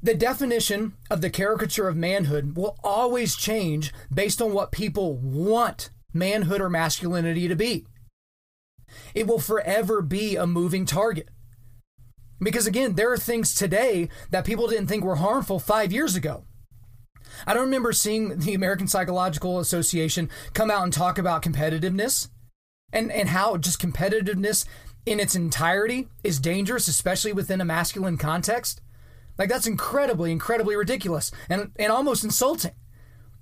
The 0.02 0.14
definition 0.14 0.94
of 1.10 1.20
the 1.20 1.28
caricature 1.28 1.86
of 1.86 1.96
manhood 1.96 2.56
will 2.56 2.78
always 2.82 3.36
change 3.36 3.92
based 4.12 4.40
on 4.40 4.54
what 4.54 4.72
people 4.72 5.16
want 5.16 5.90
manhood 6.14 6.62
or 6.62 6.70
masculinity 6.70 7.48
to 7.48 7.54
be. 7.54 7.86
It 9.14 9.26
will 9.26 9.38
forever 9.38 10.00
be 10.00 10.36
a 10.36 10.46
moving 10.46 10.86
target. 10.86 11.28
Because 12.40 12.66
again, 12.66 12.94
there 12.94 13.12
are 13.12 13.18
things 13.18 13.54
today 13.54 14.08
that 14.30 14.44
people 14.44 14.66
didn't 14.66 14.86
think 14.86 15.04
were 15.04 15.16
harmful 15.16 15.58
five 15.58 15.92
years 15.92 16.16
ago. 16.16 16.44
I 17.46 17.54
don't 17.54 17.64
remember 17.64 17.92
seeing 17.92 18.38
the 18.38 18.54
American 18.54 18.88
Psychological 18.88 19.60
Association 19.60 20.30
come 20.54 20.70
out 20.70 20.82
and 20.82 20.92
talk 20.92 21.18
about 21.18 21.42
competitiveness 21.42 22.28
and, 22.92 23.12
and 23.12 23.28
how 23.28 23.56
just 23.56 23.80
competitiveness 23.80 24.64
in 25.06 25.20
its 25.20 25.34
entirety 25.34 26.08
is 26.24 26.40
dangerous, 26.40 26.88
especially 26.88 27.32
within 27.32 27.60
a 27.60 27.64
masculine 27.64 28.16
context. 28.16 28.80
Like, 29.38 29.48
that's 29.48 29.66
incredibly, 29.66 30.32
incredibly 30.32 30.76
ridiculous 30.76 31.30
and, 31.48 31.72
and 31.76 31.92
almost 31.92 32.24
insulting 32.24 32.72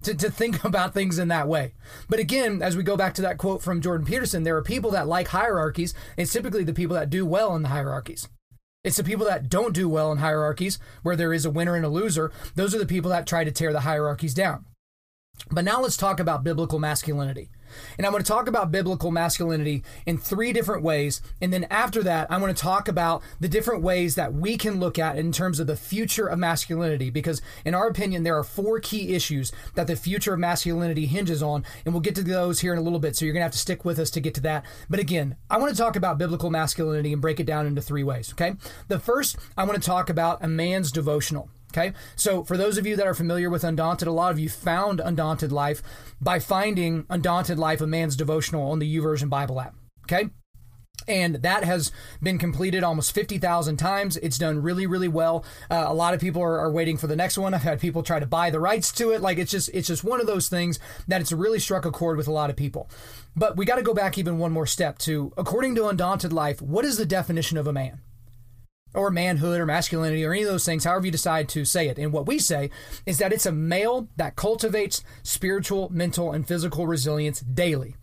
to, 0.03 0.15
to 0.15 0.31
think 0.31 0.65
about 0.65 0.95
things 0.95 1.19
in 1.19 1.29
that 1.29 1.49
way. 1.49 1.75
But 2.09 2.21
again, 2.21 2.63
as 2.63 2.77
we 2.77 2.83
go 2.83 2.97
back 2.97 3.15
to 3.15 3.23
that 3.23 3.39
quote 3.39 3.63
from 3.63 3.81
Jordan 3.81 4.07
Peterson, 4.07 4.43
there 4.43 4.57
are 4.57 4.63
people 4.63 4.91
that 4.93 5.09
like 5.09 5.29
hierarchies. 5.29 5.95
It's 6.17 6.33
typically 6.33 6.65
the 6.65 6.75
people 6.75 6.95
that 6.95 7.11
do 7.11 7.27
well 7.27 7.57
in 7.57 7.63
the 7.63 7.69
hierarchies. 7.69 8.29
It's 8.85 8.97
the 8.97 9.03
people 9.03 9.27
that 9.27 9.49
don't 9.49 9.75
do 9.75 9.89
well 9.89 10.13
in 10.13 10.19
hierarchies, 10.19 10.79
where 11.03 11.17
there 11.17 11.33
is 11.33 11.45
a 11.45 11.51
winner 11.51 11.75
and 11.75 11.85
a 11.85 11.89
loser. 11.89 12.31
Those 12.55 12.77
are 12.77 12.79
the 12.79 12.87
people 12.87 13.11
that 13.11 13.27
try 13.27 13.43
to 13.43 13.51
tear 13.51 13.73
the 13.73 13.81
hierarchies 13.81 14.35
down. 14.35 14.67
But 15.51 15.65
now 15.65 15.81
let's 15.81 15.97
talk 15.97 16.21
about 16.21 16.45
biblical 16.45 16.79
masculinity. 16.79 17.51
And 17.97 18.07
I'm 18.07 18.13
going 18.13 18.23
to 18.23 18.29
talk 18.29 18.49
about 18.49 18.71
biblical 18.71 19.11
masculinity 19.11 19.83
in 20.07 20.19
three 20.19 20.53
different 20.53 20.83
ways. 20.83 21.21
And 21.41 21.53
then 21.53 21.65
after 21.65 22.03
that, 22.03 22.27
I'm 22.31 22.41
going 22.41 22.55
to 22.55 22.61
talk 22.61 22.89
about 22.89 23.23
the 23.41 23.49
different 23.49 23.83
ways 23.83 24.15
that 24.15 24.33
we 24.33 24.57
can 24.57 24.81
look 24.81 24.99
at 24.99 25.19
in 25.19 25.33
terms 25.33 25.61
of 25.61 25.67
the 25.67 25.77
future 25.77 26.27
of 26.27 26.39
masculinity. 26.39 27.11
Because, 27.11 27.43
in 27.65 27.75
our 27.75 27.87
opinion, 27.87 28.23
there 28.23 28.37
are 28.39 28.45
four 28.45 28.81
key 28.81 29.15
issues 29.15 29.53
that 29.75 29.87
the 29.87 29.97
future 29.97 30.35
of 30.35 30.41
masculinity 30.41 31.07
hinges 31.07 31.43
on. 31.43 31.65
And 31.85 31.95
we'll 31.95 32.01
get 32.01 32.15
to 32.17 32.23
those 32.23 32.61
here 32.61 32.73
in 32.73 32.79
a 32.79 32.83
little 32.83 33.01
bit. 33.01 33.17
So 33.17 33.25
you're 33.25 33.35
going 33.35 33.41
to 33.41 33.47
have 33.47 33.53
to 33.53 33.59
stick 33.59 33.85
with 33.85 33.99
us 33.99 34.11
to 34.11 34.21
get 34.21 34.35
to 34.35 34.41
that. 34.43 34.65
But 34.89 35.01
again, 35.01 35.37
I 35.51 35.59
want 35.59 35.71
to 35.71 35.81
talk 35.81 35.97
about 35.97 36.19
biblical 36.19 36.51
masculinity 36.51 37.13
and 37.13 37.23
break 37.23 37.41
it 37.41 37.47
down 37.47 37.67
into 37.67 37.83
three 37.83 38.05
ways. 38.05 38.33
Okay. 38.33 38.55
The 38.89 38.99
first, 38.99 39.37
I 39.57 39.65
want 39.65 39.81
to 39.81 39.87
talk 39.87 40.11
about 40.11 40.43
a 40.43 40.49
man's 40.49 40.93
devotional. 40.93 41.51
Okay, 41.73 41.93
so 42.17 42.45
for 42.45 42.57
those 42.57 42.79
of 42.79 42.87
you 42.87 42.97
that 42.97 43.07
are 43.07 43.15
familiar 43.15 43.51
with 43.51 43.63
Undaunted, 43.63 44.09
a 44.09 44.13
lot 44.13 44.33
of 44.33 44.39
you 44.39 44.49
found 44.49 45.01
Undaunted 45.01 45.53
Life 45.53 45.83
by 46.21 46.39
finding 46.39 47.05
Undaunted 47.11 47.59
Life, 47.59 47.83
a 47.83 47.87
man's 47.87 48.17
devotional 48.17 48.71
on 48.71 48.79
the 48.79 48.97
YouVersion 48.97 49.29
Bible 49.29 49.61
app. 49.61 49.75
Okay, 50.05 50.31
and 51.07 51.37
that 51.37 51.65
has 51.65 51.93
been 52.23 52.39
completed 52.39 52.83
almost 52.85 53.13
50,000 53.13 53.77
times. 53.77 54.17
It's 54.19 54.39
done 54.39 54.63
really, 54.63 54.87
really 54.87 55.09
well. 55.09 55.45
Uh, 55.71 55.85
a 55.87 55.95
lot 55.95 56.15
of 56.15 56.21
people 56.21 56.43
are, 56.43 56.59
are, 56.59 56.71
waiting 56.71 56.97
for 56.97 57.07
the 57.07 57.17
next 57.17 57.39
one. 57.39 57.55
I've 57.55 57.63
had 57.63 57.81
people 57.81 58.03
try 58.03 58.21
to 58.21 58.27
buy 58.27 58.51
the 58.51 58.61
rights 58.61 58.93
to 58.93 59.13
it. 59.13 59.23
Like 59.23 59.39
it's 59.39 59.51
just, 59.51 59.71
it's 59.73 59.89
just 59.89 60.05
one 60.05 60.21
of 60.21 60.27
those 60.27 60.49
things 60.49 60.79
that 61.07 61.21
it's 61.21 61.33
really 61.33 61.59
struck 61.59 61.85
a 61.85 61.91
chord 61.91 62.17
with 62.17 62.29
a 62.29 62.33
lot 62.33 62.51
of 62.51 62.57
people. 62.57 62.91
But 63.35 63.57
we 63.57 63.65
got 63.65 63.77
to 63.77 63.83
go 63.83 63.95
back 63.95 64.19
even 64.19 64.39
one 64.39 64.53
more 64.53 64.67
step 64.67 64.99
to, 64.99 65.33
according 65.37 65.75
to 65.77 65.89
Undaunted 65.89 66.33
Life, 66.33 66.61
what 66.61 66.85
is 66.85 66.99
the 66.99 67.07
definition 67.07 67.57
of 67.57 67.67
a 67.67 67.73
man? 67.73 68.01
Or 68.95 69.11
manhood 69.11 69.61
or 69.61 69.67
masculinity 69.67 70.25
or 70.25 70.33
any 70.33 70.43
of 70.43 70.49
those 70.49 70.65
things, 70.65 70.85
however 70.85 71.07
you 71.07 71.13
decide 71.13 71.49
to 71.51 71.65
say 71.65 71.89
it. 71.89 71.99
And 71.99 72.13
what 72.13 72.27
we 72.27 72.39
say 72.39 72.71
is 73.07 73.19
that 73.19 73.33
it's 73.33 73.47
a 73.47 73.53
male 73.53 74.09
that 74.17 74.37
cultivates 74.37 75.03
spiritual, 75.23 75.91
mental, 75.91 76.33
and 76.33 76.47
physical 76.47 76.87
resilience 76.87 77.41
daily. 77.41 77.97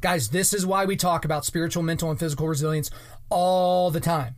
Guys, 0.00 0.30
this 0.30 0.52
is 0.52 0.66
why 0.66 0.84
we 0.84 0.96
talk 0.96 1.24
about 1.24 1.44
spiritual, 1.44 1.82
mental, 1.82 2.10
and 2.10 2.18
physical 2.18 2.48
resilience 2.48 2.90
all 3.28 3.90
the 3.90 4.00
time. 4.00 4.34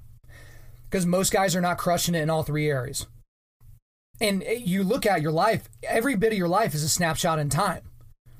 Because 0.90 1.06
most 1.06 1.32
guys 1.32 1.56
are 1.56 1.60
not 1.60 1.78
crushing 1.78 2.14
it 2.14 2.22
in 2.22 2.30
all 2.30 2.42
three 2.42 2.68
areas. 2.68 3.06
And 4.20 4.44
you 4.58 4.84
look 4.84 5.06
at 5.06 5.22
your 5.22 5.32
life, 5.32 5.68
every 5.82 6.14
bit 6.14 6.32
of 6.32 6.38
your 6.38 6.48
life 6.48 6.74
is 6.74 6.84
a 6.84 6.88
snapshot 6.88 7.38
in 7.38 7.48
time. 7.48 7.82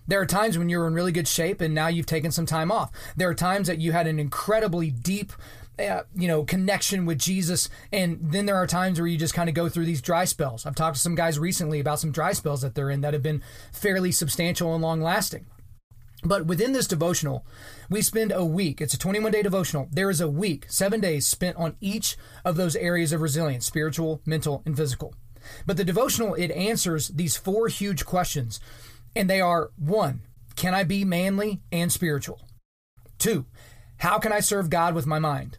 There 0.06 0.20
are 0.20 0.26
times 0.26 0.58
when 0.58 0.68
you're 0.68 0.86
in 0.86 0.94
really 0.94 1.12
good 1.12 1.28
shape 1.28 1.60
and 1.60 1.74
now 1.74 1.86
you've 1.86 2.06
taken 2.06 2.30
some 2.32 2.46
time 2.46 2.70
off. 2.70 2.90
There 3.16 3.28
are 3.28 3.34
times 3.34 3.68
that 3.68 3.78
you 3.78 3.92
had 3.92 4.06
an 4.06 4.18
incredibly 4.18 4.90
deep 4.90 5.32
uh, 5.78 6.02
you 6.14 6.28
know, 6.28 6.44
connection 6.44 7.06
with 7.06 7.18
Jesus. 7.18 7.68
And 7.92 8.18
then 8.20 8.46
there 8.46 8.56
are 8.56 8.66
times 8.66 9.00
where 9.00 9.06
you 9.06 9.18
just 9.18 9.34
kind 9.34 9.48
of 9.48 9.54
go 9.54 9.68
through 9.68 9.86
these 9.86 10.02
dry 10.02 10.24
spells. 10.24 10.66
I've 10.66 10.74
talked 10.74 10.96
to 10.96 11.02
some 11.02 11.14
guys 11.14 11.38
recently 11.38 11.80
about 11.80 12.00
some 12.00 12.12
dry 12.12 12.32
spells 12.32 12.62
that 12.62 12.74
they're 12.74 12.90
in 12.90 13.00
that 13.00 13.14
have 13.14 13.22
been 13.22 13.42
fairly 13.72 14.12
substantial 14.12 14.74
and 14.74 14.82
long 14.82 15.00
lasting. 15.00 15.46
But 16.24 16.46
within 16.46 16.72
this 16.72 16.86
devotional, 16.86 17.44
we 17.90 18.00
spend 18.00 18.30
a 18.30 18.44
week. 18.44 18.80
It's 18.80 18.94
a 18.94 18.98
21 18.98 19.32
day 19.32 19.42
devotional. 19.42 19.88
There 19.90 20.10
is 20.10 20.20
a 20.20 20.28
week, 20.28 20.66
seven 20.68 21.00
days 21.00 21.26
spent 21.26 21.56
on 21.56 21.76
each 21.80 22.16
of 22.44 22.56
those 22.56 22.76
areas 22.76 23.12
of 23.12 23.20
resilience 23.20 23.66
spiritual, 23.66 24.20
mental, 24.24 24.62
and 24.64 24.76
physical. 24.76 25.14
But 25.66 25.76
the 25.76 25.84
devotional, 25.84 26.34
it 26.34 26.52
answers 26.52 27.08
these 27.08 27.36
four 27.36 27.66
huge 27.66 28.06
questions. 28.06 28.60
And 29.16 29.28
they 29.28 29.40
are 29.40 29.72
one, 29.76 30.22
can 30.54 30.74
I 30.74 30.84
be 30.84 31.04
manly 31.04 31.60
and 31.72 31.90
spiritual? 31.90 32.40
Two, 33.18 33.46
how 33.98 34.18
can 34.18 34.32
I 34.32 34.40
serve 34.40 34.70
God 34.70 34.94
with 34.94 35.06
my 35.06 35.18
mind? 35.18 35.58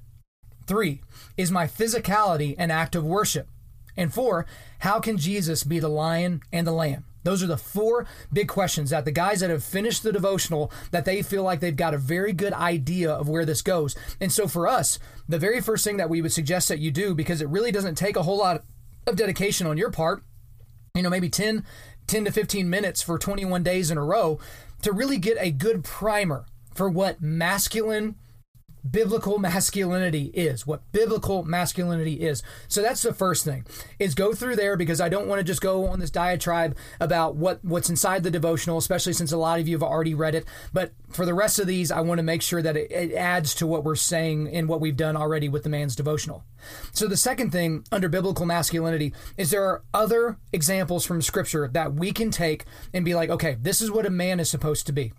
Three, 0.66 1.02
is 1.38 1.52
my 1.52 1.68
physicality 1.68 2.56
an 2.58 2.72
act 2.72 2.96
of 2.96 3.04
worship? 3.04 3.48
And 3.96 4.14
four, 4.14 4.46
how 4.80 5.00
can 5.00 5.18
Jesus 5.18 5.64
be 5.64 5.80
the 5.80 5.90
lion 5.90 6.42
and 6.52 6.66
the 6.66 6.72
lamb? 6.72 7.06
Those 7.24 7.42
are 7.42 7.48
the 7.48 7.58
four 7.58 8.06
big 8.32 8.48
questions 8.50 8.90
that 8.90 9.06
the 9.06 9.12
guys 9.12 9.40
that 9.40 9.50
have 9.50 9.64
finished 9.64 10.04
the 10.04 10.12
devotional 10.12 10.72
that 10.92 11.06
they 11.06 11.22
feel 11.22 11.44
like 11.44 11.62
they've 11.62 11.76
got 11.76 11.94
a 11.94 11.98
very 11.98 12.34
good 12.34 12.54
idea 12.54 13.12
of 13.12 13.30
where 13.30 13.46
this 13.46 13.62
goes. 13.62 13.96
And 14.20 14.32
so 14.32 14.48
for 14.48 14.68
us, 14.68 15.00
the 15.28 15.40
very 15.40 15.62
first 15.62 15.86
thing 15.86 15.98
that 15.98 16.10
we 16.10 16.22
would 16.22 16.34
suggest 16.34 16.68
that 16.68 16.80
you 16.80 16.92
do 16.92 17.16
because 17.16 17.42
it 17.42 17.48
really 17.48 17.72
doesn't 17.72 17.96
take 17.96 18.18
a 18.18 18.24
whole 18.24 18.38
lot 18.38 18.64
of 19.08 19.16
dedication 19.16 19.68
on 19.68 19.78
your 19.78 19.90
part, 19.92 20.24
you 20.96 21.02
know, 21.02 21.10
maybe 21.10 21.30
10 21.30 21.66
10 22.06 22.26
to 22.26 22.32
15 22.32 22.70
minutes 22.70 23.02
for 23.02 23.18
21 23.18 23.64
days 23.64 23.90
in 23.90 23.98
a 23.98 24.04
row 24.04 24.38
to 24.82 24.92
really 24.92 25.18
get 25.18 25.38
a 25.40 25.52
good 25.52 25.86
primer 25.86 26.46
for 26.74 26.90
what 26.90 27.22
masculine 27.22 28.16
biblical 28.90 29.40
masculinity 29.40 30.26
is, 30.34 30.68
what 30.68 30.82
biblical 30.92 31.44
masculinity 31.44 32.22
is. 32.22 32.44
So 32.68 32.82
that's 32.82 33.02
the 33.02 33.14
first 33.14 33.46
thing. 33.46 33.66
Is 34.00 34.16
go 34.16 34.34
through 34.34 34.56
there 34.56 34.76
because 34.76 35.00
I 35.00 35.10
don't 35.10 35.28
want 35.28 35.40
to 35.40 35.44
just 35.44 35.62
go 35.62 35.88
on 35.88 36.00
this 36.00 36.10
diatribe 36.10 36.76
about 37.00 37.36
what 37.36 37.64
what's 37.64 37.90
inside 37.90 38.24
the 38.24 38.32
devotional, 38.32 38.78
especially 38.78 39.14
since 39.14 39.32
a 39.32 39.38
lot 39.38 39.60
of 39.60 39.68
you 39.68 39.76
have 39.76 39.84
already 39.84 40.14
read 40.14 40.36
it. 40.36 40.46
But 40.74 40.92
for 41.10 41.26
the 41.26 41.34
rest 41.34 41.60
of 41.60 41.68
these, 41.68 41.92
I 41.92 42.02
want 42.02 42.20
to 42.20 42.24
make 42.24 42.42
sure 42.42 42.62
that 42.62 42.78
it, 42.78 42.92
it 42.92 43.14
adds 43.14 43.56
to 43.56 43.68
what 43.68 43.84
we're 43.84 43.96
saying 43.96 44.50
and 44.50 44.68
what 44.68 44.82
we've 44.82 44.98
done 44.98 45.16
already 45.16 45.50
with 45.50 45.64
the 45.64 45.70
man's 45.70 45.96
devotional. 45.96 46.44
So 46.92 47.08
the 47.08 47.18
second 47.18 47.52
thing 47.52 47.86
under 47.92 48.10
biblical 48.10 48.46
masculinity 48.46 49.14
is 49.38 49.52
there 49.52 49.66
are 49.66 49.84
other 49.94 50.38
examples 50.52 51.06
from 51.06 51.22
scripture 51.22 51.70
that 51.74 51.94
we 51.94 52.12
can 52.12 52.32
take 52.32 52.66
and 52.94 53.06
be 53.06 53.16
like, 53.16 53.30
okay, 53.30 53.58
this 53.62 53.82
is 53.82 53.92
what 53.92 54.06
a 54.06 54.10
man 54.10 54.40
is 54.40 54.50
supposed 54.50 54.86
to 54.88 54.94
be. 54.94 55.14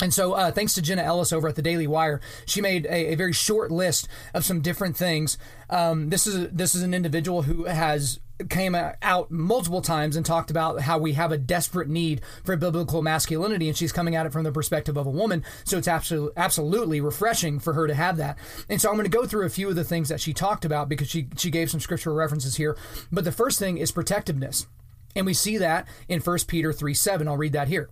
And 0.00 0.12
so, 0.12 0.32
uh, 0.32 0.50
thanks 0.50 0.74
to 0.74 0.82
Jenna 0.82 1.02
Ellis 1.02 1.32
over 1.32 1.48
at 1.48 1.56
the 1.56 1.62
Daily 1.62 1.86
Wire, 1.86 2.20
she 2.46 2.60
made 2.60 2.86
a, 2.86 3.12
a 3.12 3.14
very 3.14 3.32
short 3.32 3.70
list 3.70 4.08
of 4.34 4.44
some 4.44 4.60
different 4.60 4.96
things. 4.96 5.38
Um, 5.68 6.10
this 6.10 6.26
is 6.26 6.48
this 6.50 6.74
is 6.74 6.82
an 6.82 6.94
individual 6.94 7.42
who 7.42 7.64
has 7.64 8.20
came 8.48 8.74
out 8.74 9.30
multiple 9.30 9.82
times 9.82 10.16
and 10.16 10.24
talked 10.24 10.50
about 10.50 10.80
how 10.80 10.98
we 10.98 11.12
have 11.12 11.32
a 11.32 11.38
desperate 11.38 11.88
need 11.88 12.22
for 12.42 12.56
biblical 12.56 13.02
masculinity, 13.02 13.68
and 13.68 13.76
she's 13.76 13.92
coming 13.92 14.14
at 14.14 14.26
it 14.26 14.32
from 14.32 14.44
the 14.44 14.52
perspective 14.52 14.96
of 14.96 15.06
a 15.06 15.10
woman. 15.10 15.44
So 15.64 15.78
it's 15.78 15.88
absolutely 15.88 16.32
absolutely 16.36 17.00
refreshing 17.00 17.58
for 17.58 17.74
her 17.74 17.86
to 17.86 17.94
have 17.94 18.16
that. 18.16 18.38
And 18.68 18.80
so 18.80 18.88
I'm 18.88 18.96
going 18.96 19.04
to 19.10 19.16
go 19.16 19.26
through 19.26 19.46
a 19.46 19.50
few 19.50 19.68
of 19.68 19.76
the 19.76 19.84
things 19.84 20.08
that 20.08 20.20
she 20.20 20.32
talked 20.32 20.64
about 20.64 20.88
because 20.88 21.08
she 21.08 21.28
she 21.36 21.50
gave 21.50 21.70
some 21.70 21.80
scriptural 21.80 22.16
references 22.16 22.56
here. 22.56 22.76
But 23.12 23.24
the 23.24 23.32
first 23.32 23.58
thing 23.58 23.78
is 23.78 23.92
protectiveness, 23.92 24.66
and 25.14 25.26
we 25.26 25.34
see 25.34 25.58
that 25.58 25.86
in 26.08 26.20
1 26.20 26.38
Peter 26.46 26.72
three 26.72 26.94
seven. 26.94 27.28
I'll 27.28 27.36
read 27.36 27.52
that 27.52 27.68
here. 27.68 27.90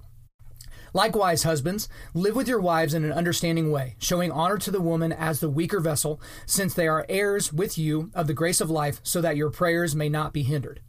Likewise, 0.93 1.43
husbands, 1.43 1.89
live 2.15 2.37
with 2.37 2.49
your 2.49 2.61
wives 2.61 2.95
in 2.95 3.05
an 3.05 3.13
understanding 3.13 3.71
way, 3.71 3.97
showing 3.99 4.33
honor 4.33 4.59
to 4.59 4.71
the 4.71 4.81
woman 4.81 5.13
as 5.13 5.41
the 5.41 5.51
weaker 5.51 5.81
vessel, 5.81 6.21
since 6.47 6.75
they 6.75 6.89
are 6.89 7.07
heirs 7.09 7.53
with 7.53 7.79
you 7.79 8.11
of 8.15 8.27
the 8.27 8.35
grace 8.35 8.61
of 8.61 8.71
life, 8.71 9.01
so 9.03 9.21
that 9.21 9.37
your 9.37 9.51
prayers 9.51 9.95
may 9.95 10.09
not 10.09 10.33
be 10.33 10.43
hindered. 10.43 10.81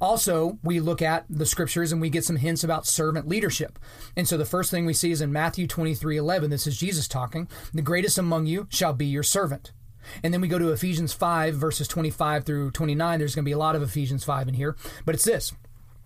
Also, 0.00 0.58
we 0.62 0.80
look 0.80 1.02
at 1.02 1.24
the 1.28 1.46
scriptures 1.46 1.92
and 1.92 2.00
we 2.00 2.10
get 2.10 2.24
some 2.24 2.36
hints 2.36 2.64
about 2.64 2.86
servant 2.86 3.28
leadership. 3.28 3.78
And 4.16 4.26
so 4.26 4.36
the 4.36 4.44
first 4.44 4.70
thing 4.70 4.86
we 4.86 4.94
see 4.94 5.10
is 5.10 5.20
in 5.20 5.32
Matthew 5.32 5.66
23 5.66 6.16
11. 6.16 6.50
This 6.50 6.66
is 6.66 6.78
Jesus 6.78 7.08
talking. 7.08 7.48
The 7.74 7.82
greatest 7.82 8.18
among 8.18 8.46
you 8.46 8.66
shall 8.70 8.92
be 8.92 9.06
your 9.06 9.22
servant. 9.22 9.72
And 10.22 10.32
then 10.32 10.40
we 10.40 10.48
go 10.48 10.58
to 10.58 10.70
Ephesians 10.70 11.12
5, 11.12 11.54
verses 11.54 11.88
25 11.88 12.44
through 12.44 12.70
29. 12.70 13.18
There's 13.18 13.34
going 13.34 13.44
to 13.44 13.48
be 13.48 13.52
a 13.52 13.58
lot 13.58 13.76
of 13.76 13.82
Ephesians 13.82 14.24
5 14.24 14.48
in 14.48 14.54
here, 14.54 14.76
but 15.04 15.14
it's 15.14 15.24
this 15.24 15.52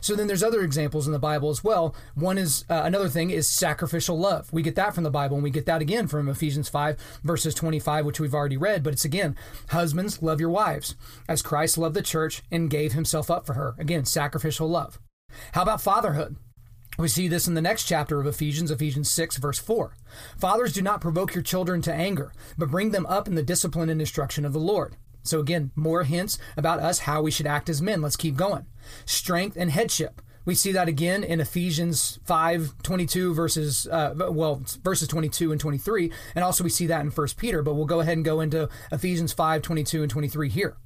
So 0.00 0.14
then 0.14 0.26
there's 0.26 0.42
other 0.42 0.62
examples 0.62 1.06
in 1.06 1.12
the 1.12 1.18
Bible 1.18 1.50
as 1.50 1.64
well. 1.64 1.94
One 2.14 2.38
is 2.38 2.64
uh, 2.68 2.82
another 2.84 3.08
thing 3.08 3.30
is 3.30 3.48
sacrificial 3.48 4.18
love. 4.18 4.52
We 4.52 4.62
get 4.62 4.74
that 4.76 4.94
from 4.94 5.04
the 5.04 5.10
Bible 5.10 5.36
and 5.36 5.44
we 5.44 5.50
get 5.50 5.66
that 5.66 5.82
again 5.82 6.06
from 6.08 6.28
Ephesians 6.28 6.68
5 6.68 6.96
verses 7.22 7.54
25 7.54 8.04
which 8.04 8.20
we've 8.20 8.34
already 8.34 8.56
read, 8.56 8.82
but 8.82 8.92
it's 8.92 9.04
again, 9.04 9.36
husbands 9.70 10.22
love 10.22 10.40
your 10.40 10.50
wives 10.50 10.96
as 11.28 11.42
Christ 11.42 11.78
loved 11.78 11.94
the 11.94 12.02
church 12.02 12.42
and 12.50 12.70
gave 12.70 12.92
himself 12.92 13.30
up 13.30 13.46
for 13.46 13.54
her. 13.54 13.74
Again, 13.78 14.04
sacrificial 14.04 14.68
love. 14.68 14.98
How 15.52 15.62
about 15.62 15.80
fatherhood? 15.80 16.36
We 16.98 17.08
see 17.08 17.28
this 17.28 17.46
in 17.46 17.54
the 17.54 17.60
next 17.60 17.84
chapter 17.84 18.20
of 18.20 18.26
Ephesians, 18.26 18.70
Ephesians 18.70 19.10
6, 19.10 19.36
verse 19.36 19.58
4. 19.58 19.94
Fathers, 20.38 20.72
do 20.72 20.80
not 20.80 21.02
provoke 21.02 21.34
your 21.34 21.42
children 21.42 21.82
to 21.82 21.92
anger, 21.92 22.32
but 22.56 22.70
bring 22.70 22.90
them 22.90 23.04
up 23.06 23.28
in 23.28 23.34
the 23.34 23.42
discipline 23.42 23.90
and 23.90 24.00
instruction 24.00 24.46
of 24.46 24.54
the 24.54 24.58
Lord. 24.58 24.96
So, 25.22 25.40
again, 25.40 25.72
more 25.74 26.04
hints 26.04 26.38
about 26.56 26.78
us, 26.78 27.00
how 27.00 27.20
we 27.20 27.30
should 27.30 27.46
act 27.46 27.68
as 27.68 27.82
men. 27.82 28.00
Let's 28.00 28.16
keep 28.16 28.36
going 28.36 28.64
strength 29.04 29.56
and 29.56 29.70
headship. 29.70 30.20
We 30.44 30.54
see 30.54 30.70
that 30.72 30.88
again 30.88 31.24
in 31.24 31.40
Ephesians 31.40 32.20
5 32.24 32.74
22 32.82 33.34
verses, 33.34 33.88
uh, 33.88 34.14
well, 34.30 34.62
verses 34.84 35.08
22 35.08 35.50
and 35.50 35.60
23. 35.60 36.12
And 36.36 36.44
also 36.44 36.62
we 36.62 36.70
see 36.70 36.86
that 36.86 37.00
in 37.00 37.10
1 37.10 37.28
Peter, 37.36 37.62
but 37.62 37.74
we'll 37.74 37.84
go 37.84 38.00
ahead 38.00 38.16
and 38.16 38.24
go 38.24 38.40
into 38.40 38.68
Ephesians 38.92 39.32
5 39.32 39.60
22 39.60 40.02
and 40.02 40.10
23 40.10 40.48
here. 40.48 40.76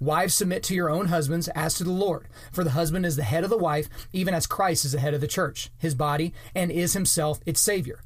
Wives, 0.00 0.34
submit 0.34 0.62
to 0.64 0.74
your 0.74 0.90
own 0.90 1.06
husbands 1.06 1.48
as 1.48 1.74
to 1.74 1.84
the 1.84 1.90
Lord. 1.90 2.28
For 2.52 2.64
the 2.64 2.70
husband 2.70 3.06
is 3.06 3.16
the 3.16 3.22
head 3.22 3.44
of 3.44 3.50
the 3.50 3.56
wife, 3.56 3.88
even 4.12 4.34
as 4.34 4.46
Christ 4.46 4.84
is 4.84 4.92
the 4.92 5.00
head 5.00 5.14
of 5.14 5.20
the 5.20 5.26
church, 5.26 5.70
his 5.78 5.94
body, 5.94 6.32
and 6.54 6.70
is 6.70 6.92
himself 6.92 7.40
its 7.46 7.60
Savior. 7.60 8.00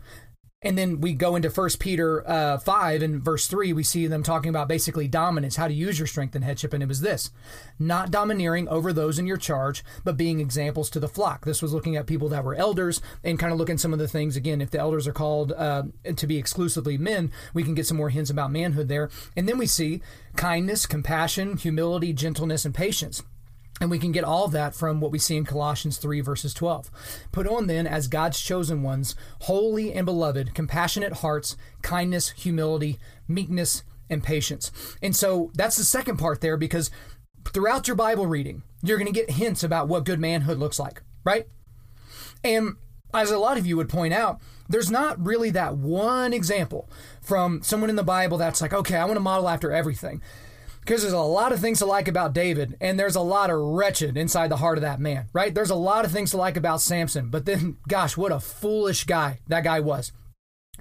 And 0.62 0.76
then 0.76 1.00
we 1.00 1.14
go 1.14 1.36
into 1.36 1.48
First 1.48 1.80
Peter 1.80 2.22
uh, 2.28 2.58
five 2.58 3.00
and 3.00 3.22
verse 3.22 3.46
three. 3.46 3.72
We 3.72 3.82
see 3.82 4.06
them 4.06 4.22
talking 4.22 4.50
about 4.50 4.68
basically 4.68 5.08
dominance, 5.08 5.56
how 5.56 5.68
to 5.68 5.72
use 5.72 5.98
your 5.98 6.06
strength 6.06 6.34
and 6.34 6.44
headship, 6.44 6.74
and 6.74 6.82
it 6.82 6.88
was 6.88 7.00
this: 7.00 7.30
not 7.78 8.10
domineering 8.10 8.68
over 8.68 8.92
those 8.92 9.18
in 9.18 9.26
your 9.26 9.38
charge, 9.38 9.82
but 10.04 10.18
being 10.18 10.38
examples 10.38 10.90
to 10.90 11.00
the 11.00 11.08
flock. 11.08 11.46
This 11.46 11.62
was 11.62 11.72
looking 11.72 11.96
at 11.96 12.06
people 12.06 12.28
that 12.28 12.44
were 12.44 12.54
elders 12.54 13.00
and 13.24 13.38
kind 13.38 13.54
of 13.54 13.58
looking 13.58 13.78
some 13.78 13.94
of 13.94 13.98
the 13.98 14.08
things 14.08 14.36
again. 14.36 14.60
If 14.60 14.70
the 14.70 14.80
elders 14.80 15.08
are 15.08 15.14
called 15.14 15.52
uh, 15.52 15.84
to 16.14 16.26
be 16.26 16.36
exclusively 16.36 16.98
men, 16.98 17.32
we 17.54 17.62
can 17.62 17.74
get 17.74 17.86
some 17.86 17.96
more 17.96 18.10
hints 18.10 18.28
about 18.28 18.52
manhood 18.52 18.88
there. 18.88 19.08
And 19.34 19.48
then 19.48 19.56
we 19.56 19.66
see 19.66 20.02
kindness, 20.36 20.84
compassion, 20.84 21.56
humility, 21.56 22.12
gentleness, 22.12 22.66
and 22.66 22.74
patience. 22.74 23.22
And 23.80 23.90
we 23.90 23.98
can 23.98 24.12
get 24.12 24.24
all 24.24 24.46
that 24.48 24.74
from 24.74 25.00
what 25.00 25.10
we 25.10 25.18
see 25.18 25.36
in 25.36 25.46
Colossians 25.46 25.96
3, 25.96 26.20
verses 26.20 26.52
12. 26.52 26.90
Put 27.32 27.48
on 27.48 27.66
then, 27.66 27.86
as 27.86 28.08
God's 28.08 28.38
chosen 28.38 28.82
ones, 28.82 29.16
holy 29.40 29.92
and 29.94 30.04
beloved, 30.04 30.54
compassionate 30.54 31.14
hearts, 31.14 31.56
kindness, 31.80 32.30
humility, 32.30 32.98
meekness, 33.26 33.82
and 34.10 34.22
patience. 34.22 34.70
And 35.00 35.16
so 35.16 35.50
that's 35.54 35.76
the 35.76 35.84
second 35.84 36.18
part 36.18 36.42
there 36.42 36.58
because 36.58 36.90
throughout 37.46 37.88
your 37.88 37.96
Bible 37.96 38.26
reading, 38.26 38.62
you're 38.82 38.98
going 38.98 39.12
to 39.12 39.18
get 39.18 39.30
hints 39.30 39.62
about 39.62 39.88
what 39.88 40.04
good 40.04 40.20
manhood 40.20 40.58
looks 40.58 40.78
like, 40.78 41.02
right? 41.24 41.46
And 42.44 42.76
as 43.14 43.30
a 43.30 43.38
lot 43.38 43.56
of 43.56 43.66
you 43.66 43.76
would 43.78 43.88
point 43.88 44.12
out, 44.12 44.40
there's 44.68 44.90
not 44.90 45.24
really 45.24 45.50
that 45.50 45.76
one 45.76 46.32
example 46.32 46.88
from 47.22 47.62
someone 47.62 47.90
in 47.90 47.96
the 47.96 48.02
Bible 48.02 48.38
that's 48.38 48.60
like, 48.60 48.72
okay, 48.72 48.96
I 48.96 49.04
want 49.04 49.16
to 49.16 49.20
model 49.20 49.48
after 49.48 49.72
everything 49.72 50.20
because 50.90 51.02
there's 51.02 51.14
a 51.14 51.20
lot 51.20 51.52
of 51.52 51.60
things 51.60 51.78
to 51.78 51.86
like 51.86 52.08
about 52.08 52.32
David, 52.32 52.76
and 52.80 52.98
there's 52.98 53.14
a 53.14 53.20
lot 53.20 53.48
of 53.48 53.60
wretched 53.60 54.16
inside 54.16 54.48
the 54.48 54.56
heart 54.56 54.76
of 54.76 54.82
that 54.82 54.98
man, 54.98 55.28
right? 55.32 55.54
There's 55.54 55.70
a 55.70 55.76
lot 55.76 56.04
of 56.04 56.10
things 56.10 56.32
to 56.32 56.36
like 56.36 56.56
about 56.56 56.80
Samson, 56.80 57.28
but 57.28 57.46
then, 57.46 57.76
gosh, 57.88 58.16
what 58.16 58.32
a 58.32 58.40
foolish 58.40 59.04
guy 59.04 59.38
that 59.46 59.62
guy 59.62 59.78
was. 59.78 60.10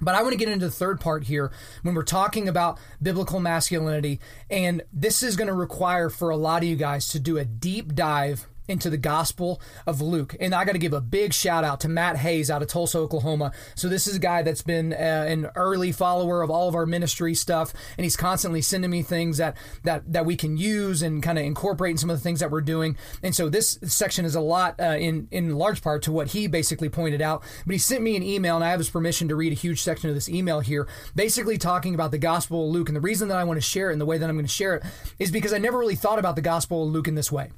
But 0.00 0.16
I 0.16 0.22
want 0.22 0.32
to 0.32 0.36
get 0.36 0.48
into 0.48 0.66
the 0.66 0.72
third 0.72 0.98
part 0.98 1.22
here 1.22 1.52
when 1.82 1.94
we're 1.94 2.02
talking 2.02 2.48
about 2.48 2.80
biblical 3.00 3.38
masculinity. 3.38 4.18
And 4.50 4.82
this 4.92 5.22
is 5.22 5.36
going 5.36 5.46
to 5.46 5.54
require 5.54 6.10
for 6.10 6.30
a 6.30 6.36
lot 6.36 6.64
of 6.64 6.68
you 6.68 6.74
guys 6.74 7.06
to 7.10 7.20
do 7.20 7.38
a 7.38 7.44
deep 7.44 7.94
dive 7.94 8.48
into 8.70 8.88
the 8.88 8.96
Gospel 8.96 9.60
of 9.86 10.00
Luke. 10.00 10.36
And 10.40 10.54
I 10.54 10.64
got 10.64 10.72
to 10.72 10.78
give 10.78 10.92
a 10.92 11.00
big 11.00 11.34
shout 11.34 11.64
out 11.64 11.80
to 11.80 11.88
Matt 11.88 12.16
Hayes 12.18 12.50
out 12.50 12.62
of 12.62 12.68
Tulsa, 12.68 12.98
Oklahoma. 12.98 13.52
So 13.74 13.88
this 13.88 14.06
is 14.06 14.16
a 14.16 14.20
guy 14.20 14.42
that's 14.42 14.62
been 14.62 14.92
uh, 14.92 14.96
an 14.96 15.48
early 15.56 15.92
follower 15.92 16.42
of 16.42 16.50
all 16.50 16.68
of 16.68 16.74
our 16.74 16.86
ministry 16.86 17.34
stuff, 17.34 17.72
and 17.98 18.04
he's 18.04 18.16
constantly 18.16 18.62
sending 18.62 18.90
me 18.90 19.02
things 19.02 19.38
that 19.38 19.56
that 19.82 20.10
that 20.12 20.24
we 20.24 20.36
can 20.36 20.56
use 20.56 21.02
and 21.02 21.22
kind 21.22 21.38
of 21.38 21.44
incorporate 21.44 21.92
in 21.92 21.98
some 21.98 22.10
of 22.10 22.16
the 22.16 22.22
things 22.22 22.40
that 22.40 22.50
we're 22.50 22.60
doing. 22.60 22.96
And 23.22 23.34
so 23.34 23.48
this 23.48 23.78
section 23.82 24.24
is 24.24 24.34
a 24.34 24.40
lot 24.40 24.80
uh, 24.80 24.96
in 24.98 25.28
in 25.30 25.56
large 25.56 25.82
part 25.82 26.02
to 26.04 26.12
what 26.12 26.28
he 26.28 26.46
basically 26.46 26.88
pointed 26.88 27.20
out. 27.20 27.42
But 27.66 27.72
he 27.72 27.78
sent 27.78 28.02
me 28.02 28.16
an 28.16 28.22
email, 28.22 28.54
and 28.54 28.64
I 28.64 28.70
have 28.70 28.80
his 28.80 28.90
permission 28.90 29.28
to 29.28 29.36
read 29.36 29.52
a 29.52 29.56
huge 29.56 29.82
section 29.82 30.08
of 30.08 30.14
this 30.14 30.28
email 30.28 30.60
here, 30.60 30.86
basically 31.14 31.58
talking 31.58 31.94
about 31.94 32.12
the 32.12 32.18
Gospel 32.18 32.66
of 32.66 32.72
Luke. 32.72 32.88
And 32.88 32.96
the 32.96 33.00
reason 33.00 33.28
that 33.28 33.38
I 33.38 33.44
want 33.44 33.56
to 33.56 33.66
share 33.66 33.90
it 33.90 33.94
and 33.94 34.00
the 34.00 34.06
way 34.06 34.18
that 34.18 34.28
I'm 34.28 34.36
going 34.36 34.46
to 34.46 34.52
share 34.52 34.76
it 34.76 34.84
is 35.18 35.30
because 35.30 35.52
I 35.52 35.58
never 35.58 35.78
really 35.78 35.96
thought 35.96 36.18
about 36.18 36.36
the 36.36 36.42
Gospel 36.42 36.84
of 36.84 36.90
Luke 36.90 37.08
in 37.08 37.14
this 37.14 37.32
way. 37.32 37.50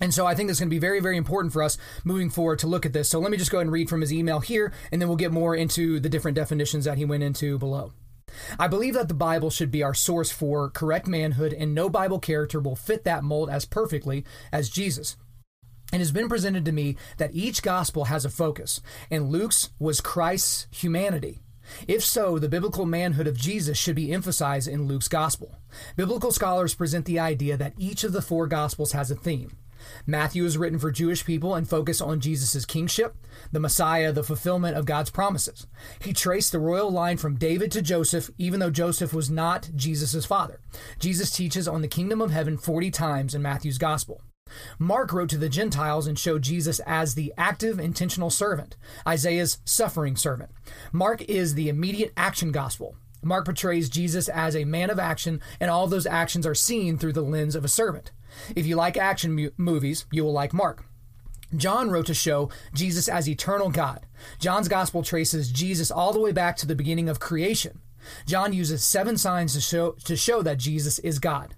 And 0.00 0.12
so 0.12 0.26
I 0.26 0.34
think 0.34 0.50
it's 0.50 0.58
going 0.58 0.68
to 0.68 0.74
be 0.74 0.80
very, 0.80 1.00
very 1.00 1.16
important 1.16 1.52
for 1.52 1.62
us 1.62 1.78
moving 2.04 2.30
forward 2.30 2.58
to 2.60 2.66
look 2.66 2.84
at 2.84 2.92
this. 2.92 3.08
So 3.08 3.20
let 3.20 3.30
me 3.30 3.36
just 3.36 3.50
go 3.50 3.58
ahead 3.58 3.66
and 3.66 3.72
read 3.72 3.88
from 3.88 4.00
his 4.00 4.12
email 4.12 4.40
here, 4.40 4.72
and 4.90 5.00
then 5.00 5.08
we'll 5.08 5.16
get 5.16 5.32
more 5.32 5.54
into 5.54 6.00
the 6.00 6.08
different 6.08 6.34
definitions 6.36 6.84
that 6.84 6.98
he 6.98 7.04
went 7.04 7.22
into 7.22 7.58
below. 7.58 7.92
I 8.58 8.66
believe 8.66 8.94
that 8.94 9.08
the 9.08 9.14
Bible 9.14 9.50
should 9.50 9.70
be 9.70 9.82
our 9.82 9.94
source 9.94 10.30
for 10.30 10.70
correct 10.70 11.06
manhood, 11.06 11.52
and 11.52 11.74
no 11.74 11.88
Bible 11.88 12.18
character 12.18 12.58
will 12.58 12.76
fit 12.76 13.04
that 13.04 13.22
mold 13.22 13.48
as 13.48 13.64
perfectly 13.64 14.24
as 14.52 14.68
Jesus. 14.68 15.16
It 15.92 15.98
has 15.98 16.10
been 16.10 16.28
presented 16.28 16.64
to 16.64 16.72
me 16.72 16.96
that 17.18 17.34
each 17.34 17.62
gospel 17.62 18.06
has 18.06 18.24
a 18.24 18.30
focus, 18.30 18.80
and 19.10 19.30
Luke's 19.30 19.70
was 19.78 20.00
Christ's 20.00 20.66
humanity. 20.72 21.40
If 21.86 22.04
so, 22.04 22.38
the 22.38 22.48
biblical 22.48 22.84
manhood 22.84 23.26
of 23.26 23.38
Jesus 23.38 23.78
should 23.78 23.96
be 23.96 24.12
emphasized 24.12 24.68
in 24.68 24.88
Luke's 24.88 25.08
gospel. 25.08 25.56
Biblical 25.96 26.32
scholars 26.32 26.74
present 26.74 27.06
the 27.06 27.20
idea 27.20 27.56
that 27.56 27.74
each 27.78 28.04
of 28.04 28.12
the 28.12 28.22
four 28.22 28.46
gospels 28.46 28.92
has 28.92 29.10
a 29.10 29.14
theme. 29.14 29.56
Matthew 30.06 30.44
is 30.44 30.58
written 30.58 30.78
for 30.78 30.90
Jewish 30.90 31.24
people 31.24 31.54
and 31.54 31.68
focus 31.68 32.00
on 32.00 32.20
Jesus' 32.20 32.64
kingship, 32.64 33.16
the 33.52 33.60
Messiah, 33.60 34.12
the 34.12 34.22
fulfillment 34.22 34.76
of 34.76 34.86
God's 34.86 35.10
promises. 35.10 35.66
He 36.00 36.12
traced 36.12 36.52
the 36.52 36.58
royal 36.58 36.90
line 36.90 37.16
from 37.16 37.36
David 37.36 37.70
to 37.72 37.82
Joseph, 37.82 38.30
even 38.38 38.60
though 38.60 38.70
Joseph 38.70 39.12
was 39.12 39.30
not 39.30 39.70
Jesus' 39.74 40.24
father. 40.24 40.60
Jesus 40.98 41.30
teaches 41.30 41.66
on 41.68 41.82
the 41.82 41.88
kingdom 41.88 42.20
of 42.20 42.30
heaven 42.30 42.56
40 42.56 42.90
times 42.90 43.34
in 43.34 43.42
Matthew's 43.42 43.78
gospel. 43.78 44.20
Mark 44.78 45.12
wrote 45.12 45.30
to 45.30 45.38
the 45.38 45.48
Gentiles 45.48 46.06
and 46.06 46.18
showed 46.18 46.42
Jesus 46.42 46.80
as 46.80 47.14
the 47.14 47.32
active, 47.36 47.78
intentional 47.78 48.30
servant, 48.30 48.76
Isaiah's 49.06 49.58
suffering 49.64 50.16
servant. 50.16 50.50
Mark 50.92 51.22
is 51.22 51.54
the 51.54 51.68
immediate 51.68 52.12
action 52.16 52.52
gospel. 52.52 52.96
Mark 53.24 53.44
portrays 53.44 53.88
Jesus 53.88 54.28
as 54.28 54.54
a 54.54 54.64
man 54.64 54.90
of 54.90 54.98
action, 54.98 55.40
and 55.60 55.70
all 55.70 55.86
those 55.86 56.06
actions 56.06 56.46
are 56.46 56.54
seen 56.54 56.98
through 56.98 57.12
the 57.12 57.22
lens 57.22 57.54
of 57.54 57.64
a 57.64 57.68
servant. 57.68 58.12
If 58.54 58.66
you 58.66 58.76
like 58.76 58.96
action 58.96 59.32
mu- 59.32 59.50
movies, 59.56 60.06
you 60.10 60.24
will 60.24 60.32
like 60.32 60.52
Mark. 60.52 60.84
John 61.56 61.90
wrote 61.90 62.06
to 62.06 62.14
show 62.14 62.50
Jesus 62.74 63.08
as 63.08 63.28
eternal 63.28 63.70
God. 63.70 64.06
John's 64.38 64.68
gospel 64.68 65.02
traces 65.02 65.52
Jesus 65.52 65.90
all 65.90 66.12
the 66.12 66.20
way 66.20 66.32
back 66.32 66.56
to 66.56 66.66
the 66.66 66.74
beginning 66.74 67.08
of 67.08 67.20
creation. 67.20 67.80
John 68.26 68.52
uses 68.52 68.84
seven 68.84 69.16
signs 69.16 69.54
to 69.54 69.60
show, 69.60 69.92
to 70.04 70.16
show 70.16 70.42
that 70.42 70.58
Jesus 70.58 70.98
is 70.98 71.18
God. 71.18 71.54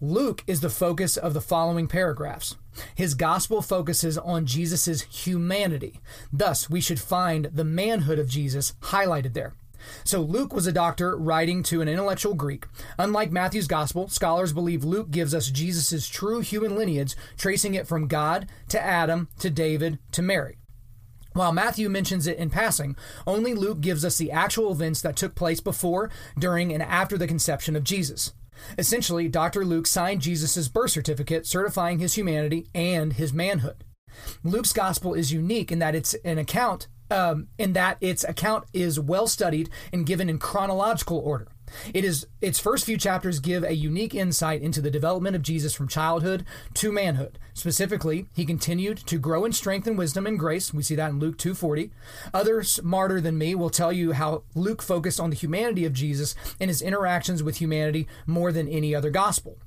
Luke 0.00 0.42
is 0.46 0.60
the 0.60 0.70
focus 0.70 1.16
of 1.16 1.34
the 1.34 1.40
following 1.40 1.86
paragraphs. 1.86 2.56
His 2.94 3.14
gospel 3.14 3.60
focuses 3.60 4.16
on 4.16 4.46
Jesus' 4.46 5.02
humanity. 5.02 6.00
Thus, 6.32 6.70
we 6.70 6.80
should 6.80 7.00
find 7.00 7.46
the 7.46 7.64
manhood 7.64 8.18
of 8.18 8.28
Jesus 8.28 8.72
highlighted 8.80 9.34
there. 9.34 9.54
So 10.04 10.20
Luke 10.20 10.52
was 10.52 10.66
a 10.66 10.72
doctor 10.72 11.16
writing 11.16 11.62
to 11.64 11.80
an 11.80 11.88
intellectual 11.88 12.34
Greek. 12.34 12.66
Unlike 12.98 13.32
Matthew's 13.32 13.66
gospel, 13.66 14.08
scholars 14.08 14.52
believe 14.52 14.84
Luke 14.84 15.10
gives 15.10 15.34
us 15.34 15.50
Jesus' 15.50 16.08
true 16.08 16.40
human 16.40 16.76
lineage, 16.76 17.16
tracing 17.36 17.74
it 17.74 17.86
from 17.86 18.08
God 18.08 18.48
to 18.68 18.80
Adam 18.82 19.28
to 19.38 19.50
David 19.50 19.98
to 20.12 20.22
Mary. 20.22 20.58
While 21.32 21.52
Matthew 21.52 21.88
mentions 21.88 22.26
it 22.26 22.38
in 22.38 22.50
passing, 22.50 22.96
only 23.26 23.54
Luke 23.54 23.80
gives 23.80 24.04
us 24.04 24.18
the 24.18 24.32
actual 24.32 24.72
events 24.72 25.00
that 25.02 25.16
took 25.16 25.36
place 25.36 25.60
before, 25.60 26.10
during, 26.36 26.72
and 26.72 26.82
after 26.82 27.16
the 27.16 27.28
conception 27.28 27.76
of 27.76 27.84
Jesus. 27.84 28.32
Essentially, 28.76 29.28
Dr. 29.28 29.64
Luke 29.64 29.86
signed 29.86 30.22
Jesus' 30.22 30.68
birth 30.68 30.90
certificate 30.90 31.46
certifying 31.46 31.98
his 31.98 32.14
humanity 32.14 32.66
and 32.74 33.12
his 33.12 33.32
manhood. 33.32 33.84
Luke's 34.42 34.72
gospel 34.72 35.14
is 35.14 35.32
unique 35.32 35.70
in 35.70 35.78
that 35.78 35.94
it's 35.94 36.14
an 36.24 36.38
account 36.38 36.88
um, 37.10 37.48
in 37.58 37.72
that 37.74 37.96
its 38.00 38.24
account 38.24 38.64
is 38.72 38.98
well 39.00 39.26
studied 39.26 39.68
and 39.92 40.06
given 40.06 40.28
in 40.28 40.38
chronological 40.38 41.18
order. 41.18 41.48
It 41.94 42.04
is 42.04 42.26
its 42.40 42.58
first 42.58 42.84
few 42.84 42.96
chapters 42.96 43.38
give 43.38 43.62
a 43.62 43.74
unique 43.74 44.14
insight 44.14 44.62
into 44.62 44.80
the 44.80 44.90
development 44.90 45.36
of 45.36 45.42
Jesus 45.42 45.74
from 45.74 45.88
childhood 45.88 46.44
to 46.74 46.92
manhood. 46.92 47.38
Specifically, 47.54 48.26
he 48.34 48.44
continued 48.44 48.98
to 49.06 49.18
grow 49.18 49.44
in 49.44 49.52
strength 49.52 49.86
and 49.86 49.98
wisdom 49.98 50.26
and 50.26 50.38
grace. 50.38 50.72
We 50.72 50.82
see 50.82 50.96
that 50.96 51.10
in 51.10 51.18
Luke 51.18 51.38
2:40. 51.38 51.90
Others 52.34 52.72
smarter 52.72 53.20
than 53.20 53.38
me 53.38 53.54
will 53.54 53.70
tell 53.70 53.92
you 53.92 54.12
how 54.12 54.42
Luke 54.54 54.82
focused 54.82 55.20
on 55.20 55.30
the 55.30 55.36
humanity 55.36 55.84
of 55.84 55.92
Jesus 55.92 56.34
and 56.58 56.68
his 56.68 56.82
interactions 56.82 57.42
with 57.42 57.58
humanity 57.58 58.08
more 58.26 58.52
than 58.52 58.68
any 58.68 58.94
other 58.94 59.10
gospel 59.10 59.58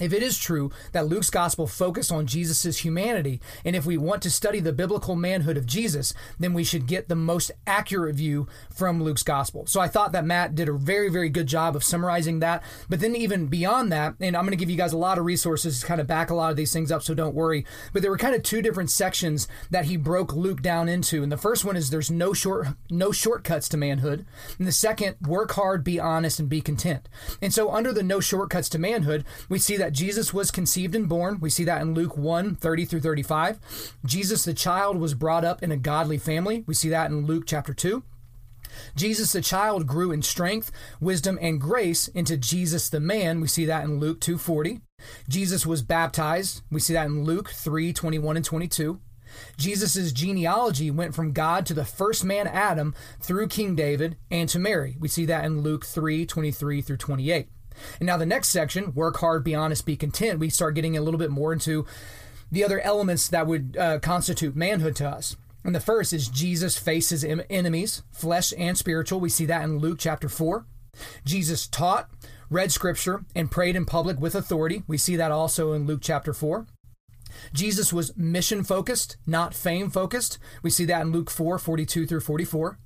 if 0.00 0.12
it 0.12 0.22
is 0.22 0.38
true 0.38 0.70
that 0.92 1.06
Luke's 1.06 1.30
gospel 1.30 1.66
focused 1.66 2.12
on 2.12 2.26
Jesus' 2.26 2.78
humanity, 2.78 3.40
and 3.64 3.76
if 3.76 3.86
we 3.86 3.96
want 3.96 4.22
to 4.22 4.30
study 4.30 4.60
the 4.60 4.72
biblical 4.72 5.16
manhood 5.16 5.56
of 5.56 5.66
Jesus, 5.66 6.14
then 6.38 6.54
we 6.54 6.64
should 6.64 6.86
get 6.86 7.08
the 7.08 7.16
most 7.16 7.50
accurate 7.66 8.16
view 8.16 8.48
from 8.72 9.02
Luke's 9.02 9.22
gospel. 9.22 9.66
So 9.66 9.80
I 9.80 9.88
thought 9.88 10.12
that 10.12 10.24
Matt 10.24 10.54
did 10.54 10.68
a 10.68 10.72
very, 10.72 11.08
very 11.08 11.28
good 11.28 11.46
job 11.46 11.76
of 11.76 11.84
summarizing 11.84 12.40
that. 12.40 12.62
But 12.88 13.00
then, 13.00 13.14
even 13.16 13.46
beyond 13.46 13.92
that, 13.92 14.14
and 14.20 14.36
I'm 14.36 14.44
going 14.44 14.52
to 14.52 14.56
give 14.56 14.70
you 14.70 14.76
guys 14.76 14.92
a 14.92 14.98
lot 14.98 15.18
of 15.18 15.24
resources 15.24 15.80
to 15.80 15.86
kind 15.86 16.00
of 16.00 16.06
back 16.06 16.30
a 16.30 16.34
lot 16.34 16.50
of 16.50 16.56
these 16.56 16.72
things 16.72 16.90
up, 16.90 17.02
so 17.02 17.14
don't 17.14 17.34
worry. 17.34 17.64
But 17.92 18.02
there 18.02 18.10
were 18.10 18.18
kind 18.18 18.34
of 18.34 18.42
two 18.42 18.62
different 18.62 18.90
sections 18.90 19.48
that 19.70 19.86
he 19.86 19.96
broke 19.96 20.32
Luke 20.32 20.62
down 20.62 20.88
into. 20.88 21.22
And 21.22 21.30
the 21.30 21.36
first 21.36 21.64
one 21.64 21.76
is 21.76 21.90
there's 21.90 22.10
no 22.10 22.32
short, 22.32 22.68
no 22.90 23.12
shortcuts 23.12 23.68
to 23.70 23.76
manhood. 23.76 24.24
And 24.58 24.66
the 24.66 24.72
second, 24.72 25.16
work 25.26 25.52
hard, 25.52 25.84
be 25.84 26.00
honest, 26.00 26.40
and 26.40 26.48
be 26.48 26.60
content. 26.60 27.08
And 27.42 27.52
so, 27.52 27.70
under 27.70 27.92
the 27.92 28.02
no 28.02 28.20
shortcuts 28.20 28.68
to 28.70 28.78
manhood, 28.78 29.24
we 29.48 29.58
see 29.58 29.76
that 29.76 29.89
that 29.90 29.96
Jesus 29.96 30.32
was 30.32 30.52
conceived 30.52 30.94
and 30.94 31.08
born. 31.08 31.40
We 31.40 31.50
see 31.50 31.64
that 31.64 31.82
in 31.82 31.94
Luke 31.94 32.16
1 32.16 32.54
30 32.54 32.84
through 32.84 33.00
35. 33.00 33.58
Jesus, 34.06 34.44
the 34.44 34.54
child, 34.54 34.98
was 34.98 35.14
brought 35.14 35.44
up 35.44 35.64
in 35.64 35.72
a 35.72 35.76
godly 35.76 36.16
family. 36.16 36.62
We 36.68 36.74
see 36.74 36.90
that 36.90 37.10
in 37.10 37.26
Luke 37.26 37.42
chapter 37.44 37.74
2. 37.74 38.04
Jesus 38.94 39.32
the 39.32 39.40
child 39.40 39.88
grew 39.88 40.12
in 40.12 40.22
strength, 40.22 40.70
wisdom, 41.00 41.40
and 41.42 41.60
grace 41.60 42.06
into 42.06 42.36
Jesus 42.36 42.88
the 42.88 43.00
man. 43.00 43.40
We 43.40 43.48
see 43.48 43.64
that 43.64 43.82
in 43.82 43.98
Luke 43.98 44.20
2:40. 44.20 44.80
Jesus 45.28 45.66
was 45.66 45.82
baptized. 45.82 46.62
We 46.70 46.78
see 46.78 46.92
that 46.92 47.06
in 47.06 47.24
Luke 47.24 47.50
3:21 47.50 48.36
and 48.36 48.44
22. 48.44 49.00
Jesus' 49.56 50.12
genealogy 50.12 50.92
went 50.92 51.16
from 51.16 51.32
God 51.32 51.66
to 51.66 51.74
the 51.74 51.84
first 51.84 52.24
man 52.24 52.46
Adam 52.46 52.94
through 53.20 53.48
King 53.48 53.74
David 53.74 54.16
and 54.30 54.48
to 54.50 54.60
Mary. 54.60 54.96
We 55.00 55.08
see 55.08 55.26
that 55.26 55.44
in 55.44 55.62
Luke 55.62 55.84
3:23 55.84 56.80
through 56.80 56.98
28. 56.98 57.48
And 57.98 58.06
now 58.06 58.16
the 58.16 58.26
next 58.26 58.48
section, 58.48 58.94
work 58.94 59.18
hard, 59.18 59.44
be 59.44 59.54
honest, 59.54 59.86
be 59.86 59.96
content, 59.96 60.38
we 60.38 60.50
start 60.50 60.74
getting 60.74 60.96
a 60.96 61.02
little 61.02 61.18
bit 61.18 61.30
more 61.30 61.52
into 61.52 61.86
the 62.50 62.64
other 62.64 62.80
elements 62.80 63.28
that 63.28 63.46
would 63.46 63.76
uh, 63.78 63.98
constitute 64.00 64.56
manhood 64.56 64.96
to 64.96 65.08
us. 65.08 65.36
And 65.64 65.74
the 65.74 65.80
first 65.80 66.12
is 66.12 66.28
Jesus 66.28 66.78
faces 66.78 67.22
em- 67.22 67.42
enemies, 67.50 68.02
flesh 68.10 68.52
and 68.56 68.76
spiritual. 68.76 69.20
We 69.20 69.28
see 69.28 69.46
that 69.46 69.62
in 69.62 69.78
Luke 69.78 69.98
chapter 69.98 70.28
4. 70.28 70.64
Jesus 71.24 71.66
taught, 71.66 72.10
read 72.48 72.72
scripture, 72.72 73.24
and 73.34 73.50
prayed 73.50 73.76
in 73.76 73.84
public 73.84 74.18
with 74.20 74.34
authority. 74.34 74.82
We 74.86 74.98
see 74.98 75.16
that 75.16 75.30
also 75.30 75.72
in 75.72 75.86
Luke 75.86 76.00
chapter 76.02 76.32
4. 76.32 76.66
Jesus 77.52 77.92
was 77.92 78.16
mission 78.16 78.64
focused, 78.64 79.16
not 79.26 79.54
fame 79.54 79.90
focused. 79.90 80.38
We 80.62 80.70
see 80.70 80.84
that 80.86 81.02
in 81.02 81.12
Luke 81.12 81.30
4 81.30 81.58
42 81.58 82.06
through 82.06 82.20
44. 82.20 82.78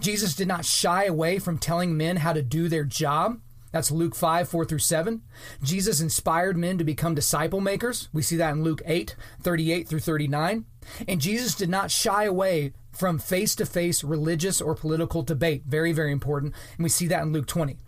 Jesus 0.00 0.34
did 0.34 0.48
not 0.48 0.64
shy 0.64 1.04
away 1.04 1.38
from 1.38 1.58
telling 1.58 1.96
men 1.96 2.18
how 2.18 2.32
to 2.32 2.42
do 2.42 2.68
their 2.68 2.84
job. 2.84 3.40
That's 3.72 3.90
Luke 3.90 4.14
5, 4.14 4.48
4 4.48 4.64
through 4.64 4.78
7. 4.78 5.22
Jesus 5.62 6.00
inspired 6.00 6.56
men 6.56 6.78
to 6.78 6.84
become 6.84 7.14
disciple 7.14 7.60
makers. 7.60 8.08
We 8.12 8.22
see 8.22 8.36
that 8.36 8.52
in 8.52 8.62
Luke 8.62 8.82
8, 8.84 9.16
38 9.40 9.88
through 9.88 10.00
39. 10.00 10.66
And 11.08 11.20
Jesus 11.20 11.54
did 11.54 11.70
not 11.70 11.90
shy 11.90 12.24
away 12.24 12.72
from 12.92 13.18
face 13.18 13.54
to 13.56 13.66
face 13.66 14.04
religious 14.04 14.60
or 14.60 14.74
political 14.74 15.22
debate. 15.22 15.64
Very, 15.66 15.92
very 15.92 16.12
important. 16.12 16.54
And 16.76 16.84
we 16.84 16.90
see 16.90 17.06
that 17.08 17.22
in 17.22 17.32
Luke 17.32 17.46
20. 17.46 17.78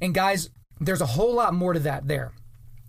And 0.00 0.14
guys, 0.14 0.50
there's 0.80 1.00
a 1.00 1.06
whole 1.06 1.34
lot 1.34 1.54
more 1.54 1.72
to 1.72 1.80
that 1.80 2.06
there. 2.06 2.32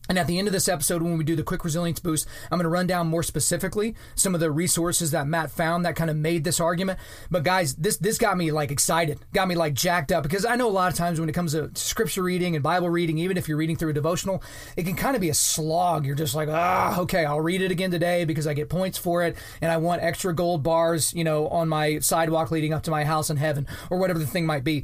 And 0.10 0.20
at 0.20 0.28
the 0.28 0.38
end 0.38 0.48
of 0.50 0.52
this 0.52 0.68
episode, 0.68 1.02
when 1.02 1.18
we 1.18 1.24
do 1.24 1.36
the 1.36 1.44
quick 1.44 1.64
resilience 1.64 2.00
boost, 2.02 2.28
I'm 2.52 2.58
going 2.58 2.66
to 2.66 2.70
run 2.70 2.88
down 2.88 3.08
more 3.08 3.24
specifically 3.24 3.96
some 4.16 4.36
of 4.36 4.42
the 4.42 4.52
resources 4.52 5.12
that 5.12 5.28
Matt 5.28 5.50
found 5.50 5.86
that 5.86 5.96
kind 5.96 6.10
of 6.10 6.18
made 6.18 6.44
this 6.44 6.60
argument. 6.60 7.00
But 7.32 7.44
guys, 7.44 7.76
this 7.76 7.98
this 7.98 8.18
got 8.18 8.38
me 8.38 8.52
like 8.52 8.70
excited, 8.70 9.20
got 9.34 9.48
me 9.48 9.56
like 9.56 9.74
jacked 9.74 10.12
up 10.12 10.24
because 10.24 10.46
I 10.46 10.58
know 10.58 10.68
a 10.68 10.72
lot 10.72 10.92
of 10.92 10.98
times 10.98 11.22
when 11.22 11.30
it 11.30 11.34
comes 11.34 11.54
to 11.54 11.72
scripture 11.76 12.22
reading 12.22 12.56
and 12.56 12.62
Bible 12.62 12.90
reading, 12.90 13.18
even 13.18 13.38
if 13.38 13.48
you're 13.48 13.58
reading 13.58 13.78
through 13.78 13.92
a 13.92 13.94
devotional, 13.94 14.44
it 14.76 14.84
can 14.84 14.96
kind 14.96 15.16
of 15.16 15.22
be 15.22 15.30
a 15.30 15.34
slog. 15.34 16.06
You're 16.06 16.16
just 16.16 16.36
like, 16.36 16.50
ah, 16.52 17.00
okay, 17.00 17.24
I'll 17.24 17.40
read 17.40 17.62
it 17.62 17.72
again 17.72 17.92
today 17.92 18.26
because 18.26 18.46
I 18.46 18.54
get 18.54 18.70
points 18.70 18.98
for 18.98 19.24
it, 19.24 19.38
and 19.62 19.72
I 19.72 19.78
want 19.78 20.04
extra 20.04 20.36
gold 20.36 20.64
bars, 20.64 21.14
you 21.14 21.24
know, 21.24 21.48
on 21.48 21.70
my 21.70 22.00
sidewalk 22.00 22.52
leading 22.52 22.74
up 22.74 22.84
to 22.84 22.92
my 22.92 23.06
house 23.06 23.30
in 23.30 23.38
heaven 23.38 23.68
or 23.90 24.00
whatever 24.00 24.20
the 24.20 24.28
thing 24.28 24.46
might 24.46 24.66
be. 24.66 24.84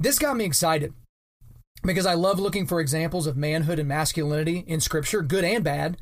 This 0.00 0.18
got 0.18 0.36
me 0.36 0.44
excited 0.44 0.92
because 1.86 2.06
I 2.06 2.14
love 2.14 2.38
looking 2.40 2.66
for 2.66 2.80
examples 2.80 3.26
of 3.26 3.36
manhood 3.36 3.78
and 3.78 3.88
masculinity 3.88 4.64
in 4.66 4.80
scripture, 4.80 5.22
good 5.22 5.44
and 5.44 5.62
bad. 5.62 5.98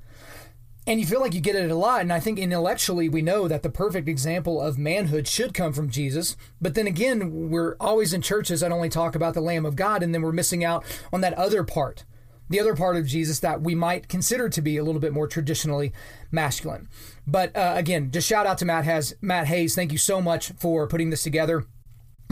And 0.87 1.01
you 1.01 1.07
feel 1.07 1.20
like 1.20 1.32
you 1.32 1.41
get 1.41 1.57
it 1.57 1.70
a 1.70 1.74
lot. 1.74 2.03
And 2.03 2.12
I 2.12 2.20
think 2.20 2.39
intellectually, 2.39 3.09
we 3.09 3.22
know 3.22 3.49
that 3.49 3.62
the 3.62 3.70
perfect 3.70 4.07
example 4.07 4.61
of 4.61 4.76
manhood 4.76 5.26
should 5.26 5.55
come 5.55 5.72
from 5.72 5.89
Jesus. 5.89 6.37
But 6.61 6.74
then 6.74 6.87
again, 6.87 7.51
we're 7.51 7.76
always 7.80 8.12
in 8.12 8.20
churches 8.20 8.61
that 8.61 8.72
only 8.72 8.91
talk 8.91 9.14
about 9.14 9.32
the 9.32 9.41
Lamb 9.41 9.64
of 9.64 9.76
God, 9.76 10.03
and 10.03 10.14
then 10.14 10.20
we're 10.20 10.32
missing 10.32 10.62
out 10.62 10.85
on 11.11 11.22
that 11.22 11.32
other 11.35 11.64
part, 11.64 12.05
the 12.51 12.61
other 12.61 12.76
part 12.76 12.97
of 12.97 13.07
Jesus 13.07 13.41
that 13.41 13.62
we 13.62 13.74
might 13.74 14.09
consider 14.09 14.51
to 14.51 14.61
be 14.61 14.76
a 14.76 14.85
little 14.85 15.01
bit 15.01 15.14
more 15.14 15.26
traditionally 15.26 15.93
masculine. 16.30 16.89
But 17.26 17.57
uh, 17.57 17.72
again, 17.76 18.11
just 18.11 18.28
shout 18.28 18.47
out 18.47 18.59
to 18.59 18.66
Matt 18.66 18.85
has 18.85 19.14
Matt 19.22 19.47
Hayes. 19.47 19.74
Thank 19.74 19.91
you 19.91 19.99
so 19.99 20.20
much 20.20 20.53
for 20.59 20.87
putting 20.87 21.09
this 21.09 21.22
together 21.22 21.64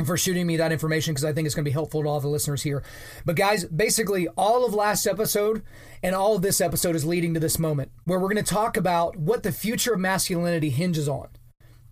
for 0.05 0.17
shooting 0.17 0.47
me 0.47 0.57
that 0.57 0.73
information 0.73 1.13
because 1.13 1.25
I 1.25 1.33
think 1.33 1.47
it's 1.47 1.55
going 1.55 1.65
to 1.65 1.69
be 1.69 1.73
helpful 1.73 2.03
to 2.03 2.09
all 2.09 2.21
the 2.21 2.29
listeners 2.29 2.63
here. 2.63 2.83
But 3.25 3.37
guys, 3.37 3.65
basically, 3.65 4.29
all 4.37 4.65
of 4.65 4.75
last 4.75 5.07
episode 5.07 5.63
and 6.03 6.15
all 6.15 6.37
of 6.37 6.43
this 6.43 6.61
episode 6.61 6.97
is 6.97 7.05
leading 7.05 7.35
to 7.35 7.41
this 7.41 7.59
moment 7.59 7.93
where 8.05 8.19
we're 8.19 8.33
going 8.33 8.43
to 8.43 8.55
talk 8.55 8.77
about 8.77 9.17
what 9.17 9.43
the 9.43 9.53
future 9.53 9.95
of 9.95 10.01
masculinity 10.01 10.71
hinges 10.71 11.09
on. 11.09 11.29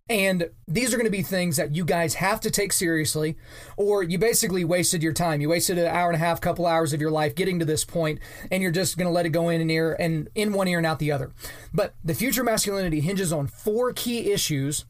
And 0.08 0.50
these 0.66 0.92
are 0.92 0.96
going 0.96 1.06
to 1.06 1.10
be 1.10 1.22
things 1.22 1.56
that 1.56 1.76
you 1.76 1.84
guys 1.84 2.14
have 2.14 2.40
to 2.40 2.50
take 2.50 2.72
seriously, 2.72 3.36
or 3.76 4.02
you 4.02 4.18
basically 4.18 4.64
wasted 4.64 5.04
your 5.04 5.12
time. 5.12 5.40
You 5.40 5.50
wasted 5.50 5.78
an 5.78 5.86
hour 5.86 6.08
and 6.08 6.16
a 6.16 6.18
half, 6.18 6.40
couple 6.40 6.66
hours 6.66 6.92
of 6.92 7.00
your 7.00 7.12
life 7.12 7.36
getting 7.36 7.60
to 7.60 7.64
this 7.64 7.84
point, 7.84 8.18
and 8.50 8.60
you're 8.60 8.72
just 8.72 8.98
going 8.98 9.06
to 9.06 9.12
let 9.12 9.24
it 9.24 9.28
go 9.28 9.50
in 9.50 9.60
an 9.60 9.70
ear 9.70 9.96
and 10.00 10.28
in 10.34 10.52
one 10.52 10.66
ear 10.66 10.78
and 10.78 10.86
out 10.86 10.98
the 10.98 11.12
other. 11.12 11.30
But 11.72 11.94
the 12.02 12.14
future 12.14 12.42
masculinity 12.42 12.98
hinges 12.98 13.32
on 13.32 13.46
four 13.46 13.92
key 13.92 14.32
issues 14.32 14.84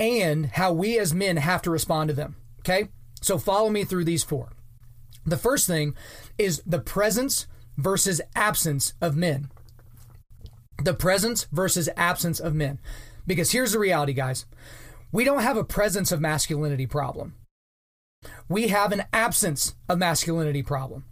and 0.00 0.46
how 0.46 0.72
we 0.72 0.98
as 0.98 1.14
men 1.14 1.36
have 1.36 1.62
to 1.62 1.70
respond 1.70 2.08
to 2.08 2.14
them. 2.14 2.34
Okay? 2.60 2.88
So 3.20 3.38
follow 3.38 3.70
me 3.70 3.84
through 3.84 4.04
these 4.04 4.24
four. 4.24 4.52
The 5.26 5.36
first 5.36 5.66
thing 5.66 5.94
is 6.38 6.62
the 6.64 6.78
presence 6.78 7.46
versus 7.76 8.20
absence 8.34 8.94
of 9.00 9.16
men. 9.16 9.50
The 10.82 10.94
presence 10.94 11.46
versus 11.52 11.88
absence 11.96 12.40
of 12.40 12.54
men. 12.54 12.78
Because 13.26 13.50
here's 13.50 13.72
the 13.72 13.78
reality, 13.78 14.12
guys 14.12 14.46
we 15.10 15.24
don't 15.24 15.42
have 15.42 15.56
a 15.56 15.64
presence 15.64 16.12
of 16.12 16.20
masculinity 16.20 16.86
problem, 16.86 17.34
we 18.48 18.68
have 18.68 18.92
an 18.92 19.04
absence 19.12 19.74
of 19.88 19.98
masculinity 19.98 20.62
problem. 20.62 21.04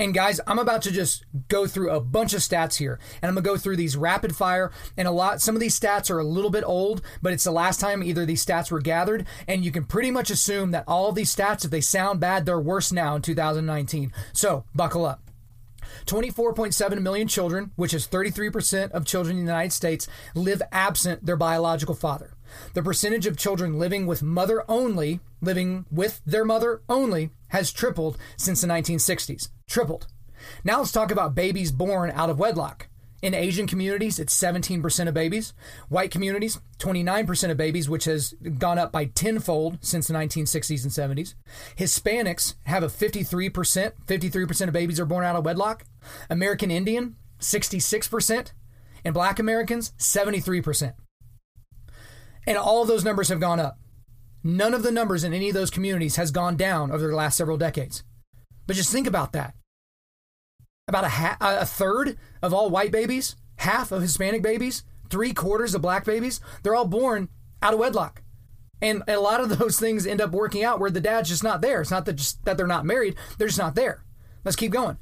And 0.00 0.14
guys, 0.14 0.40
I'm 0.46 0.58
about 0.58 0.80
to 0.82 0.90
just 0.90 1.26
go 1.48 1.66
through 1.66 1.90
a 1.90 2.00
bunch 2.00 2.32
of 2.32 2.40
stats 2.40 2.78
here, 2.78 2.98
and 3.20 3.28
I'm 3.28 3.34
gonna 3.34 3.44
go 3.44 3.58
through 3.58 3.76
these 3.76 3.98
rapid 3.98 4.34
fire. 4.34 4.72
And 4.96 5.06
a 5.06 5.10
lot, 5.10 5.42
some 5.42 5.54
of 5.54 5.60
these 5.60 5.78
stats 5.78 6.10
are 6.10 6.18
a 6.18 6.24
little 6.24 6.48
bit 6.48 6.64
old, 6.64 7.02
but 7.20 7.34
it's 7.34 7.44
the 7.44 7.50
last 7.50 7.80
time 7.80 8.02
either 8.02 8.24
these 8.24 8.42
stats 8.42 8.70
were 8.70 8.80
gathered, 8.80 9.26
and 9.46 9.62
you 9.62 9.70
can 9.70 9.84
pretty 9.84 10.10
much 10.10 10.30
assume 10.30 10.70
that 10.70 10.84
all 10.88 11.10
of 11.10 11.16
these 11.16 11.36
stats, 11.36 11.66
if 11.66 11.70
they 11.70 11.82
sound 11.82 12.18
bad, 12.18 12.46
they're 12.46 12.58
worse 12.58 12.90
now 12.90 13.14
in 13.14 13.20
2019. 13.20 14.10
So 14.32 14.64
buckle 14.74 15.04
up. 15.04 15.20
24.7 16.06 17.02
million 17.02 17.28
children, 17.28 17.72
which 17.76 17.92
is 17.92 18.08
33% 18.08 18.92
of 18.92 19.04
children 19.04 19.36
in 19.36 19.44
the 19.44 19.52
United 19.52 19.74
States, 19.74 20.08
live 20.34 20.62
absent 20.72 21.26
their 21.26 21.36
biological 21.36 21.94
father. 21.94 22.32
The 22.72 22.82
percentage 22.82 23.26
of 23.26 23.36
children 23.36 23.78
living 23.78 24.06
with 24.06 24.22
mother 24.22 24.64
only, 24.66 25.20
living 25.42 25.84
with 25.90 26.22
their 26.24 26.46
mother 26.46 26.80
only, 26.88 27.32
has 27.48 27.70
tripled 27.70 28.16
since 28.38 28.62
the 28.62 28.66
1960s. 28.66 29.50
Tripled. 29.70 30.08
Now 30.64 30.78
let's 30.78 30.90
talk 30.90 31.12
about 31.12 31.36
babies 31.36 31.70
born 31.70 32.10
out 32.10 32.28
of 32.28 32.40
wedlock. 32.40 32.88
In 33.22 33.34
Asian 33.34 33.68
communities, 33.68 34.18
it's 34.18 34.36
17% 34.36 35.06
of 35.06 35.14
babies. 35.14 35.52
White 35.88 36.10
communities, 36.10 36.58
29% 36.78 37.50
of 37.52 37.56
babies, 37.56 37.88
which 37.88 38.06
has 38.06 38.34
gone 38.58 38.80
up 38.80 38.90
by 38.90 39.04
tenfold 39.04 39.78
since 39.80 40.08
the 40.08 40.14
1960s 40.14 40.82
and 40.82 41.16
70s. 41.16 41.34
Hispanics 41.76 42.54
have 42.64 42.82
a 42.82 42.88
53%. 42.88 43.92
53% 44.06 44.66
of 44.66 44.72
babies 44.72 44.98
are 44.98 45.06
born 45.06 45.24
out 45.24 45.36
of 45.36 45.44
wedlock. 45.44 45.84
American 46.28 46.72
Indian, 46.72 47.14
66%. 47.38 48.50
And 49.04 49.14
black 49.14 49.38
Americans, 49.38 49.92
73%. 49.98 50.94
And 52.44 52.58
all 52.58 52.82
of 52.82 52.88
those 52.88 53.04
numbers 53.04 53.28
have 53.28 53.38
gone 53.38 53.60
up. 53.60 53.78
None 54.42 54.74
of 54.74 54.82
the 54.82 54.90
numbers 54.90 55.22
in 55.22 55.32
any 55.32 55.48
of 55.48 55.54
those 55.54 55.70
communities 55.70 56.16
has 56.16 56.32
gone 56.32 56.56
down 56.56 56.90
over 56.90 57.06
the 57.06 57.14
last 57.14 57.36
several 57.36 57.56
decades. 57.56 58.02
But 58.66 58.74
just 58.74 58.90
think 58.90 59.06
about 59.06 59.32
that. 59.32 59.54
About 60.88 61.04
a, 61.04 61.08
ha- 61.08 61.36
a 61.40 61.66
third 61.66 62.18
of 62.42 62.52
all 62.52 62.70
white 62.70 62.90
babies, 62.90 63.36
half 63.56 63.92
of 63.92 64.02
Hispanic 64.02 64.42
babies, 64.42 64.84
three 65.08 65.32
quarters 65.32 65.74
of 65.74 65.82
black 65.82 66.04
babies, 66.04 66.40
they're 66.62 66.74
all 66.74 66.86
born 66.86 67.28
out 67.62 67.74
of 67.74 67.78
wedlock. 67.78 68.22
And 68.82 69.02
a 69.06 69.18
lot 69.18 69.40
of 69.40 69.48
those 69.58 69.78
things 69.78 70.06
end 70.06 70.20
up 70.20 70.32
working 70.32 70.64
out 70.64 70.80
where 70.80 70.90
the 70.90 71.00
dad's 71.00 71.28
just 71.28 71.44
not 71.44 71.60
there. 71.60 71.80
It's 71.80 71.90
not 71.90 72.06
that 72.06 72.14
just 72.14 72.44
that 72.44 72.56
they're 72.56 72.66
not 72.66 72.86
married, 72.86 73.16
they're 73.38 73.48
just 73.48 73.58
not 73.58 73.74
there. 73.74 74.04
Let's 74.44 74.56
keep 74.56 74.72
going. 74.72 74.98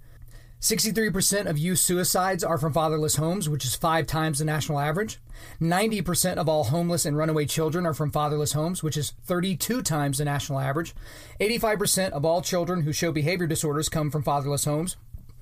63% 0.60 1.46
of 1.46 1.56
youth 1.56 1.78
suicides 1.78 2.42
are 2.42 2.58
from 2.58 2.72
fatherless 2.72 3.14
homes, 3.14 3.48
which 3.48 3.64
is 3.64 3.76
five 3.76 4.08
times 4.08 4.40
the 4.40 4.44
national 4.44 4.80
average. 4.80 5.20
90% 5.60 6.34
of 6.34 6.48
all 6.48 6.64
homeless 6.64 7.06
and 7.06 7.16
runaway 7.16 7.46
children 7.46 7.86
are 7.86 7.94
from 7.94 8.10
fatherless 8.10 8.54
homes, 8.54 8.82
which 8.82 8.96
is 8.96 9.12
32 9.24 9.82
times 9.82 10.18
the 10.18 10.24
national 10.24 10.58
average. 10.58 10.96
85% 11.40 12.10
of 12.10 12.24
all 12.24 12.42
children 12.42 12.82
who 12.82 12.92
show 12.92 13.12
behavior 13.12 13.46
disorders 13.46 13.88
come 13.88 14.10
from 14.10 14.24
fatherless 14.24 14.64
homes, 14.64 14.96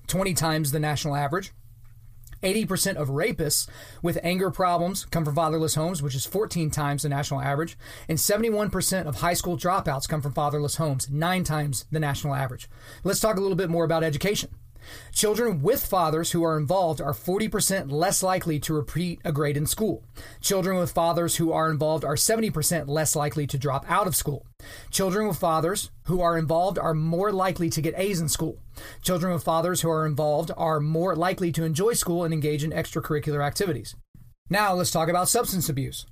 20 0.07 0.35
times 0.35 0.73
the 0.73 0.81
national 0.81 1.17
average. 1.17 1.53
80% 2.43 2.97
of 2.97 3.09
rapists 3.09 3.69
with 4.03 4.19
anger 4.23 4.51
problems 4.51 5.07
come 5.07 5.25
from 5.25 5.35
fatherless 5.35 5.75
homes, 5.75 6.03
which 6.03 6.15
is 6.15 6.27
14 6.27 6.71
times 6.71 7.03
the 7.03 7.09
national 7.09 7.41
average. 7.41 7.79
And 8.09 8.19
71% 8.19 9.07
of 9.07 9.17
high 9.17 9.35
school 9.35 9.57
dropouts 9.57 10.09
come 10.09 10.21
from 10.21 10.33
fatherless 10.33 10.77
homes, 10.77 11.09
nine 11.11 11.45
times 11.45 11.87
the 11.91 12.01
national 12.01 12.35
average. 12.35 12.69
Let's 13.05 13.21
talk 13.21 13.37
a 13.37 13.41
little 13.41 13.57
bit 13.57 13.71
more 13.71 13.85
about 13.85 14.05
education. 14.05 14.51
Children 15.13 15.63
with 15.63 15.85
fathers 15.85 16.33
who 16.33 16.43
are 16.43 16.59
involved 16.59 17.01
are 17.01 17.13
40% 17.13 17.91
less 17.91 18.23
likely 18.23 18.59
to 18.61 18.75
repeat 18.75 19.21
a 19.25 19.33
grade 19.33 19.57
in 19.57 19.67
school. 19.67 20.05
Children 20.41 20.79
with 20.79 20.93
fathers 20.93 21.37
who 21.37 21.53
are 21.53 21.71
involved 21.71 22.05
are 22.05 22.15
70% 22.15 22.89
less 22.89 23.17
likely 23.17 23.47
to 23.47 23.59
drop 23.59 23.85
out 23.89 24.07
of 24.07 24.17
school. 24.17 24.47
Children 24.91 25.29
with 25.29 25.39
fathers 25.39 25.91
who 26.05 26.21
are 26.21 26.39
involved 26.39 26.79
are 26.79 26.95
more 26.95 27.33
likely 27.33 27.71
to 27.71 27.81
get 27.81 27.99
A's 27.99 28.21
in 28.21 28.29
school. 28.29 28.59
Children 29.03 29.33
with 29.33 29.45
fathers 29.45 29.81
who 29.81 29.91
are 29.91 30.07
involved 30.07 30.51
are 30.57 30.81
more 30.81 31.17
likely 31.17 31.53
to 31.53 31.65
enjoy 31.65 31.95
school 31.95 32.25
and 32.25 32.35
engage 32.35 32.65
in 32.65 32.71
extracurricular 32.71 33.45
activities. 33.45 33.95
Now 34.49 34.75
let's 34.75 34.91
talk 34.91 35.09
about 35.09 35.29
substance 35.29 35.69
abuse. 35.69 36.07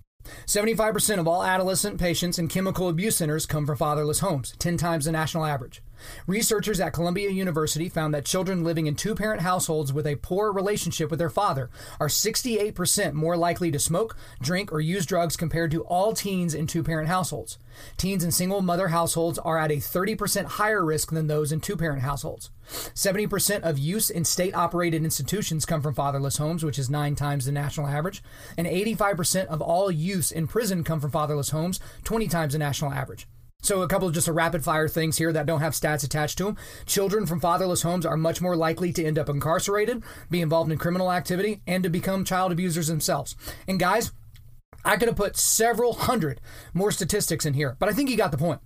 75% 0.47 1.19
of 1.19 1.29
all 1.29 1.45
adolescent 1.45 1.99
patients 1.99 2.39
in 2.39 2.49
chemical 2.49 2.89
abuse 2.89 3.17
centers 3.17 3.47
come 3.47 3.67
from 3.67 3.77
fatherless 3.77 4.21
homes, 4.21 4.55
10 4.59 4.77
times 4.77 5.05
the 5.05 5.13
national 5.13 5.45
average. 5.45 5.83
Researchers 6.27 6.81
at 6.81 6.93
Columbia 6.93 7.31
University 7.31 7.89
found 7.89 8.15
that 8.15 8.25
children 8.25 8.65
living 8.65 8.87
in 8.87 8.95
two 8.95 9.15
parent 9.15 9.43
households 9.43 9.93
with 9.93 10.07
a 10.07 10.17
poor 10.17 10.53
relationship 10.53 11.11
with 11.11 11.19
their 11.19 11.31
father 11.31 11.71
are 12.01 12.09
68% 12.09 13.13
more 13.13 13.37
likely 13.37 13.71
to 13.71 13.79
smoke, 13.79 14.17
drink, 14.41 14.73
or 14.73 14.81
use 14.81 15.07
drugs 15.07 15.37
compared 15.37 15.71
to 15.71 15.83
all 15.85 16.13
teens 16.13 16.55
in 16.55 16.67
two 16.67 16.83
parent 16.83 17.09
households. 17.09 17.59
Teens 17.97 18.25
in 18.25 18.31
single 18.31 18.63
mother 18.63 18.89
households 18.89 19.39
are 19.39 19.59
at 19.59 19.71
a 19.71 19.77
30% 19.77 20.45
higher 20.45 20.85
risk 20.85 21.11
than 21.11 21.27
those 21.27 21.53
in 21.53 21.61
two 21.61 21.77
parent 21.77 22.03
households. 22.03 22.51
70% 22.69 23.61
of 23.61 23.79
use 23.79 24.11
in 24.11 24.25
state 24.25 24.55
operated 24.55 25.05
institutions 25.05 25.67
come 25.67 25.83
from 25.83 25.95
fatherless 25.95 26.39
homes, 26.39 26.65
which 26.65 26.79
is 26.79 26.89
nine 26.89 27.15
times 27.15 27.47
the 27.47 27.53
national 27.53 27.87
average. 27.87 28.23
And 28.57 28.67
85% 28.67 29.47
of 29.47 29.61
all 29.61 29.91
use 29.91 30.33
in 30.33 30.47
prison 30.47 30.85
come 30.85 31.01
from 31.01 31.11
fatherless 31.11 31.51
homes, 31.51 31.81
20 32.05 32.29
times 32.29 32.53
the 32.53 32.59
national 32.59 32.93
average. 32.93 33.27
So, 33.65 33.81
a 33.81 33.89
couple 33.89 34.07
of 34.07 34.13
just 34.13 34.29
a 34.29 34.33
rapid 34.35 34.63
fire 34.63 34.89
things 34.89 35.17
here 35.17 35.33
that 35.33 35.47
don't 35.47 35.61
have 35.61 35.73
stats 35.73 36.05
attached 36.05 36.37
to 36.37 36.45
them. 36.45 36.59
Children 36.85 37.25
from 37.25 37.41
fatherless 37.41 37.81
homes 37.81 38.05
are 38.05 38.15
much 38.15 38.43
more 38.43 38.57
likely 38.57 38.93
to 38.93 39.03
end 39.03 39.19
up 39.19 39.31
incarcerated, 39.31 40.03
be 40.29 40.43
involved 40.43 40.71
in 40.71 40.77
criminal 40.77 41.11
activity, 41.11 41.63
and 41.67 41.83
to 41.83 41.89
become 41.89 42.27
child 42.27 42.53
abusers 42.53 42.89
themselves. 42.89 43.35
And, 43.67 43.81
guys, 43.81 44.13
I 44.85 44.99
could 44.99 45.09
have 45.09 45.17
put 45.17 45.39
several 45.39 45.95
hundred 45.95 46.43
more 46.75 46.93
statistics 46.93 47.47
in 47.47 47.55
here, 47.55 47.75
but 47.79 47.89
I 47.89 47.93
think 47.93 48.11
you 48.11 48.19
got 48.19 48.33
the 48.33 48.37
point. 48.37 48.61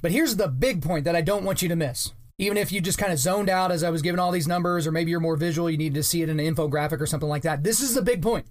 But 0.00 0.10
here's 0.10 0.34
the 0.34 0.48
big 0.48 0.82
point 0.82 1.04
that 1.04 1.14
I 1.14 1.20
don't 1.20 1.44
want 1.44 1.62
you 1.62 1.68
to 1.68 1.76
miss. 1.76 2.12
Even 2.38 2.58
if 2.58 2.72
you 2.72 2.80
just 2.80 2.98
kind 2.98 3.12
of 3.12 3.20
zoned 3.20 3.48
out 3.48 3.70
as 3.70 3.84
I 3.84 3.90
was 3.90 4.02
giving 4.02 4.18
all 4.18 4.32
these 4.32 4.48
numbers, 4.48 4.84
or 4.84 4.90
maybe 4.90 5.12
you're 5.12 5.20
more 5.20 5.36
visual, 5.36 5.70
you 5.70 5.78
need 5.78 5.94
to 5.94 6.02
see 6.02 6.22
it 6.22 6.28
in 6.28 6.40
an 6.40 6.54
infographic 6.54 7.00
or 7.00 7.06
something 7.06 7.28
like 7.28 7.42
that. 7.42 7.62
This 7.62 7.80
is 7.80 7.94
the 7.94 8.02
big 8.02 8.20
point. 8.20 8.46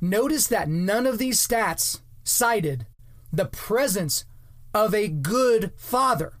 Notice 0.00 0.48
that 0.48 0.68
none 0.68 1.06
of 1.06 1.18
these 1.18 1.46
stats 1.46 2.00
cited 2.24 2.86
the 3.32 3.44
presence 3.44 4.24
of 4.84 4.94
a 4.94 5.08
good 5.08 5.72
father. 5.76 6.34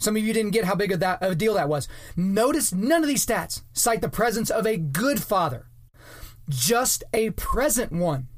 Some 0.00 0.16
of 0.16 0.22
you 0.22 0.32
didn't 0.32 0.52
get 0.52 0.64
how 0.64 0.74
big 0.74 0.90
of 0.90 1.00
that 1.00 1.22
of 1.22 1.32
a 1.32 1.34
deal 1.34 1.54
that 1.54 1.68
was. 1.68 1.86
Notice 2.16 2.72
none 2.72 3.02
of 3.02 3.08
these 3.08 3.24
stats 3.24 3.62
cite 3.72 4.00
the 4.00 4.08
presence 4.08 4.50
of 4.50 4.66
a 4.66 4.76
good 4.76 5.22
father, 5.22 5.66
just 6.48 7.04
a 7.12 7.30
present 7.30 7.92
one, 7.92 8.28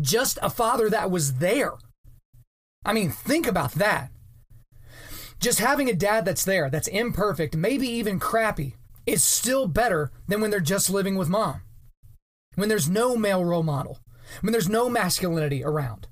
just 0.00 0.38
a 0.42 0.50
father 0.50 0.88
that 0.90 1.10
was 1.10 1.34
there. 1.34 1.74
I 2.84 2.92
mean, 2.92 3.10
think 3.10 3.46
about 3.46 3.72
that. 3.72 4.10
Just 5.40 5.58
having 5.58 5.88
a 5.90 5.94
dad 5.94 6.24
that's 6.24 6.44
there, 6.44 6.70
that's 6.70 6.88
imperfect, 6.88 7.56
maybe 7.56 7.86
even 7.86 8.18
crappy, 8.18 8.76
is 9.06 9.22
still 9.22 9.66
better 9.66 10.10
than 10.26 10.40
when 10.40 10.50
they're 10.50 10.60
just 10.60 10.88
living 10.88 11.16
with 11.16 11.28
mom. 11.28 11.62
When 12.54 12.68
there's 12.68 12.88
no 12.88 13.16
male 13.16 13.44
role 13.44 13.62
model, 13.62 13.98
when 14.40 14.52
there's 14.52 14.68
no 14.68 14.88
masculinity 14.88 15.64
around. 15.64 16.08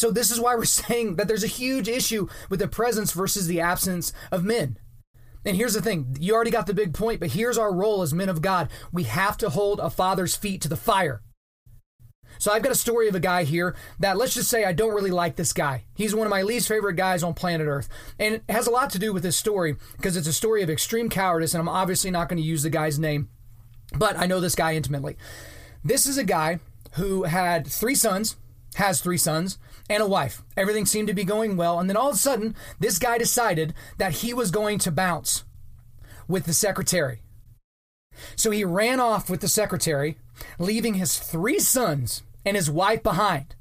So, 0.00 0.10
this 0.10 0.30
is 0.30 0.40
why 0.40 0.54
we're 0.54 0.64
saying 0.64 1.16
that 1.16 1.28
there's 1.28 1.44
a 1.44 1.58
huge 1.58 1.86
issue 1.86 2.26
with 2.48 2.60
the 2.60 2.68
presence 2.68 3.12
versus 3.12 3.46
the 3.46 3.60
absence 3.60 4.14
of 4.32 4.44
men. 4.44 4.78
And 5.44 5.58
here's 5.58 5.74
the 5.74 5.82
thing 5.82 6.16
you 6.18 6.34
already 6.34 6.50
got 6.50 6.66
the 6.66 6.72
big 6.72 6.94
point, 6.94 7.20
but 7.20 7.32
here's 7.32 7.58
our 7.58 7.74
role 7.74 8.00
as 8.00 8.14
men 8.14 8.30
of 8.30 8.40
God. 8.40 8.70
We 8.90 9.02
have 9.02 9.36
to 9.38 9.50
hold 9.50 9.78
a 9.78 9.90
father's 9.90 10.34
feet 10.34 10.62
to 10.62 10.68
the 10.68 10.76
fire. 10.76 11.20
So, 12.38 12.50
I've 12.50 12.62
got 12.62 12.72
a 12.72 12.76
story 12.76 13.08
of 13.08 13.14
a 13.14 13.20
guy 13.20 13.44
here 13.44 13.76
that 13.98 14.16
let's 14.16 14.32
just 14.32 14.48
say 14.48 14.64
I 14.64 14.72
don't 14.72 14.94
really 14.94 15.10
like 15.10 15.36
this 15.36 15.52
guy. 15.52 15.84
He's 15.94 16.14
one 16.14 16.26
of 16.26 16.30
my 16.30 16.40
least 16.40 16.66
favorite 16.66 16.96
guys 16.96 17.22
on 17.22 17.34
planet 17.34 17.66
Earth. 17.66 17.90
And 18.18 18.36
it 18.36 18.44
has 18.48 18.66
a 18.66 18.70
lot 18.70 18.88
to 18.90 18.98
do 18.98 19.12
with 19.12 19.22
this 19.22 19.36
story 19.36 19.76
because 19.98 20.16
it's 20.16 20.26
a 20.26 20.32
story 20.32 20.62
of 20.62 20.70
extreme 20.70 21.10
cowardice, 21.10 21.52
and 21.52 21.60
I'm 21.60 21.68
obviously 21.68 22.10
not 22.10 22.30
going 22.30 22.40
to 22.40 22.48
use 22.48 22.62
the 22.62 22.70
guy's 22.70 22.98
name, 22.98 23.28
but 23.98 24.16
I 24.16 24.24
know 24.24 24.40
this 24.40 24.54
guy 24.54 24.76
intimately. 24.76 25.18
This 25.84 26.06
is 26.06 26.16
a 26.16 26.24
guy 26.24 26.58
who 26.92 27.24
had 27.24 27.66
three 27.66 27.94
sons, 27.94 28.36
has 28.76 29.02
three 29.02 29.18
sons, 29.18 29.58
and 29.90 30.02
a 30.02 30.06
wife. 30.06 30.42
Everything 30.56 30.86
seemed 30.86 31.08
to 31.08 31.14
be 31.14 31.24
going 31.24 31.56
well. 31.56 31.80
And 31.80 31.90
then 31.90 31.96
all 31.96 32.10
of 32.10 32.14
a 32.14 32.18
sudden, 32.18 32.54
this 32.78 32.98
guy 32.98 33.18
decided 33.18 33.74
that 33.98 34.12
he 34.12 34.32
was 34.32 34.52
going 34.52 34.78
to 34.78 34.92
bounce 34.92 35.44
with 36.28 36.46
the 36.46 36.54
secretary. 36.54 37.22
So 38.36 38.52
he 38.52 38.64
ran 38.64 39.00
off 39.00 39.28
with 39.28 39.40
the 39.40 39.48
secretary, 39.48 40.16
leaving 40.60 40.94
his 40.94 41.18
three 41.18 41.58
sons 41.58 42.22
and 42.46 42.56
his 42.56 42.70
wife 42.70 43.02
behind. 43.02 43.56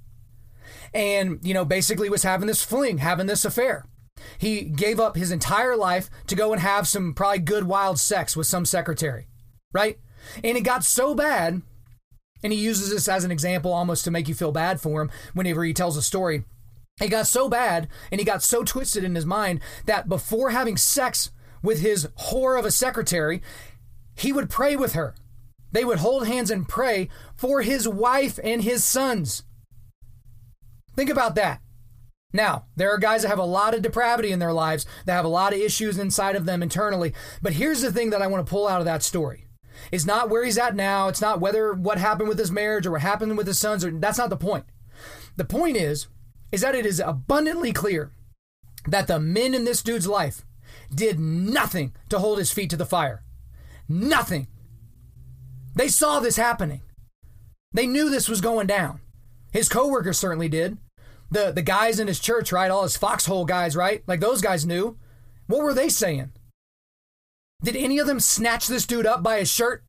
And, 0.94 1.40
you 1.42 1.54
know, 1.54 1.66
basically 1.66 2.10
was 2.10 2.24
having 2.24 2.48
this 2.48 2.64
fling, 2.64 3.00
having 3.00 3.26
this 3.26 3.44
affair. 3.44 3.86
He 4.38 4.64
gave 4.64 5.00
up 5.00 5.16
his 5.16 5.32
entire 5.32 5.76
life 5.76 6.12
to 6.28 6.36
go 6.36 6.54
and 6.54 6.62
have 6.62 6.88
some 6.88 7.14
probably 7.14 7.40
good 7.40 7.64
wild 7.64 8.00
sex 8.00 8.38
with 8.38 8.46
some 8.46 8.66
secretary, 8.66 9.28
right? 9.74 9.98
And 10.44 10.58
it 10.58 10.62
got 10.62 10.84
so 10.84 11.16
bad 11.16 11.64
and 12.44 12.54
he 12.54 12.60
uses 12.60 12.92
this 12.92 13.08
as 13.08 13.24
an 13.24 13.32
example 13.32 13.74
almost 13.74 14.04
to 14.06 14.12
make 14.12 14.28
you 14.28 14.36
feel 14.36 14.52
bad 14.52 14.80
for 14.80 15.02
him 15.02 15.12
whenever 15.34 15.64
he 15.64 15.74
tells 15.74 15.98
a 15.98 16.02
story. 16.02 16.44
It 17.02 17.10
got 17.10 17.28
so 17.28 17.50
bad 17.50 17.88
and 18.12 18.20
he 18.20 18.26
got 18.26 18.44
so 18.44 18.64
twisted 18.64 19.04
in 19.04 19.16
his 19.16 19.26
mind 19.26 19.62
that 19.86 20.10
before 20.10 20.50
having 20.50 20.78
sex 20.78 21.32
with 21.62 21.82
his 21.82 22.08
whore 22.30 22.58
of 22.58 22.66
a 22.66 22.72
secretary, 22.72 23.42
he 24.16 24.32
would 24.32 24.50
pray 24.50 24.76
with 24.76 24.94
her. 24.94 25.16
They 25.72 25.86
would 25.86 26.00
hold 26.00 26.28
hands 26.28 26.52
and 26.52 26.68
pray 26.68 27.10
for 27.36 27.62
his 27.62 27.88
wife 27.88 28.40
and 28.44 28.64
his 28.64 28.84
sons. 28.84 29.44
Think 30.96 31.10
about 31.10 31.36
that. 31.36 31.62
Now, 32.34 32.66
there 32.76 32.92
are 32.94 32.98
guys 32.98 33.24
that 33.24 33.30
have 33.30 33.40
a 33.40 33.44
lot 33.44 33.74
of 33.74 33.82
depravity 33.82 34.32
in 34.32 34.40
their 34.40 34.54
lives, 34.54 34.86
that 35.06 35.14
have 35.14 35.26
a 35.26 35.30
lot 35.30 35.54
of 35.54 35.60
issues 35.60 35.98
inside 35.98 36.36
of 36.36 36.46
them 36.46 36.62
internally. 36.62 37.14
But 37.42 37.54
here's 37.54 37.82
the 37.82 37.92
thing 37.92 38.12
that 38.12 38.22
I 38.22 38.28
want 38.28 38.46
to 38.46 38.50
pull 38.50 38.68
out 38.68 38.82
of 38.82 38.86
that 38.86 39.04
story 39.04 39.46
is 39.92 40.06
not 40.06 40.30
where 40.30 40.44
he's 40.44 40.58
at 40.58 40.76
now. 40.76 41.08
It's 41.08 41.22
not 41.22 41.40
whether 41.40 41.74
what 41.74 41.98
happened 41.98 42.30
with 42.30 42.40
his 42.40 42.52
marriage 42.52 42.86
or 42.86 42.92
what 42.92 43.02
happened 43.02 43.38
with 43.38 43.48
his 43.48 43.60
sons. 43.60 43.84
Or, 43.84 43.92
that's 43.92 44.18
not 44.18 44.30
the 44.30 44.38
point. 44.38 44.66
The 45.38 45.46
point 45.46 45.78
is, 45.78 46.08
is 46.52 46.62
that 46.62 46.76
it 46.76 46.86
is 46.86 47.00
abundantly 47.00 47.72
clear 47.72 48.12
that 48.88 49.08
the 49.08 49.20
men 49.20 49.54
in 49.54 49.66
this 49.66 49.82
dude's 49.82 50.08
life 50.08 50.46
did 50.94 51.20
nothing 51.20 51.94
to 52.10 52.20
hold 52.20 52.40
his 52.40 52.52
feet 52.52 52.70
to 52.72 52.78
the 52.78 52.86
fire. 52.86 53.24
Nothing. 53.88 54.48
They 55.76 55.88
saw 55.88 56.20
this 56.20 56.38
happening. 56.38 56.82
They 57.74 57.88
knew 57.88 58.10
this 58.10 58.30
was 58.30 58.42
going 58.42 58.68
down. 58.68 59.00
His 59.52 59.70
coworkers 59.70 60.18
certainly 60.18 60.50
did. 60.50 60.78
The 61.32 61.52
the 61.52 61.62
guys 61.62 62.00
in 62.00 62.08
his 62.08 62.20
church, 62.20 62.52
right? 62.52 62.72
All 62.72 62.84
his 62.84 62.98
foxhole 62.98 63.46
guys, 63.46 63.76
right? 63.76 64.04
Like 64.08 64.20
those 64.20 64.42
guys 64.42 64.66
knew. 64.66 64.98
What 65.48 65.62
were 65.62 65.74
they 65.74 65.90
saying? 65.90 66.32
Did 67.62 67.76
any 67.76 68.00
of 68.00 68.08
them 68.08 68.20
snatch 68.20 68.68
this 68.68 68.86
dude 68.86 69.06
up 69.06 69.22
by 69.22 69.40
his 69.40 69.50
shirt 69.50 69.84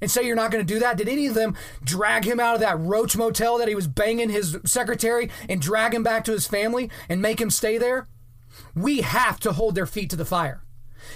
and 0.00 0.10
say 0.10 0.24
you're 0.24 0.36
not 0.36 0.50
going 0.50 0.64
to 0.64 0.74
do 0.74 0.80
that? 0.80 0.96
Did 0.96 1.08
any 1.08 1.26
of 1.26 1.34
them 1.34 1.56
drag 1.82 2.24
him 2.24 2.38
out 2.38 2.54
of 2.54 2.60
that 2.60 2.78
roach 2.78 3.16
motel 3.16 3.58
that 3.58 3.68
he 3.68 3.74
was 3.74 3.88
banging 3.88 4.30
his 4.30 4.58
secretary 4.64 5.30
and 5.48 5.60
drag 5.60 5.94
him 5.94 6.02
back 6.02 6.24
to 6.24 6.32
his 6.32 6.46
family 6.46 6.90
and 7.08 7.22
make 7.22 7.40
him 7.40 7.50
stay 7.50 7.78
there? 7.78 8.08
We 8.74 9.00
have 9.00 9.40
to 9.40 9.52
hold 9.52 9.74
their 9.74 9.86
feet 9.86 10.10
to 10.10 10.16
the 10.16 10.24
fire. 10.24 10.62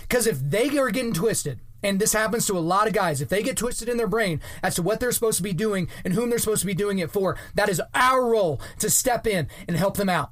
Because 0.02 0.26
if 0.26 0.38
they 0.40 0.76
are 0.78 0.90
getting 0.90 1.12
twisted, 1.12 1.60
and 1.82 2.00
this 2.00 2.12
happens 2.12 2.46
to 2.46 2.58
a 2.58 2.60
lot 2.60 2.88
of 2.88 2.92
guys, 2.92 3.20
if 3.20 3.28
they 3.28 3.42
get 3.42 3.56
twisted 3.56 3.88
in 3.88 3.96
their 3.96 4.08
brain 4.08 4.40
as 4.62 4.74
to 4.74 4.82
what 4.82 5.00
they're 5.00 5.12
supposed 5.12 5.36
to 5.36 5.42
be 5.42 5.52
doing 5.52 5.88
and 6.04 6.14
whom 6.14 6.30
they're 6.30 6.38
supposed 6.38 6.62
to 6.62 6.66
be 6.66 6.74
doing 6.74 6.98
it 6.98 7.10
for, 7.10 7.36
that 7.54 7.68
is 7.68 7.80
our 7.94 8.26
role 8.26 8.60
to 8.80 8.90
step 8.90 9.26
in 9.26 9.48
and 9.68 9.76
help 9.76 9.96
them 9.96 10.08
out. 10.08 10.30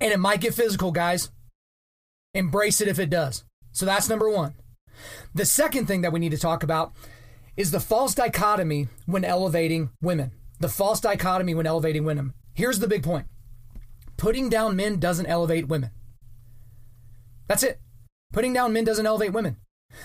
And 0.00 0.12
it 0.12 0.20
might 0.20 0.40
get 0.40 0.54
physical, 0.54 0.92
guys. 0.92 1.30
Embrace 2.32 2.80
it 2.80 2.88
if 2.88 2.98
it 2.98 3.10
does. 3.10 3.44
So 3.72 3.86
that's 3.86 4.08
number 4.08 4.28
one. 4.28 4.54
The 5.34 5.46
second 5.46 5.86
thing 5.86 6.00
that 6.02 6.12
we 6.12 6.20
need 6.20 6.32
to 6.32 6.38
talk 6.38 6.62
about 6.62 6.92
is 7.56 7.70
the 7.70 7.80
false 7.80 8.14
dichotomy 8.14 8.88
when 9.06 9.24
elevating 9.24 9.90
women. 10.00 10.32
The 10.58 10.68
false 10.68 11.00
dichotomy 11.00 11.54
when 11.54 11.66
elevating 11.66 12.04
women. 12.04 12.34
Here's 12.54 12.78
the 12.78 12.88
big 12.88 13.02
point 13.02 13.26
putting 14.16 14.50
down 14.50 14.76
men 14.76 14.98
doesn't 14.98 15.26
elevate 15.26 15.68
women. 15.68 15.90
That's 17.48 17.62
it. 17.62 17.80
Putting 18.32 18.52
down 18.52 18.72
men 18.72 18.84
doesn't 18.84 19.06
elevate 19.06 19.32
women. 19.32 19.56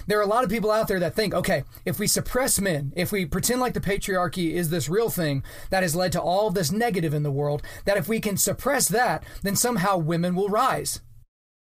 There 0.07 0.17
are 0.17 0.23
a 0.23 0.27
lot 0.27 0.43
of 0.43 0.49
people 0.49 0.71
out 0.71 0.87
there 0.87 0.99
that 0.99 1.13
think, 1.13 1.33
okay, 1.33 1.63
if 1.85 1.99
we 1.99 2.07
suppress 2.07 2.59
men, 2.59 2.93
if 2.95 3.11
we 3.11 3.25
pretend 3.25 3.59
like 3.59 3.73
the 3.73 3.81
patriarchy 3.81 4.53
is 4.53 4.69
this 4.69 4.89
real 4.89 5.09
thing 5.09 5.43
that 5.69 5.83
has 5.83 5.95
led 5.95 6.11
to 6.13 6.21
all 6.21 6.49
this 6.49 6.71
negative 6.71 7.13
in 7.13 7.23
the 7.23 7.31
world, 7.31 7.61
that 7.83 7.97
if 7.97 8.07
we 8.07 8.19
can 8.19 8.37
suppress 8.37 8.87
that, 8.87 9.23
then 9.43 9.55
somehow 9.55 9.97
women 9.97 10.33
will 10.33 10.49
rise. 10.49 11.01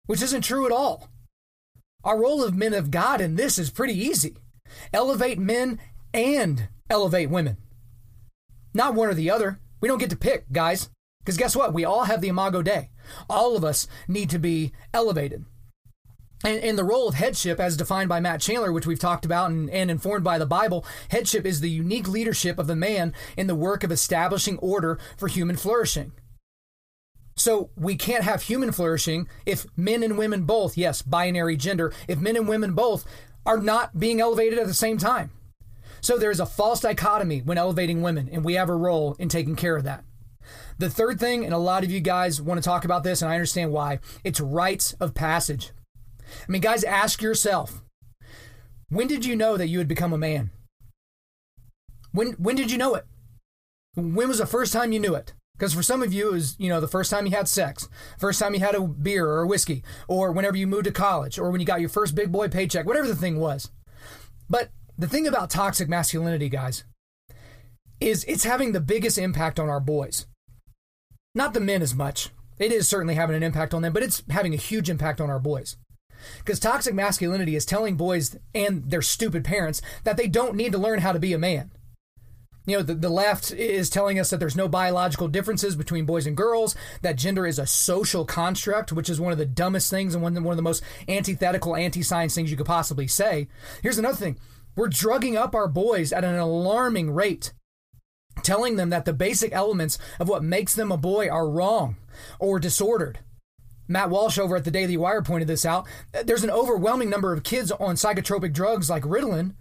Which 0.07 0.22
isn't 0.22 0.42
true 0.42 0.66
at 0.66 0.72
all. 0.72 1.11
Our 2.07 2.20
role 2.20 2.44
of 2.44 2.54
men 2.54 2.72
of 2.72 2.92
God 2.92 3.20
in 3.20 3.34
this 3.34 3.59
is 3.59 3.68
pretty 3.68 3.94
easy 3.94 4.36
elevate 4.92 5.40
men 5.40 5.80
and 6.14 6.68
elevate 6.88 7.30
women. 7.30 7.57
Not 8.72 8.94
one 8.94 9.09
or 9.09 9.14
the 9.14 9.30
other. 9.30 9.59
We 9.80 9.88
don't 9.88 9.98
get 9.98 10.11
to 10.11 10.16
pick, 10.16 10.52
guys. 10.52 10.88
Because 11.18 11.36
guess 11.36 11.57
what? 11.57 11.74
We 11.74 11.84
all 11.84 12.04
have 12.04 12.20
the 12.20 12.28
imago 12.28 12.62
Dei. 12.62 12.90
All 13.28 13.57
of 13.57 13.64
us 13.64 13.88
need 14.07 14.30
to 14.30 14.38
be 14.38 14.72
elevated. 14.94 15.44
And, 16.44 16.62
and, 16.62 16.78
the 16.78 16.84
role 16.84 17.09
of 17.09 17.14
headship, 17.14 17.59
as 17.59 17.76
defined 17.76 18.09
by 18.09 18.20
Matt 18.20 18.40
Chandler, 18.40 18.70
which 18.70 18.86
we've 18.86 19.00
talked 19.00 19.24
about 19.24 19.50
and, 19.50 19.68
and 19.70 19.90
informed 19.90 20.22
by 20.22 20.38
the 20.38 20.46
Bible, 20.46 20.84
headship 21.11 21.44
is 21.44 21.61
the 21.61 21.70
unique 21.70 22.07
leadership 22.07 22.59
of 22.59 22.68
the 22.68 22.76
man 22.76 23.14
in 23.36 23.46
the 23.46 23.54
work 23.54 23.82
of 23.82 23.90
establishing 23.90 24.59
order 24.59 24.98
for 25.16 25.26
human 25.26 25.57
flourishing. 25.57 26.12
So 27.47 27.70
we 27.76 27.94
can't 27.94 28.24
have 28.24 28.42
human 28.42 28.72
flourishing 28.72 29.28
if 29.47 29.66
men 29.76 30.03
and 30.03 30.18
women 30.18 30.42
both, 30.42 30.76
yes, 30.76 31.01
binary 31.01 31.57
gender, 31.57 31.92
if 32.09 32.18
men 32.18 32.34
and 32.34 32.49
women 32.49 32.72
both 32.72 33.05
are 33.47 33.59
not 33.59 34.01
being 34.01 34.20
elevated 34.20 34.59
at 34.59 34.66
the 34.66 34.74
same 34.74 34.99
time. 34.99 35.30
So 36.01 36.18
there's 36.18 36.40
a 36.40 36.44
false 36.44 36.80
dichotomy 36.80 37.42
when 37.42 37.57
elevating 37.57 38.03
women, 38.03 38.28
and 38.32 38.44
we 38.44 38.55
have 38.55 38.68
a 38.68 38.74
role 38.74 39.14
in 39.20 39.28
taking 39.28 39.55
care 39.55 39.76
of 39.76 39.84
that. 39.84 40.03
The 40.78 40.90
third 40.90 41.20
thing, 41.20 41.44
and 41.44 41.55
a 41.55 41.59
lot 41.59 41.84
of 41.84 41.90
you 41.92 42.01
guys 42.01 42.42
want 42.42 42.61
to 42.61 42.68
talk 42.68 42.84
about 42.84 43.05
this, 43.05 43.22
and 43.22 43.30
I 43.30 43.36
understand 43.36 43.70
why, 43.70 44.01
it's 44.24 44.40
rites 44.40 44.94
of 44.94 45.14
passage. 45.14 45.70
I 46.18 46.51
mean, 46.51 46.62
guys, 46.62 46.82
ask 46.82 47.22
yourself 47.22 47.80
when 48.88 49.07
did 49.07 49.24
you 49.24 49.36
know 49.36 49.57
that 49.57 49.68
you 49.68 49.78
had 49.78 49.86
become 49.86 50.12
a 50.12 50.18
man? 50.18 50.51
When, 52.11 52.32
when 52.32 52.57
did 52.57 52.72
you 52.72 52.78
know 52.78 52.97
it? 52.97 53.05
When 53.94 54.26
was 54.26 54.38
the 54.38 54.47
first 54.47 54.72
time 54.72 54.90
you 54.90 54.99
knew 54.99 55.14
it? 55.14 55.32
Because 55.57 55.72
for 55.72 55.82
some 55.82 56.02
of 56.02 56.12
you, 56.12 56.28
it 56.28 56.32
was, 56.32 56.57
you 56.59 56.68
know, 56.68 56.80
the 56.80 56.88
first 56.88 57.11
time 57.11 57.24
you 57.24 57.32
had 57.32 57.48
sex, 57.48 57.88
first 58.18 58.38
time 58.38 58.52
you 58.52 58.61
had 58.61 58.74
a 58.74 58.82
beer 58.82 59.26
or 59.26 59.42
a 59.42 59.46
whiskey, 59.46 59.82
or 60.07 60.30
whenever 60.32 60.57
you 60.57 60.66
moved 60.66 60.84
to 60.84 60.92
college, 60.92 61.38
or 61.38 61.50
when 61.50 61.61
you 61.61 61.66
got 61.66 61.80
your 61.80 61.88
first 61.88 62.14
big 62.14 62.30
boy 62.30 62.48
paycheck, 62.48 62.84
whatever 62.84 63.09
the 63.09 63.16
thing 63.16 63.38
was. 63.38 63.70
But 64.50 64.70
the 64.98 65.09
thing 65.09 65.26
about 65.26 65.50
toxic 65.50 65.88
masculinity, 65.88 66.48
guys, 66.48 66.84
is 68.00 68.24
it's 68.24 68.44
having 68.44 68.72
the 68.72 68.80
biggest 68.80 69.16
impact 69.16 69.59
on 69.59 69.70
our 69.70 69.80
boys. 69.80 70.26
Not 71.34 71.54
the 71.54 71.61
men 71.61 71.82
as 71.82 71.94
much. 71.94 72.30
It 72.59 72.72
is 72.72 72.88
certainly 72.88 73.14
having 73.14 73.36
an 73.36 73.42
impact 73.42 73.74
on 73.74 73.82
them, 73.82 73.92
but 73.92 74.02
it's 74.02 74.22
having 74.30 74.54
a 74.54 74.59
huge 74.59 74.88
impact 74.88 75.20
on 75.20 75.30
our 75.30 75.38
boys. 75.38 75.76
Because 76.38 76.59
toxic 76.59 76.94
masculinity 76.94 77.57
is 77.57 77.66
telling 77.66 77.96
boys 77.96 78.36
and 78.54 78.90
their 78.90 79.02
stupid 79.02 79.44
parents 79.44 79.82
that 80.04 80.16
they 80.16 80.28
don't 80.28 80.54
need 80.54 80.72
to 80.72 80.78
learn 80.78 81.00
how 81.00 81.12
to 81.12 81.18
be 81.18 81.32
a 81.32 81.38
man. 81.38 81.70
You 82.66 82.78
know, 82.78 82.82
the, 82.82 82.94
the 82.94 83.08
left 83.08 83.52
is 83.52 83.88
telling 83.88 84.18
us 84.18 84.30
that 84.30 84.40
there's 84.40 84.56
no 84.56 84.68
biological 84.68 85.28
differences 85.28 85.76
between 85.76 86.04
boys 86.04 86.26
and 86.26 86.36
girls, 86.36 86.74
that 87.02 87.16
gender 87.16 87.46
is 87.46 87.60
a 87.60 87.66
social 87.66 88.24
construct, 88.24 88.92
which 88.92 89.08
is 89.08 89.20
one 89.20 89.32
of 89.32 89.38
the 89.38 89.46
dumbest 89.46 89.88
things 89.88 90.14
and 90.14 90.22
one, 90.22 90.34
one 90.42 90.52
of 90.52 90.56
the 90.56 90.62
most 90.62 90.82
antithetical, 91.08 91.76
anti 91.76 92.02
science 92.02 92.34
things 92.34 92.50
you 92.50 92.56
could 92.56 92.66
possibly 92.66 93.06
say. 93.06 93.46
Here's 93.82 93.98
another 93.98 94.16
thing 94.16 94.38
we're 94.74 94.88
drugging 94.88 95.36
up 95.36 95.54
our 95.54 95.68
boys 95.68 96.12
at 96.12 96.24
an 96.24 96.34
alarming 96.34 97.12
rate, 97.12 97.52
telling 98.42 98.76
them 98.76 98.90
that 98.90 99.04
the 99.04 99.12
basic 99.12 99.52
elements 99.52 99.96
of 100.18 100.28
what 100.28 100.42
makes 100.42 100.74
them 100.74 100.90
a 100.90 100.96
boy 100.96 101.28
are 101.28 101.48
wrong 101.48 101.96
or 102.40 102.58
disordered. 102.58 103.20
Matt 103.88 104.10
Walsh 104.10 104.38
over 104.38 104.56
at 104.56 104.64
the 104.64 104.72
Daily 104.72 104.96
Wire 104.96 105.22
pointed 105.22 105.46
this 105.46 105.64
out. 105.64 105.86
There's 106.24 106.42
an 106.42 106.50
overwhelming 106.50 107.08
number 107.08 107.32
of 107.32 107.44
kids 107.44 107.70
on 107.70 107.94
psychotropic 107.94 108.52
drugs 108.52 108.90
like 108.90 109.04
Ritalin 109.04 109.54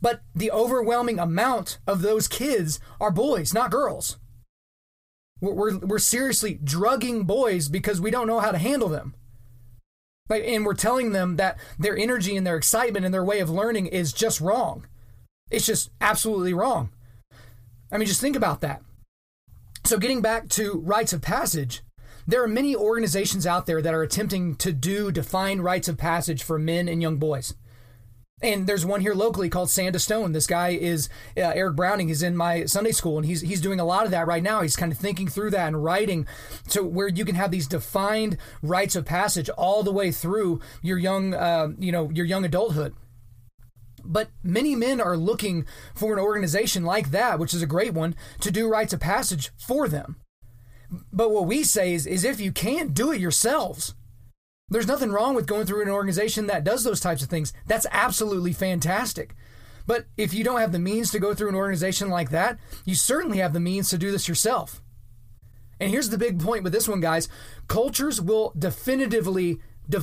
but 0.00 0.22
the 0.34 0.50
overwhelming 0.50 1.18
amount 1.18 1.78
of 1.86 2.02
those 2.02 2.28
kids 2.28 2.78
are 3.00 3.10
boys, 3.10 3.52
not 3.52 3.70
girls. 3.70 4.18
We're, 5.40 5.54
we're, 5.54 5.78
we're 5.78 5.98
seriously 5.98 6.58
drugging 6.62 7.24
boys 7.24 7.68
because 7.68 8.00
we 8.00 8.10
don't 8.10 8.26
know 8.26 8.40
how 8.40 8.50
to 8.50 8.58
handle 8.58 8.88
them. 8.88 9.14
Like, 10.28 10.44
and 10.44 10.64
we're 10.64 10.74
telling 10.74 11.12
them 11.12 11.36
that 11.36 11.58
their 11.78 11.96
energy 11.96 12.36
and 12.36 12.46
their 12.46 12.56
excitement 12.56 13.04
and 13.04 13.14
their 13.14 13.24
way 13.24 13.40
of 13.40 13.48
learning 13.48 13.86
is 13.86 14.12
just 14.12 14.40
wrong. 14.40 14.86
It's 15.50 15.66
just 15.66 15.90
absolutely 16.00 16.52
wrong. 16.52 16.90
I 17.90 17.96
mean, 17.96 18.06
just 18.06 18.20
think 18.20 18.36
about 18.36 18.60
that. 18.60 18.82
So, 19.84 19.96
getting 19.96 20.20
back 20.20 20.48
to 20.50 20.82
rites 20.84 21.14
of 21.14 21.22
passage, 21.22 21.82
there 22.26 22.42
are 22.42 22.48
many 22.48 22.76
organizations 22.76 23.46
out 23.46 23.64
there 23.64 23.80
that 23.80 23.94
are 23.94 24.02
attempting 24.02 24.54
to 24.56 24.70
do 24.70 25.10
defined 25.10 25.64
rites 25.64 25.88
of 25.88 25.96
passage 25.96 26.42
for 26.42 26.58
men 26.58 26.88
and 26.88 27.00
young 27.00 27.16
boys. 27.16 27.54
And 28.40 28.68
there's 28.68 28.86
one 28.86 29.00
here 29.00 29.14
locally 29.14 29.48
called 29.48 29.68
Sand 29.68 29.94
to 29.94 29.98
Stone. 29.98 30.30
This 30.30 30.46
guy 30.46 30.68
is 30.68 31.08
uh, 31.36 31.40
Eric 31.40 31.74
Browning. 31.74 32.06
He's 32.06 32.22
in 32.22 32.36
my 32.36 32.66
Sunday 32.66 32.92
school, 32.92 33.16
and 33.16 33.26
he's 33.26 33.40
he's 33.40 33.60
doing 33.60 33.80
a 33.80 33.84
lot 33.84 34.04
of 34.04 34.12
that 34.12 34.28
right 34.28 34.42
now. 34.42 34.62
He's 34.62 34.76
kind 34.76 34.92
of 34.92 34.98
thinking 34.98 35.26
through 35.26 35.50
that 35.50 35.66
and 35.66 35.82
writing 35.82 36.26
to 36.68 36.84
where 36.84 37.08
you 37.08 37.24
can 37.24 37.34
have 37.34 37.50
these 37.50 37.66
defined 37.66 38.36
rites 38.62 38.94
of 38.94 39.04
passage 39.04 39.48
all 39.50 39.82
the 39.82 39.92
way 39.92 40.12
through 40.12 40.60
your 40.82 40.98
young, 40.98 41.34
uh, 41.34 41.70
you 41.78 41.90
know, 41.90 42.10
your 42.10 42.26
young 42.26 42.44
adulthood. 42.44 42.94
But 44.04 44.30
many 44.42 44.76
men 44.76 45.00
are 45.00 45.16
looking 45.16 45.66
for 45.94 46.12
an 46.12 46.20
organization 46.20 46.84
like 46.84 47.10
that, 47.10 47.40
which 47.40 47.52
is 47.52 47.62
a 47.62 47.66
great 47.66 47.92
one, 47.92 48.14
to 48.40 48.52
do 48.52 48.68
rites 48.68 48.92
of 48.92 49.00
passage 49.00 49.50
for 49.58 49.88
them. 49.88 50.16
But 51.12 51.30
what 51.30 51.46
we 51.46 51.64
say 51.64 51.92
is, 51.92 52.06
is 52.06 52.24
if 52.24 52.40
you 52.40 52.52
can't 52.52 52.94
do 52.94 53.10
it 53.12 53.20
yourselves, 53.20 53.94
there's 54.70 54.86
nothing 54.86 55.10
wrong 55.10 55.34
with 55.34 55.46
going 55.46 55.66
through 55.66 55.82
an 55.82 55.88
organization 55.88 56.46
that 56.46 56.64
does 56.64 56.84
those 56.84 57.00
types 57.00 57.22
of 57.22 57.28
things. 57.28 57.52
That's 57.66 57.86
absolutely 57.90 58.52
fantastic. 58.52 59.34
But 59.86 60.06
if 60.16 60.34
you 60.34 60.44
don't 60.44 60.60
have 60.60 60.72
the 60.72 60.78
means 60.78 61.10
to 61.12 61.18
go 61.18 61.34
through 61.34 61.48
an 61.48 61.54
organization 61.54 62.10
like 62.10 62.30
that, 62.30 62.58
you 62.84 62.94
certainly 62.94 63.38
have 63.38 63.54
the 63.54 63.60
means 63.60 63.88
to 63.90 63.98
do 63.98 64.10
this 64.10 64.28
yourself. 64.28 64.82
And 65.80 65.90
here's 65.90 66.10
the 66.10 66.18
big 66.18 66.40
point 66.40 66.64
with 66.64 66.72
this 66.72 66.88
one, 66.88 67.00
guys. 67.00 67.28
Cultures 67.68 68.20
will 68.20 68.52
definitively 68.58 69.60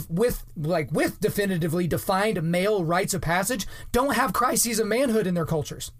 with 0.09 0.43
like 0.57 0.91
with 0.91 1.19
definitively 1.19 1.85
defined 1.85 2.41
male 2.41 2.83
rites 2.83 3.13
of 3.13 3.21
passage 3.21 3.67
don't 3.91 4.15
have 4.15 4.33
crises 4.33 4.79
of 4.79 4.87
manhood 4.87 5.27
in 5.27 5.35
their 5.35 5.45
cultures. 5.45 5.91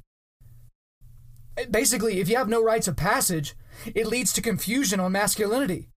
Basically, 1.70 2.20
if 2.20 2.28
you 2.28 2.36
have 2.36 2.49
no 2.49 2.63
rites 2.63 2.88
of 2.88 2.95
passage, 2.97 3.55
it 3.93 4.07
leads 4.07 4.34
to 4.34 4.41
confusion 4.41 4.99
on 4.99 5.11
masculinity. 5.11 5.89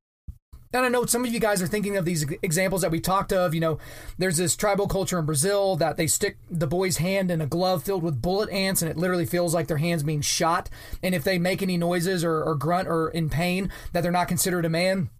And 0.72 0.84
I 0.84 0.88
know 0.88 1.06
some 1.06 1.24
of 1.24 1.32
you 1.32 1.40
guys 1.40 1.62
are 1.62 1.66
thinking 1.66 1.96
of 1.96 2.04
these 2.04 2.26
examples 2.42 2.82
that 2.82 2.90
we 2.90 3.00
talked 3.00 3.32
of. 3.32 3.54
You 3.54 3.60
know, 3.60 3.78
there's 4.18 4.36
this 4.36 4.54
tribal 4.54 4.86
culture 4.86 5.18
in 5.18 5.24
Brazil 5.24 5.76
that 5.76 5.96
they 5.96 6.06
stick 6.06 6.36
the 6.50 6.66
boy's 6.66 6.98
hand 6.98 7.30
in 7.30 7.40
a 7.40 7.46
glove 7.46 7.82
filled 7.82 8.02
with 8.02 8.20
bullet 8.20 8.50
ants, 8.50 8.82
and 8.82 8.90
it 8.90 8.96
literally 8.96 9.26
feels 9.26 9.54
like 9.54 9.66
their 9.66 9.78
hand's 9.78 10.02
being 10.02 10.20
shot. 10.20 10.68
And 11.02 11.14
if 11.14 11.24
they 11.24 11.38
make 11.38 11.62
any 11.62 11.76
noises 11.76 12.22
or, 12.22 12.42
or 12.42 12.54
grunt 12.54 12.88
or 12.88 13.08
in 13.08 13.30
pain, 13.30 13.70
that 13.92 14.02
they're 14.02 14.12
not 14.12 14.28
considered 14.28 14.64
a 14.64 14.68
man. 14.68 15.10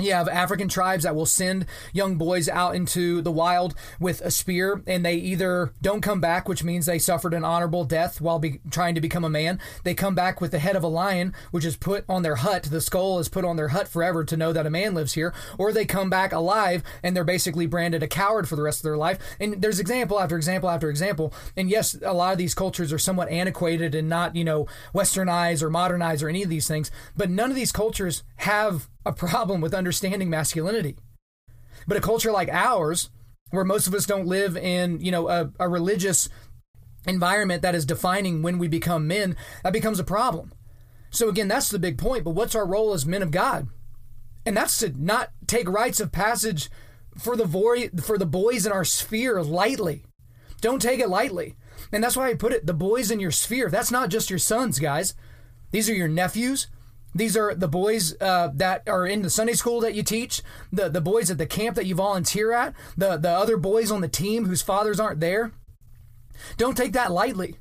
You 0.00 0.12
have 0.12 0.26
African 0.26 0.68
tribes 0.68 1.04
that 1.04 1.14
will 1.14 1.26
send 1.26 1.66
young 1.92 2.16
boys 2.16 2.48
out 2.48 2.74
into 2.74 3.20
the 3.20 3.30
wild 3.30 3.74
with 4.00 4.22
a 4.22 4.30
spear, 4.30 4.82
and 4.86 5.04
they 5.04 5.16
either 5.16 5.74
don't 5.82 6.00
come 6.00 6.18
back, 6.18 6.48
which 6.48 6.64
means 6.64 6.86
they 6.86 6.98
suffered 6.98 7.34
an 7.34 7.44
honorable 7.44 7.84
death 7.84 8.18
while 8.18 8.38
be, 8.38 8.60
trying 8.70 8.94
to 8.94 9.02
become 9.02 9.22
a 9.22 9.28
man. 9.28 9.60
They 9.84 9.92
come 9.92 10.14
back 10.14 10.40
with 10.40 10.50
the 10.50 10.60
head 10.60 10.76
of 10.76 10.82
a 10.82 10.88
lion, 10.88 11.34
which 11.50 11.66
is 11.66 11.76
put 11.76 12.06
on 12.08 12.22
their 12.22 12.36
hut. 12.36 12.64
The 12.64 12.80
skull 12.80 13.18
is 13.18 13.28
put 13.28 13.44
on 13.44 13.56
their 13.56 13.68
hut 13.68 13.86
forever 13.86 14.24
to 14.24 14.36
know 14.36 14.54
that 14.54 14.66
a 14.66 14.70
man 14.70 14.94
lives 14.94 15.12
here. 15.12 15.34
Or 15.58 15.72
they 15.72 15.84
come 15.84 16.08
back 16.08 16.32
alive, 16.32 16.82
and 17.02 17.14
they're 17.14 17.22
basically 17.22 17.66
branded 17.66 18.02
a 18.02 18.08
coward 18.08 18.48
for 18.48 18.56
the 18.56 18.62
rest 18.62 18.80
of 18.80 18.84
their 18.84 18.96
life. 18.96 19.18
And 19.38 19.60
there's 19.60 19.78
example 19.78 20.18
after 20.18 20.36
example 20.36 20.70
after 20.70 20.88
example. 20.88 21.34
And 21.54 21.68
yes, 21.68 21.98
a 22.02 22.14
lot 22.14 22.32
of 22.32 22.38
these 22.38 22.54
cultures 22.54 22.94
are 22.94 22.98
somewhat 22.98 23.28
antiquated 23.28 23.94
and 23.94 24.08
not, 24.08 24.36
you 24.36 24.44
know, 24.44 24.66
westernized 24.94 25.62
or 25.62 25.68
modernized 25.68 26.22
or 26.22 26.30
any 26.30 26.42
of 26.42 26.48
these 26.48 26.66
things. 26.66 26.90
But 27.14 27.28
none 27.28 27.50
of 27.50 27.56
these 27.56 27.72
cultures 27.72 28.22
have 28.36 28.88
a 29.04 29.12
problem 29.12 29.60
with 29.60 29.74
understanding 29.74 30.30
masculinity. 30.30 30.96
But 31.86 31.96
a 31.96 32.00
culture 32.00 32.32
like 32.32 32.48
ours, 32.50 33.10
where 33.50 33.64
most 33.64 33.86
of 33.86 33.94
us 33.94 34.06
don't 34.06 34.26
live 34.26 34.56
in, 34.56 35.00
you 35.00 35.10
know, 35.10 35.28
a, 35.28 35.50
a 35.58 35.68
religious 35.68 36.28
environment 37.06 37.62
that 37.62 37.74
is 37.74 37.84
defining 37.84 38.42
when 38.42 38.58
we 38.58 38.68
become 38.68 39.06
men, 39.06 39.36
that 39.62 39.72
becomes 39.72 39.98
a 39.98 40.04
problem. 40.04 40.52
So 41.10 41.28
again, 41.28 41.48
that's 41.48 41.68
the 41.68 41.78
big 41.78 41.98
point. 41.98 42.24
But 42.24 42.30
what's 42.30 42.54
our 42.54 42.66
role 42.66 42.92
as 42.92 43.04
men 43.04 43.22
of 43.22 43.30
God? 43.30 43.68
And 44.46 44.56
that's 44.56 44.78
to 44.78 44.92
not 45.00 45.30
take 45.46 45.68
rites 45.68 46.00
of 46.00 46.12
passage 46.12 46.70
for 47.18 47.36
the 47.36 47.46
boy 47.46 47.90
for 48.02 48.16
the 48.16 48.26
boys 48.26 48.64
in 48.64 48.72
our 48.72 48.84
sphere 48.84 49.42
lightly. 49.42 50.04
Don't 50.60 50.80
take 50.80 51.00
it 51.00 51.08
lightly. 51.08 51.56
And 51.92 52.02
that's 52.02 52.16
why 52.16 52.28
I 52.28 52.34
put 52.34 52.52
it 52.52 52.66
the 52.66 52.72
boys 52.72 53.10
in 53.10 53.20
your 53.20 53.30
sphere. 53.30 53.68
That's 53.68 53.90
not 53.90 54.08
just 54.08 54.30
your 54.30 54.38
sons, 54.38 54.78
guys. 54.78 55.14
These 55.70 55.90
are 55.90 55.94
your 55.94 56.08
nephews. 56.08 56.68
These 57.14 57.36
are 57.36 57.54
the 57.54 57.68
boys 57.68 58.14
uh, 58.20 58.50
that 58.54 58.88
are 58.88 59.06
in 59.06 59.22
the 59.22 59.30
Sunday 59.30 59.52
school 59.52 59.80
that 59.80 59.94
you 59.94 60.02
teach, 60.02 60.42
the, 60.72 60.88
the 60.88 61.00
boys 61.00 61.30
at 61.30 61.38
the 61.38 61.46
camp 61.46 61.76
that 61.76 61.86
you 61.86 61.94
volunteer 61.94 62.52
at, 62.52 62.74
the, 62.96 63.16
the 63.16 63.30
other 63.30 63.56
boys 63.56 63.90
on 63.90 64.00
the 64.00 64.08
team 64.08 64.46
whose 64.46 64.62
fathers 64.62 64.98
aren't 64.98 65.20
there. 65.20 65.52
Don't 66.56 66.76
take 66.76 66.92
that 66.92 67.12
lightly. 67.12 67.56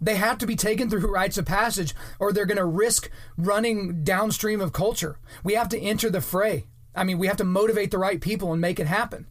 They 0.00 0.16
have 0.16 0.38
to 0.38 0.46
be 0.46 0.56
taken 0.56 0.90
through 0.90 1.10
rites 1.12 1.38
of 1.38 1.46
passage, 1.46 1.94
or 2.18 2.32
they're 2.32 2.46
going 2.46 2.58
to 2.58 2.64
risk 2.64 3.10
running 3.38 4.04
downstream 4.04 4.60
of 4.60 4.72
culture. 4.72 5.18
We 5.42 5.54
have 5.54 5.68
to 5.70 5.80
enter 5.80 6.10
the 6.10 6.20
fray. 6.20 6.66
I 6.94 7.04
mean, 7.04 7.18
we 7.18 7.26
have 7.26 7.38
to 7.38 7.44
motivate 7.44 7.90
the 7.90 7.98
right 7.98 8.20
people 8.20 8.52
and 8.52 8.60
make 8.60 8.78
it 8.78 8.86
happen. 8.86 9.26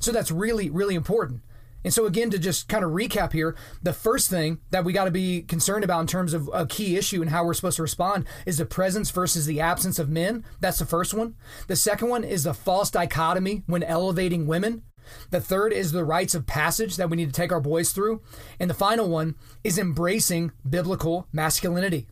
So 0.00 0.12
that's 0.12 0.30
really, 0.30 0.70
really 0.70 0.94
important. 0.94 1.42
And 1.84 1.94
so, 1.94 2.06
again, 2.06 2.30
to 2.30 2.38
just 2.38 2.68
kind 2.68 2.84
of 2.84 2.90
recap 2.90 3.32
here, 3.32 3.56
the 3.82 3.92
first 3.92 4.28
thing 4.28 4.58
that 4.70 4.84
we 4.84 4.92
got 4.92 5.04
to 5.04 5.10
be 5.10 5.42
concerned 5.42 5.84
about 5.84 6.00
in 6.00 6.06
terms 6.06 6.34
of 6.34 6.50
a 6.52 6.66
key 6.66 6.96
issue 6.96 7.22
and 7.22 7.30
how 7.30 7.44
we're 7.44 7.54
supposed 7.54 7.76
to 7.76 7.82
respond 7.82 8.26
is 8.46 8.58
the 8.58 8.66
presence 8.66 9.10
versus 9.10 9.46
the 9.46 9.60
absence 9.60 9.98
of 9.98 10.08
men. 10.08 10.44
That's 10.60 10.78
the 10.78 10.86
first 10.86 11.14
one. 11.14 11.36
The 11.66 11.76
second 11.76 12.08
one 12.08 12.24
is 12.24 12.44
the 12.44 12.54
false 12.54 12.90
dichotomy 12.90 13.62
when 13.66 13.82
elevating 13.82 14.46
women. 14.46 14.82
The 15.30 15.40
third 15.40 15.72
is 15.72 15.92
the 15.92 16.04
rites 16.04 16.34
of 16.34 16.46
passage 16.46 16.96
that 16.96 17.08
we 17.08 17.16
need 17.16 17.28
to 17.28 17.32
take 17.32 17.52
our 17.52 17.60
boys 17.60 17.92
through. 17.92 18.22
And 18.60 18.68
the 18.68 18.74
final 18.74 19.08
one 19.08 19.36
is 19.64 19.78
embracing 19.78 20.52
biblical 20.68 21.26
masculinity 21.32 22.08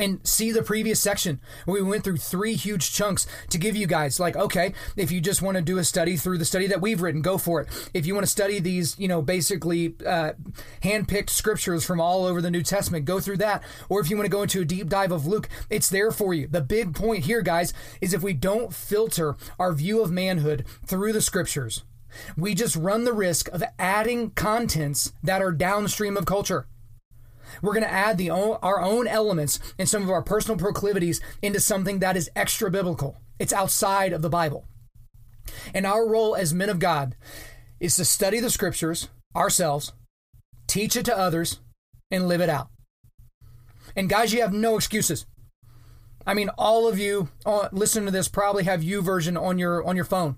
and 0.00 0.26
see 0.26 0.50
the 0.50 0.62
previous 0.62 0.98
section. 0.98 1.40
We 1.66 1.82
went 1.82 2.02
through 2.02 2.16
three 2.16 2.54
huge 2.54 2.92
chunks 2.92 3.26
to 3.50 3.58
give 3.58 3.76
you 3.76 3.86
guys 3.86 4.18
like 4.18 4.34
okay 4.34 4.72
if 4.96 5.12
you 5.12 5.20
just 5.20 5.42
want 5.42 5.56
to 5.56 5.62
do 5.62 5.78
a 5.78 5.84
study 5.84 6.16
through 6.16 6.38
the 6.38 6.44
study 6.44 6.66
that 6.68 6.80
we've 6.80 7.02
written 7.02 7.22
go 7.22 7.38
for 7.38 7.60
it. 7.60 7.68
If 7.94 8.06
you 8.06 8.14
want 8.14 8.26
to 8.26 8.30
study 8.30 8.58
these 8.58 8.98
you 8.98 9.06
know 9.06 9.22
basically 9.22 9.94
uh, 10.04 10.32
hand-picked 10.82 11.30
scriptures 11.30 11.84
from 11.84 12.00
all 12.00 12.24
over 12.24 12.40
the 12.40 12.50
new 12.50 12.62
testament 12.62 13.04
go 13.04 13.20
through 13.20 13.36
that. 13.36 13.62
Or 13.88 14.00
if 14.00 14.08
you 14.08 14.16
want 14.16 14.24
to 14.24 14.30
go 14.30 14.42
into 14.42 14.62
a 14.62 14.64
deep 14.64 14.88
dive 14.88 15.12
of 15.12 15.26
luke 15.26 15.48
it's 15.68 15.90
there 15.90 16.10
for 16.10 16.32
you. 16.32 16.46
The 16.46 16.62
big 16.62 16.94
point 16.94 17.26
here 17.26 17.42
guys 17.42 17.74
is 18.00 18.14
if 18.14 18.22
we 18.22 18.32
don't 18.32 18.74
filter 18.74 19.36
our 19.58 19.72
view 19.72 20.02
of 20.02 20.10
manhood 20.10 20.64
through 20.86 21.12
the 21.12 21.20
scriptures 21.20 21.84
we 22.36 22.54
just 22.54 22.74
run 22.74 23.04
the 23.04 23.12
risk 23.12 23.48
of 23.48 23.62
adding 23.78 24.30
contents 24.30 25.12
that 25.22 25.42
are 25.42 25.52
downstream 25.52 26.16
of 26.16 26.26
culture 26.26 26.66
We're 27.62 27.74
going 27.74 27.84
to 27.84 27.92
add 27.92 28.18
the 28.18 28.30
own, 28.30 28.58
our 28.62 28.80
own 28.80 29.06
elements 29.06 29.58
and 29.78 29.88
some 29.88 30.02
of 30.02 30.10
our 30.10 30.22
personal 30.22 30.58
proclivities 30.58 31.20
into 31.42 31.60
something 31.60 31.98
that 32.00 32.16
is 32.16 32.30
extra 32.34 32.70
biblical. 32.70 33.18
It's 33.38 33.52
outside 33.52 34.12
of 34.12 34.22
the 34.22 34.30
Bible. 34.30 34.66
And 35.74 35.86
our 35.86 36.06
role 36.08 36.36
as 36.36 36.54
men 36.54 36.68
of 36.68 36.78
God 36.78 37.16
is 37.80 37.96
to 37.96 38.04
study 38.04 38.40
the 38.40 38.50
scriptures 38.50 39.08
ourselves, 39.34 39.92
teach 40.66 40.96
it 40.96 41.04
to 41.06 41.16
others, 41.16 41.60
and 42.10 42.28
live 42.28 42.40
it 42.40 42.50
out. 42.50 42.68
And 43.96 44.08
guys, 44.08 44.32
you 44.32 44.40
have 44.42 44.52
no 44.52 44.76
excuses. 44.76 45.26
I 46.26 46.34
mean, 46.34 46.50
all 46.58 46.86
of 46.86 46.98
you 46.98 47.30
uh, 47.46 47.68
listening 47.72 48.06
to 48.06 48.10
this 48.10 48.28
probably 48.28 48.64
have 48.64 48.82
YouVersion 48.82 49.40
on 49.40 49.58
your 49.58 49.82
on 49.84 49.96
your 49.96 50.04
phone. 50.04 50.36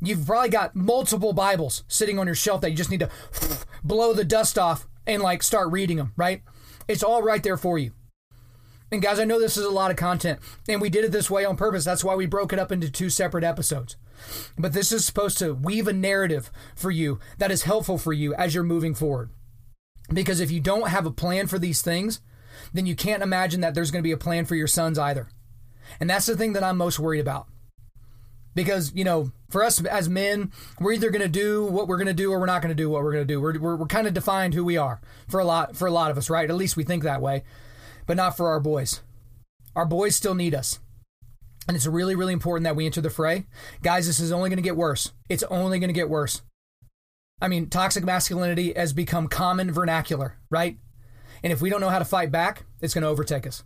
You've 0.00 0.26
probably 0.26 0.48
got 0.48 0.76
multiple 0.76 1.32
Bibles 1.32 1.82
sitting 1.88 2.18
on 2.18 2.26
your 2.26 2.36
shelf 2.36 2.60
that 2.60 2.70
you 2.70 2.76
just 2.76 2.90
need 2.90 3.00
to 3.00 3.10
blow 3.84 4.12
the 4.12 4.24
dust 4.24 4.58
off 4.58 4.86
and 5.06 5.22
like 5.22 5.42
start 5.42 5.72
reading 5.72 5.96
them, 5.96 6.12
right? 6.16 6.42
It's 6.88 7.02
all 7.02 7.22
right 7.22 7.42
there 7.42 7.56
for 7.56 7.78
you. 7.78 7.92
And 8.92 9.02
guys, 9.02 9.18
I 9.18 9.24
know 9.24 9.40
this 9.40 9.56
is 9.56 9.64
a 9.64 9.70
lot 9.70 9.90
of 9.90 9.96
content, 9.96 10.38
and 10.68 10.80
we 10.80 10.88
did 10.88 11.04
it 11.04 11.10
this 11.10 11.30
way 11.30 11.44
on 11.44 11.56
purpose. 11.56 11.84
That's 11.84 12.04
why 12.04 12.14
we 12.14 12.26
broke 12.26 12.52
it 12.52 12.58
up 12.58 12.70
into 12.70 12.90
two 12.90 13.10
separate 13.10 13.42
episodes. 13.42 13.96
But 14.56 14.72
this 14.72 14.92
is 14.92 15.04
supposed 15.04 15.38
to 15.38 15.54
weave 15.54 15.88
a 15.88 15.92
narrative 15.92 16.52
for 16.76 16.90
you 16.90 17.18
that 17.38 17.50
is 17.50 17.64
helpful 17.64 17.98
for 17.98 18.12
you 18.12 18.34
as 18.34 18.54
you're 18.54 18.62
moving 18.62 18.94
forward. 18.94 19.30
Because 20.12 20.38
if 20.38 20.50
you 20.50 20.60
don't 20.60 20.88
have 20.88 21.06
a 21.06 21.10
plan 21.10 21.46
for 21.46 21.58
these 21.58 21.82
things, 21.82 22.20
then 22.72 22.86
you 22.86 22.94
can't 22.94 23.22
imagine 23.22 23.62
that 23.62 23.74
there's 23.74 23.90
going 23.90 24.02
to 24.02 24.06
be 24.06 24.12
a 24.12 24.16
plan 24.16 24.44
for 24.44 24.54
your 24.54 24.66
sons 24.66 24.98
either. 24.98 25.28
And 25.98 26.08
that's 26.08 26.26
the 26.26 26.36
thing 26.36 26.52
that 26.52 26.62
I'm 26.62 26.76
most 26.76 27.00
worried 27.00 27.20
about. 27.20 27.46
Because, 28.54 28.92
you 28.94 29.02
know, 29.02 29.32
for 29.54 29.62
us 29.62 29.80
as 29.84 30.08
men, 30.08 30.50
we're 30.80 30.94
either 30.94 31.10
going 31.10 31.22
to 31.22 31.28
do 31.28 31.64
what 31.64 31.86
we're 31.86 31.96
going 31.96 32.08
to 32.08 32.12
do 32.12 32.32
or 32.32 32.40
we're 32.40 32.46
not 32.46 32.60
going 32.60 32.74
to 32.76 32.82
do 32.82 32.90
what 32.90 33.04
we're 33.04 33.12
going 33.12 33.24
to 33.24 33.32
do. 33.32 33.40
We're, 33.40 33.56
we're, 33.60 33.76
we're 33.76 33.86
kind 33.86 34.08
of 34.08 34.12
defined 34.12 34.52
who 34.52 34.64
we 34.64 34.76
are 34.76 35.00
for 35.28 35.38
a 35.38 35.44
lot 35.44 35.76
for 35.76 35.86
a 35.86 35.92
lot 35.92 36.10
of 36.10 36.18
us, 36.18 36.28
right? 36.28 36.50
At 36.50 36.56
least 36.56 36.76
we 36.76 36.82
think 36.82 37.04
that 37.04 37.22
way. 37.22 37.44
But 38.04 38.16
not 38.16 38.36
for 38.36 38.48
our 38.48 38.58
boys. 38.58 39.00
Our 39.76 39.86
boys 39.86 40.16
still 40.16 40.34
need 40.34 40.56
us. 40.56 40.80
And 41.68 41.76
it's 41.76 41.86
really, 41.86 42.16
really 42.16 42.32
important 42.32 42.64
that 42.64 42.74
we 42.74 42.84
enter 42.84 43.00
the 43.00 43.10
fray. 43.10 43.46
Guys, 43.80 44.08
this 44.08 44.18
is 44.18 44.32
only 44.32 44.50
going 44.50 44.56
to 44.56 44.62
get 44.62 44.76
worse. 44.76 45.12
It's 45.28 45.44
only 45.44 45.78
going 45.78 45.86
to 45.86 45.94
get 45.94 46.10
worse. 46.10 46.42
I 47.40 47.46
mean, 47.46 47.68
toxic 47.68 48.02
masculinity 48.02 48.72
has 48.72 48.92
become 48.92 49.28
common 49.28 49.70
vernacular, 49.70 50.36
right? 50.50 50.78
And 51.44 51.52
if 51.52 51.62
we 51.62 51.70
don't 51.70 51.80
know 51.80 51.90
how 51.90 52.00
to 52.00 52.04
fight 52.04 52.32
back, 52.32 52.64
it's 52.80 52.92
going 52.92 53.02
to 53.02 53.08
overtake 53.08 53.46
us. 53.46 53.62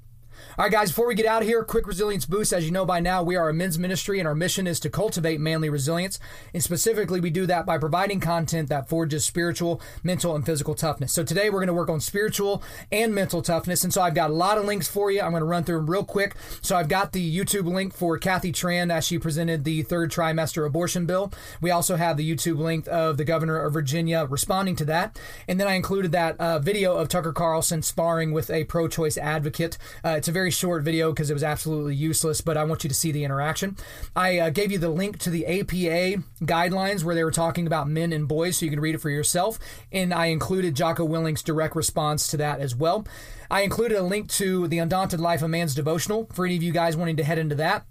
All 0.58 0.64
right, 0.64 0.72
guys, 0.72 0.90
before 0.90 1.06
we 1.06 1.14
get 1.14 1.26
out 1.26 1.42
of 1.42 1.48
here, 1.48 1.62
quick 1.64 1.86
resilience 1.86 2.26
boost. 2.26 2.52
As 2.52 2.64
you 2.64 2.70
know 2.70 2.84
by 2.84 3.00
now, 3.00 3.22
we 3.22 3.36
are 3.36 3.48
a 3.48 3.54
men's 3.54 3.78
ministry, 3.78 4.18
and 4.18 4.26
our 4.26 4.34
mission 4.34 4.66
is 4.66 4.80
to 4.80 4.90
cultivate 4.90 5.40
manly 5.40 5.70
resilience. 5.70 6.18
And 6.52 6.62
specifically, 6.62 7.20
we 7.20 7.30
do 7.30 7.46
that 7.46 7.66
by 7.66 7.78
providing 7.78 8.20
content 8.20 8.68
that 8.68 8.88
forges 8.88 9.24
spiritual, 9.24 9.80
mental, 10.02 10.34
and 10.34 10.44
physical 10.44 10.74
toughness. 10.74 11.12
So 11.12 11.24
today, 11.24 11.50
we're 11.50 11.60
going 11.60 11.68
to 11.68 11.74
work 11.74 11.90
on 11.90 12.00
spiritual 12.00 12.62
and 12.90 13.14
mental 13.14 13.42
toughness. 13.42 13.84
And 13.84 13.92
so 13.92 14.02
I've 14.02 14.14
got 14.14 14.30
a 14.30 14.34
lot 14.34 14.58
of 14.58 14.64
links 14.64 14.88
for 14.88 15.10
you. 15.10 15.20
I'm 15.20 15.30
going 15.30 15.40
to 15.40 15.46
run 15.46 15.64
through 15.64 15.78
them 15.78 15.90
real 15.90 16.04
quick. 16.04 16.34
So 16.60 16.76
I've 16.76 16.88
got 16.88 17.12
the 17.12 17.36
YouTube 17.36 17.66
link 17.66 17.94
for 17.94 18.18
Kathy 18.18 18.52
Tran 18.52 18.92
as 18.92 19.06
she 19.06 19.18
presented 19.18 19.64
the 19.64 19.82
third 19.82 20.10
trimester 20.10 20.66
abortion 20.66 21.06
bill. 21.06 21.32
We 21.60 21.70
also 21.70 21.96
have 21.96 22.16
the 22.16 22.28
YouTube 22.28 22.58
link 22.58 22.86
of 22.88 23.16
the 23.16 23.24
governor 23.24 23.58
of 23.58 23.72
Virginia 23.72 24.26
responding 24.28 24.76
to 24.76 24.84
that. 24.86 25.18
And 25.46 25.58
then 25.58 25.66
I 25.68 25.74
included 25.74 26.12
that 26.12 26.38
uh, 26.40 26.58
video 26.58 26.96
of 26.96 27.08
Tucker 27.08 27.32
Carlson 27.32 27.82
sparring 27.82 28.32
with 28.32 28.50
a 28.50 28.64
pro 28.64 28.88
choice 28.88 29.16
advocate. 29.16 29.78
Uh, 30.04 30.10
it's 30.10 30.27
a 30.28 30.32
very 30.32 30.50
short 30.50 30.82
video 30.82 31.10
because 31.10 31.30
it 31.30 31.34
was 31.34 31.42
absolutely 31.42 31.94
useless, 31.94 32.40
but 32.40 32.56
I 32.56 32.64
want 32.64 32.84
you 32.84 32.88
to 32.88 32.94
see 32.94 33.12
the 33.12 33.24
interaction. 33.24 33.76
I 34.14 34.38
uh, 34.38 34.50
gave 34.50 34.70
you 34.70 34.78
the 34.78 34.88
link 34.88 35.18
to 35.20 35.30
the 35.30 35.46
APA 35.46 36.22
guidelines 36.42 37.04
where 37.04 37.14
they 37.14 37.24
were 37.24 37.30
talking 37.30 37.66
about 37.66 37.88
men 37.88 38.12
and 38.12 38.28
boys, 38.28 38.56
so 38.56 38.64
you 38.64 38.70
can 38.70 38.80
read 38.80 38.94
it 38.94 39.00
for 39.00 39.10
yourself. 39.10 39.58
And 39.92 40.12
I 40.12 40.26
included 40.26 40.76
Jocko 40.76 41.04
Willink's 41.04 41.42
direct 41.42 41.74
response 41.74 42.28
to 42.28 42.36
that 42.38 42.60
as 42.60 42.74
well. 42.74 43.06
I 43.50 43.62
included 43.62 43.98
a 43.98 44.02
link 44.02 44.28
to 44.32 44.68
the 44.68 44.78
Undaunted 44.78 45.20
Life 45.20 45.42
of 45.42 45.50
Man's 45.50 45.74
devotional 45.74 46.28
for 46.32 46.44
any 46.44 46.56
of 46.56 46.62
you 46.62 46.72
guys 46.72 46.96
wanting 46.96 47.16
to 47.16 47.24
head 47.24 47.38
into 47.38 47.54
that 47.56 47.86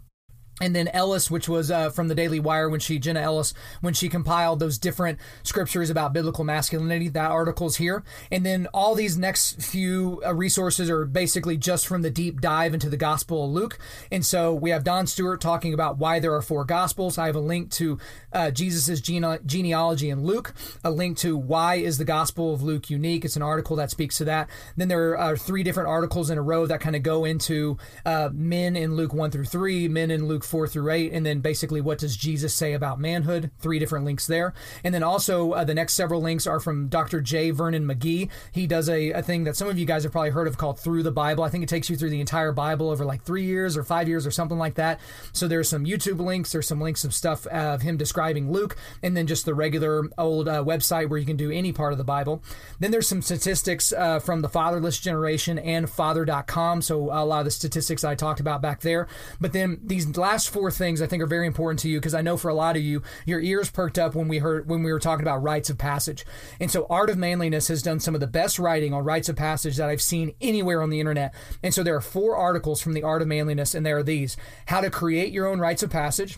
and 0.60 0.76
then 0.76 0.88
Ellis, 0.88 1.30
which 1.30 1.48
was 1.48 1.70
uh, 1.70 1.92
from 1.92 2.08
the 2.08 2.16
Daily 2.16 2.40
Wire, 2.40 2.70
when 2.70 2.80
she 2.80 2.98
Jenna 2.98 3.22
Ellis, 3.22 3.54
when 3.82 3.94
she 3.94 4.10
compiled 4.10 4.60
those 4.60 4.80
different 4.80 5.20
scriptures 5.44 5.90
about 5.90 6.14
biblical 6.14 6.44
masculinity, 6.44 7.10
that 7.10 7.30
article's 7.30 7.78
here. 7.78 8.04
And 8.32 8.46
then 8.46 8.68
all 8.74 8.96
these 8.96 9.18
next 9.18 9.62
few 9.62 10.22
uh, 10.26 10.34
resources 10.34 10.90
are 10.90 11.06
basically 11.06 11.58
just 11.58 11.86
from 11.86 12.02
the 12.02 12.10
deep 12.10 12.42
dive 12.42 12.74
into 12.74 12.90
the 12.90 12.98
Gospel 12.98 13.46
of 13.46 13.52
Luke. 13.52 13.78
And 14.12 14.26
so 14.26 14.54
we 14.54 14.72
have 14.72 14.84
Don 14.84 15.06
Stewart 15.06 15.42
talking 15.42 15.74
about 15.74 16.00
why 16.00 16.20
there 16.20 16.34
are 16.34 16.42
four 16.42 16.66
Gospels. 16.66 17.18
I 17.20 17.28
have 17.28 17.36
a 17.36 17.40
link 17.40 17.70
to 17.74 18.00
uh, 18.34 18.50
Jesus's 18.50 19.00
gene- 19.00 19.40
genealogy 19.46 20.10
in 20.10 20.24
Luke, 20.24 20.56
a 20.84 20.90
link 20.90 21.18
to 21.20 21.38
why 21.38 21.76
is 21.76 22.00
the 22.00 22.06
Gospel 22.06 22.54
of 22.54 22.64
Luke 22.64 22.90
unique. 22.90 23.26
It's 23.26 23.36
an 23.36 23.44
article 23.44 23.76
that 23.76 23.92
speaks 23.92 24.18
to 24.18 24.26
that. 24.26 24.50
Then 24.76 24.88
there 24.88 25.16
are 25.18 25.38
three 25.38 25.62
different 25.62 25.90
articles 25.90 26.32
in 26.32 26.40
a 26.40 26.42
row 26.42 26.66
that 26.66 26.82
kind 26.82 26.96
of 26.96 27.04
go 27.04 27.26
into 27.26 27.78
uh, 28.06 28.30
men 28.34 28.76
in 28.76 28.96
Luke 28.96 29.14
one 29.14 29.30
through 29.30 29.46
three, 29.46 29.88
men 29.88 30.10
in 30.10 30.28
Luke 30.28 30.47
4 30.48 30.68
through 30.68 30.92
8, 30.92 31.14
and 31.14 31.26
then 31.26 31.40
basically 31.40 31.82
what 31.82 31.98
does 31.98 32.18
Jesus 32.18 32.54
say 32.54 32.74
about 32.74 33.00
manhood? 33.00 33.52
Three 33.60 33.80
different 33.80 34.06
links 34.06 34.28
there. 34.28 34.54
And 34.84 34.94
then 34.94 35.04
also 35.04 35.52
uh, 35.52 35.64
the 35.64 35.74
next 35.74 35.94
several 35.94 36.22
links 36.22 36.48
are 36.48 36.60
from 36.60 36.88
Dr. 36.88 37.22
J. 37.22 37.52
Vernon 37.52 37.86
McGee. 37.86 38.30
He 38.52 38.68
does 38.68 38.90
a, 38.90 39.12
a 39.12 39.22
thing 39.22 39.44
that 39.44 39.56
some 39.56 39.68
of 39.68 39.78
you 39.78 39.86
guys 39.86 40.04
have 40.04 40.12
probably 40.12 40.32
heard 40.32 40.48
of 40.48 40.58
called 40.58 40.80
Through 40.80 41.04
the 41.04 41.12
Bible. 41.12 41.44
I 41.44 41.50
think 41.50 41.64
it 41.64 41.70
takes 41.70 41.90
you 41.90 41.96
through 41.96 42.10
the 42.10 42.22
entire 42.22 42.52
Bible 42.52 42.90
over 42.90 43.06
like 43.06 43.24
three 43.24 43.44
years 43.44 43.78
or 43.78 43.84
five 43.84 44.08
years 44.08 44.26
or 44.26 44.32
something 44.32 44.58
like 44.58 44.76
that. 44.76 45.00
So 45.34 45.48
there's 45.48 45.70
some 45.70 45.86
YouTube 45.86 46.20
links, 46.20 46.52
there's 46.52 46.68
some 46.68 46.82
links 46.82 47.04
of 47.04 47.14
stuff 47.14 47.46
of 47.48 47.82
him 47.82 47.98
describing 47.98 48.52
Luke, 48.52 48.76
and 49.04 49.16
then 49.16 49.28
just 49.28 49.46
the 49.46 49.54
regular 49.54 50.10
old 50.18 50.48
uh, 50.48 50.64
website 50.64 51.10
where 51.10 51.20
you 51.20 51.26
can 51.26 51.38
do 51.38 51.52
any 51.52 51.72
part 51.72 51.92
of 51.92 51.98
the 51.98 52.04
Bible. 52.04 52.44
Then 52.80 52.92
there's 52.92 53.08
some 53.08 53.22
statistics 53.22 53.92
uh, 53.94 54.20
from 54.20 54.42
the 54.42 54.50
fatherless 54.50 55.00
generation 55.00 55.60
and 55.60 55.90
father.com. 55.90 56.82
So 56.82 57.06
a 57.06 57.26
lot 57.26 57.40
of 57.40 57.46
the 57.46 57.52
statistics 57.52 58.04
I 58.04 58.16
talked 58.16 58.40
about 58.40 58.62
back 58.62 58.82
there. 58.82 59.08
But 59.42 59.54
then 59.54 59.80
these 59.84 60.18
last 60.18 60.37
last 60.38 60.50
four 60.52 60.70
things 60.70 61.02
I 61.02 61.08
think 61.08 61.24
are 61.24 61.26
very 61.28 61.48
important 61.48 61.80
to 61.80 61.90
you 61.90 62.00
because 62.00 62.14
I 62.14 62.22
know 62.22 62.38
for 62.38 62.50
a 62.50 62.54
lot 62.54 62.76
of 62.76 62.84
you, 62.84 63.02
your 63.26 63.42
ears 63.42 63.72
perked 63.72 63.98
up 63.98 64.14
when 64.14 64.28
we 64.28 64.38
heard 64.38 64.70
when 64.70 64.84
we 64.84 64.94
were 64.94 65.00
talking 65.00 65.24
about 65.24 65.42
rites 65.42 65.72
of 65.72 65.80
passage. 65.80 66.28
And 66.60 66.70
so 66.70 66.86
Art 66.92 67.10
of 67.10 67.18
Manliness 67.18 67.70
has 67.70 67.82
done 67.82 68.00
some 68.00 68.14
of 68.14 68.22
the 68.22 68.28
best 68.28 68.60
writing 68.60 68.94
on 68.94 69.04
rites 69.04 69.30
of 69.30 69.36
passage 69.36 69.78
that 69.78 69.90
I've 69.90 70.00
seen 70.00 70.36
anywhere 70.40 70.84
on 70.84 70.92
the 70.92 71.00
internet. 71.00 71.34
And 71.64 71.74
so 71.74 71.82
there 71.82 71.96
are 71.96 72.02
four 72.02 72.36
articles 72.36 72.84
from 72.84 72.94
the 72.94 73.02
Art 73.02 73.24
of 73.24 73.28
Manliness, 73.28 73.74
and 73.74 73.84
there 73.84 73.98
are 73.98 74.04
these: 74.04 74.38
how 74.68 74.80
to 74.80 74.92
create 74.92 75.34
your 75.34 75.48
own 75.48 75.60
rites 75.60 75.82
of 75.82 75.90
passage, 75.90 76.38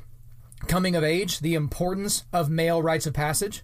coming 0.68 0.96
of 0.96 1.04
age, 1.04 1.40
the 1.42 1.56
importance 1.56 2.24
of 2.32 2.50
male 2.50 2.82
rites 2.82 3.06
of 3.06 3.14
passage, 3.14 3.64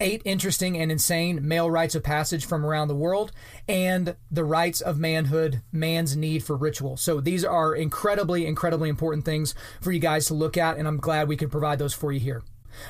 eight 0.00 0.22
interesting 0.24 0.76
and 0.76 0.90
insane 0.90 1.46
male 1.46 1.70
rites 1.70 1.94
of 1.94 2.02
passage 2.02 2.44
from 2.44 2.64
around 2.64 2.88
the 2.88 2.94
world, 2.94 3.32
and 3.68 4.16
the 4.30 4.44
rites 4.44 4.80
of 4.80 4.98
manhood, 4.98 5.62
man's 5.72 6.16
need 6.16 6.42
for 6.42 6.56
ritual. 6.56 6.96
So 6.96 7.20
these 7.20 7.44
are 7.44 7.74
incredibly, 7.74 8.46
incredibly 8.46 8.88
important 8.88 9.24
things 9.24 9.54
for 9.80 9.92
you 9.92 10.00
guys 10.00 10.26
to 10.26 10.34
look 10.34 10.56
at, 10.56 10.76
and 10.76 10.88
I'm 10.88 10.98
glad 10.98 11.28
we 11.28 11.36
could 11.36 11.50
provide 11.50 11.78
those 11.78 11.94
for 11.94 12.12
you 12.12 12.20
here. 12.20 12.42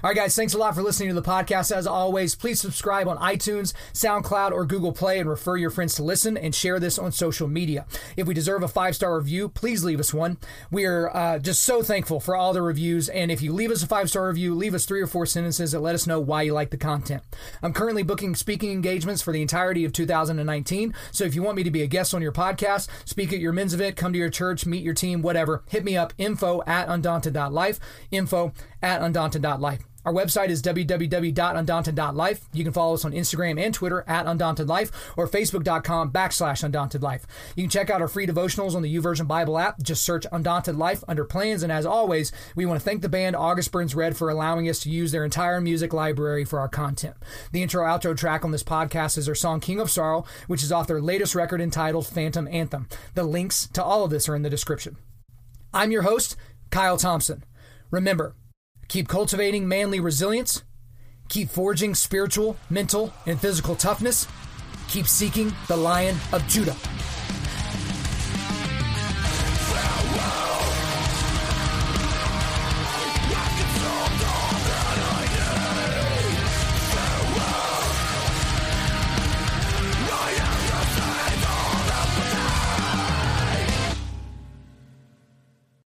All 0.03 0.11
right, 0.11 0.17
guys, 0.17 0.35
thanks 0.37 0.55
a 0.55 0.59
lot 0.59 0.75
for 0.75 0.83
listening 0.83 1.09
to 1.09 1.15
the 1.15 1.23
podcast. 1.23 1.75
As 1.75 1.87
always, 1.87 2.35
please 2.35 2.61
subscribe 2.61 3.09
on 3.09 3.19
iTunes, 3.19 3.73
SoundCloud, 3.93 4.53
or 4.53 4.65
Google 4.65 4.93
Play 4.93 5.19
and 5.19 5.29
refer 5.29 5.57
your 5.57 5.71
friends 5.71 5.95
to 5.97 6.03
listen 6.03 6.37
and 6.37 6.55
share 6.55 6.79
this 6.79 6.99
on 6.99 7.13
social 7.13 7.49
media. 7.49 7.87
If 8.17 8.27
we 8.27 8.35
deserve 8.35 8.63
a 8.63 8.69
five 8.69 8.95
star 8.95 9.17
review, 9.19 9.49
please 9.49 9.85
leave 9.85 10.01
us 10.01 10.15
one. 10.15 10.39
We 10.71 10.85
are 10.87 11.15
uh, 11.15 11.39
just 11.39 11.63
so 11.63 11.83
thankful 11.83 12.21
for 12.21 12.37
all 12.37 12.53
the 12.53 12.63
reviews. 12.63 13.09
And 13.09 13.31
if 13.31 13.43
you 13.43 13.53
leave 13.53 13.71
us 13.71 13.83
a 13.83 13.87
five 13.87 14.09
star 14.11 14.29
review, 14.29 14.55
leave 14.55 14.75
us 14.75 14.87
three 14.87 15.01
or 15.01 15.07
four 15.07 15.27
sentences 15.27 15.73
that 15.73 15.81
let 15.81 15.95
us 15.95 16.07
know 16.07 16.21
why 16.21 16.43
you 16.43 16.53
like 16.53 16.71
the 16.71 16.77
content. 16.77 17.23
I'm 17.63 17.73
currently 17.73 18.03
booking 18.03 18.35
speaking 18.35 18.73
engagements 18.73 19.23
for 19.23 19.33
the 19.33 19.43
entirety 19.43 19.85
of 19.85 19.93
2019. 19.93 20.95
So 21.11 21.25
if 21.25 21.35
you 21.35 21.43
want 21.43 21.57
me 21.57 21.63
to 21.63 21.71
be 21.71 21.83
a 21.83 21.87
guest 21.87 22.15
on 22.15 22.23
your 22.23 22.33
podcast, 22.33 22.89
speak 23.05 23.33
at 23.33 23.41
your 23.41 23.53
men's 23.53 23.75
event, 23.75 23.97
come 23.97 24.13
to 24.13 24.19
your 24.19 24.31
church, 24.31 24.67
meet 24.67 24.83
your 24.83 24.95
team, 24.95 25.23
whatever, 25.23 25.63
hit 25.69 25.85
me 25.85 25.97
up 25.97 26.13
info 26.19 26.63
at 26.67 26.89
undaunted.life, 26.89 27.81
info 28.11 28.53
at 28.83 29.03
undaunted.life. 29.03 29.70
Our 30.05 30.13
website 30.13 30.49
is 30.49 30.63
www.undaunted.life. 30.63 32.49
You 32.53 32.65
can 32.65 32.73
follow 32.73 32.95
us 32.95 33.05
on 33.05 33.13
Instagram 33.13 33.61
and 33.61 33.75
Twitter 33.75 34.05
at 34.07 34.27
undauntedlife 34.27 34.91
or 35.17 35.29
facebook.com 35.29 36.11
backslash 36.11 36.69
undauntedlife. 36.69 37.25
You 37.55 37.65
can 37.65 37.71
check 37.71 37.91
out 37.91 38.01
our 38.01 38.09
free 38.09 38.27
devotionals 38.27 38.75
on 38.75 38.83
the 38.83 38.95
YouVersion 38.97 39.27
Bible 39.27 39.59
app. 39.59 39.81
Just 39.83 40.05
search 40.05 40.27
Undaunted 40.33 40.77
Life 40.77 41.05
under 41.07 41.25
plans. 41.25 41.63
And 41.63 41.71
as 41.71 41.85
always, 41.85 42.33
we 42.57 42.65
want 42.65 42.81
to 42.81 42.85
thank 42.85 43.03
the 43.03 43.09
band 43.09 43.37
August 43.37 43.73
Burns 43.73 43.95
Red 43.95 44.17
for 44.17 44.31
allowing 44.31 44.69
us 44.69 44.81
to 44.81 44.91
use 44.91 45.13
their 45.13 45.25
entire 45.25 45.61
music 45.61 45.93
library 45.93 46.45
for 46.45 46.59
our 46.59 46.69
content. 46.69 47.17
The 47.53 47.63
intro 47.63 47.85
outro 47.85 48.17
track 48.17 48.45
on 48.45 48.53
this 48.53 48.63
podcast 48.63 49.19
is 49.19 49.27
their 49.27 49.35
song 49.35 49.61
King 49.61 49.81
of 49.81 49.91
Sorrow, 49.91 50.25
which 50.47 50.63
is 50.63 50.73
off 50.73 50.87
their 50.87 51.03
latest 51.03 51.35
record 51.35 51.61
entitled 51.61 52.07
Phantom 52.07 52.49
Anthem. 52.49 52.89
The 53.15 53.25
links 53.25 53.69
to 53.75 53.85
all 53.85 54.05
of 54.05 54.11
this 54.11 54.29
are 54.29 54.35
in 54.35 54.43
the 54.43 54.51
description. 54.51 54.97
I'm 55.73 55.93
your 55.93 56.03
host, 56.03 56.37
Kyle 56.71 56.97
Thompson. 56.97 57.45
Remember, 57.91 58.35
Keep 58.91 59.07
cultivating 59.07 59.69
manly 59.69 60.01
resilience. 60.01 60.65
Keep 61.29 61.51
forging 61.51 61.95
spiritual, 61.95 62.57
mental, 62.71 63.13
and 63.25 63.41
physical 63.41 63.77
toughness. 63.77 64.27
Keep 64.89 65.07
seeking 65.07 65.53
the 65.69 65.77
Lion 65.77 66.17
of 66.33 66.45
Judah. 66.49 66.75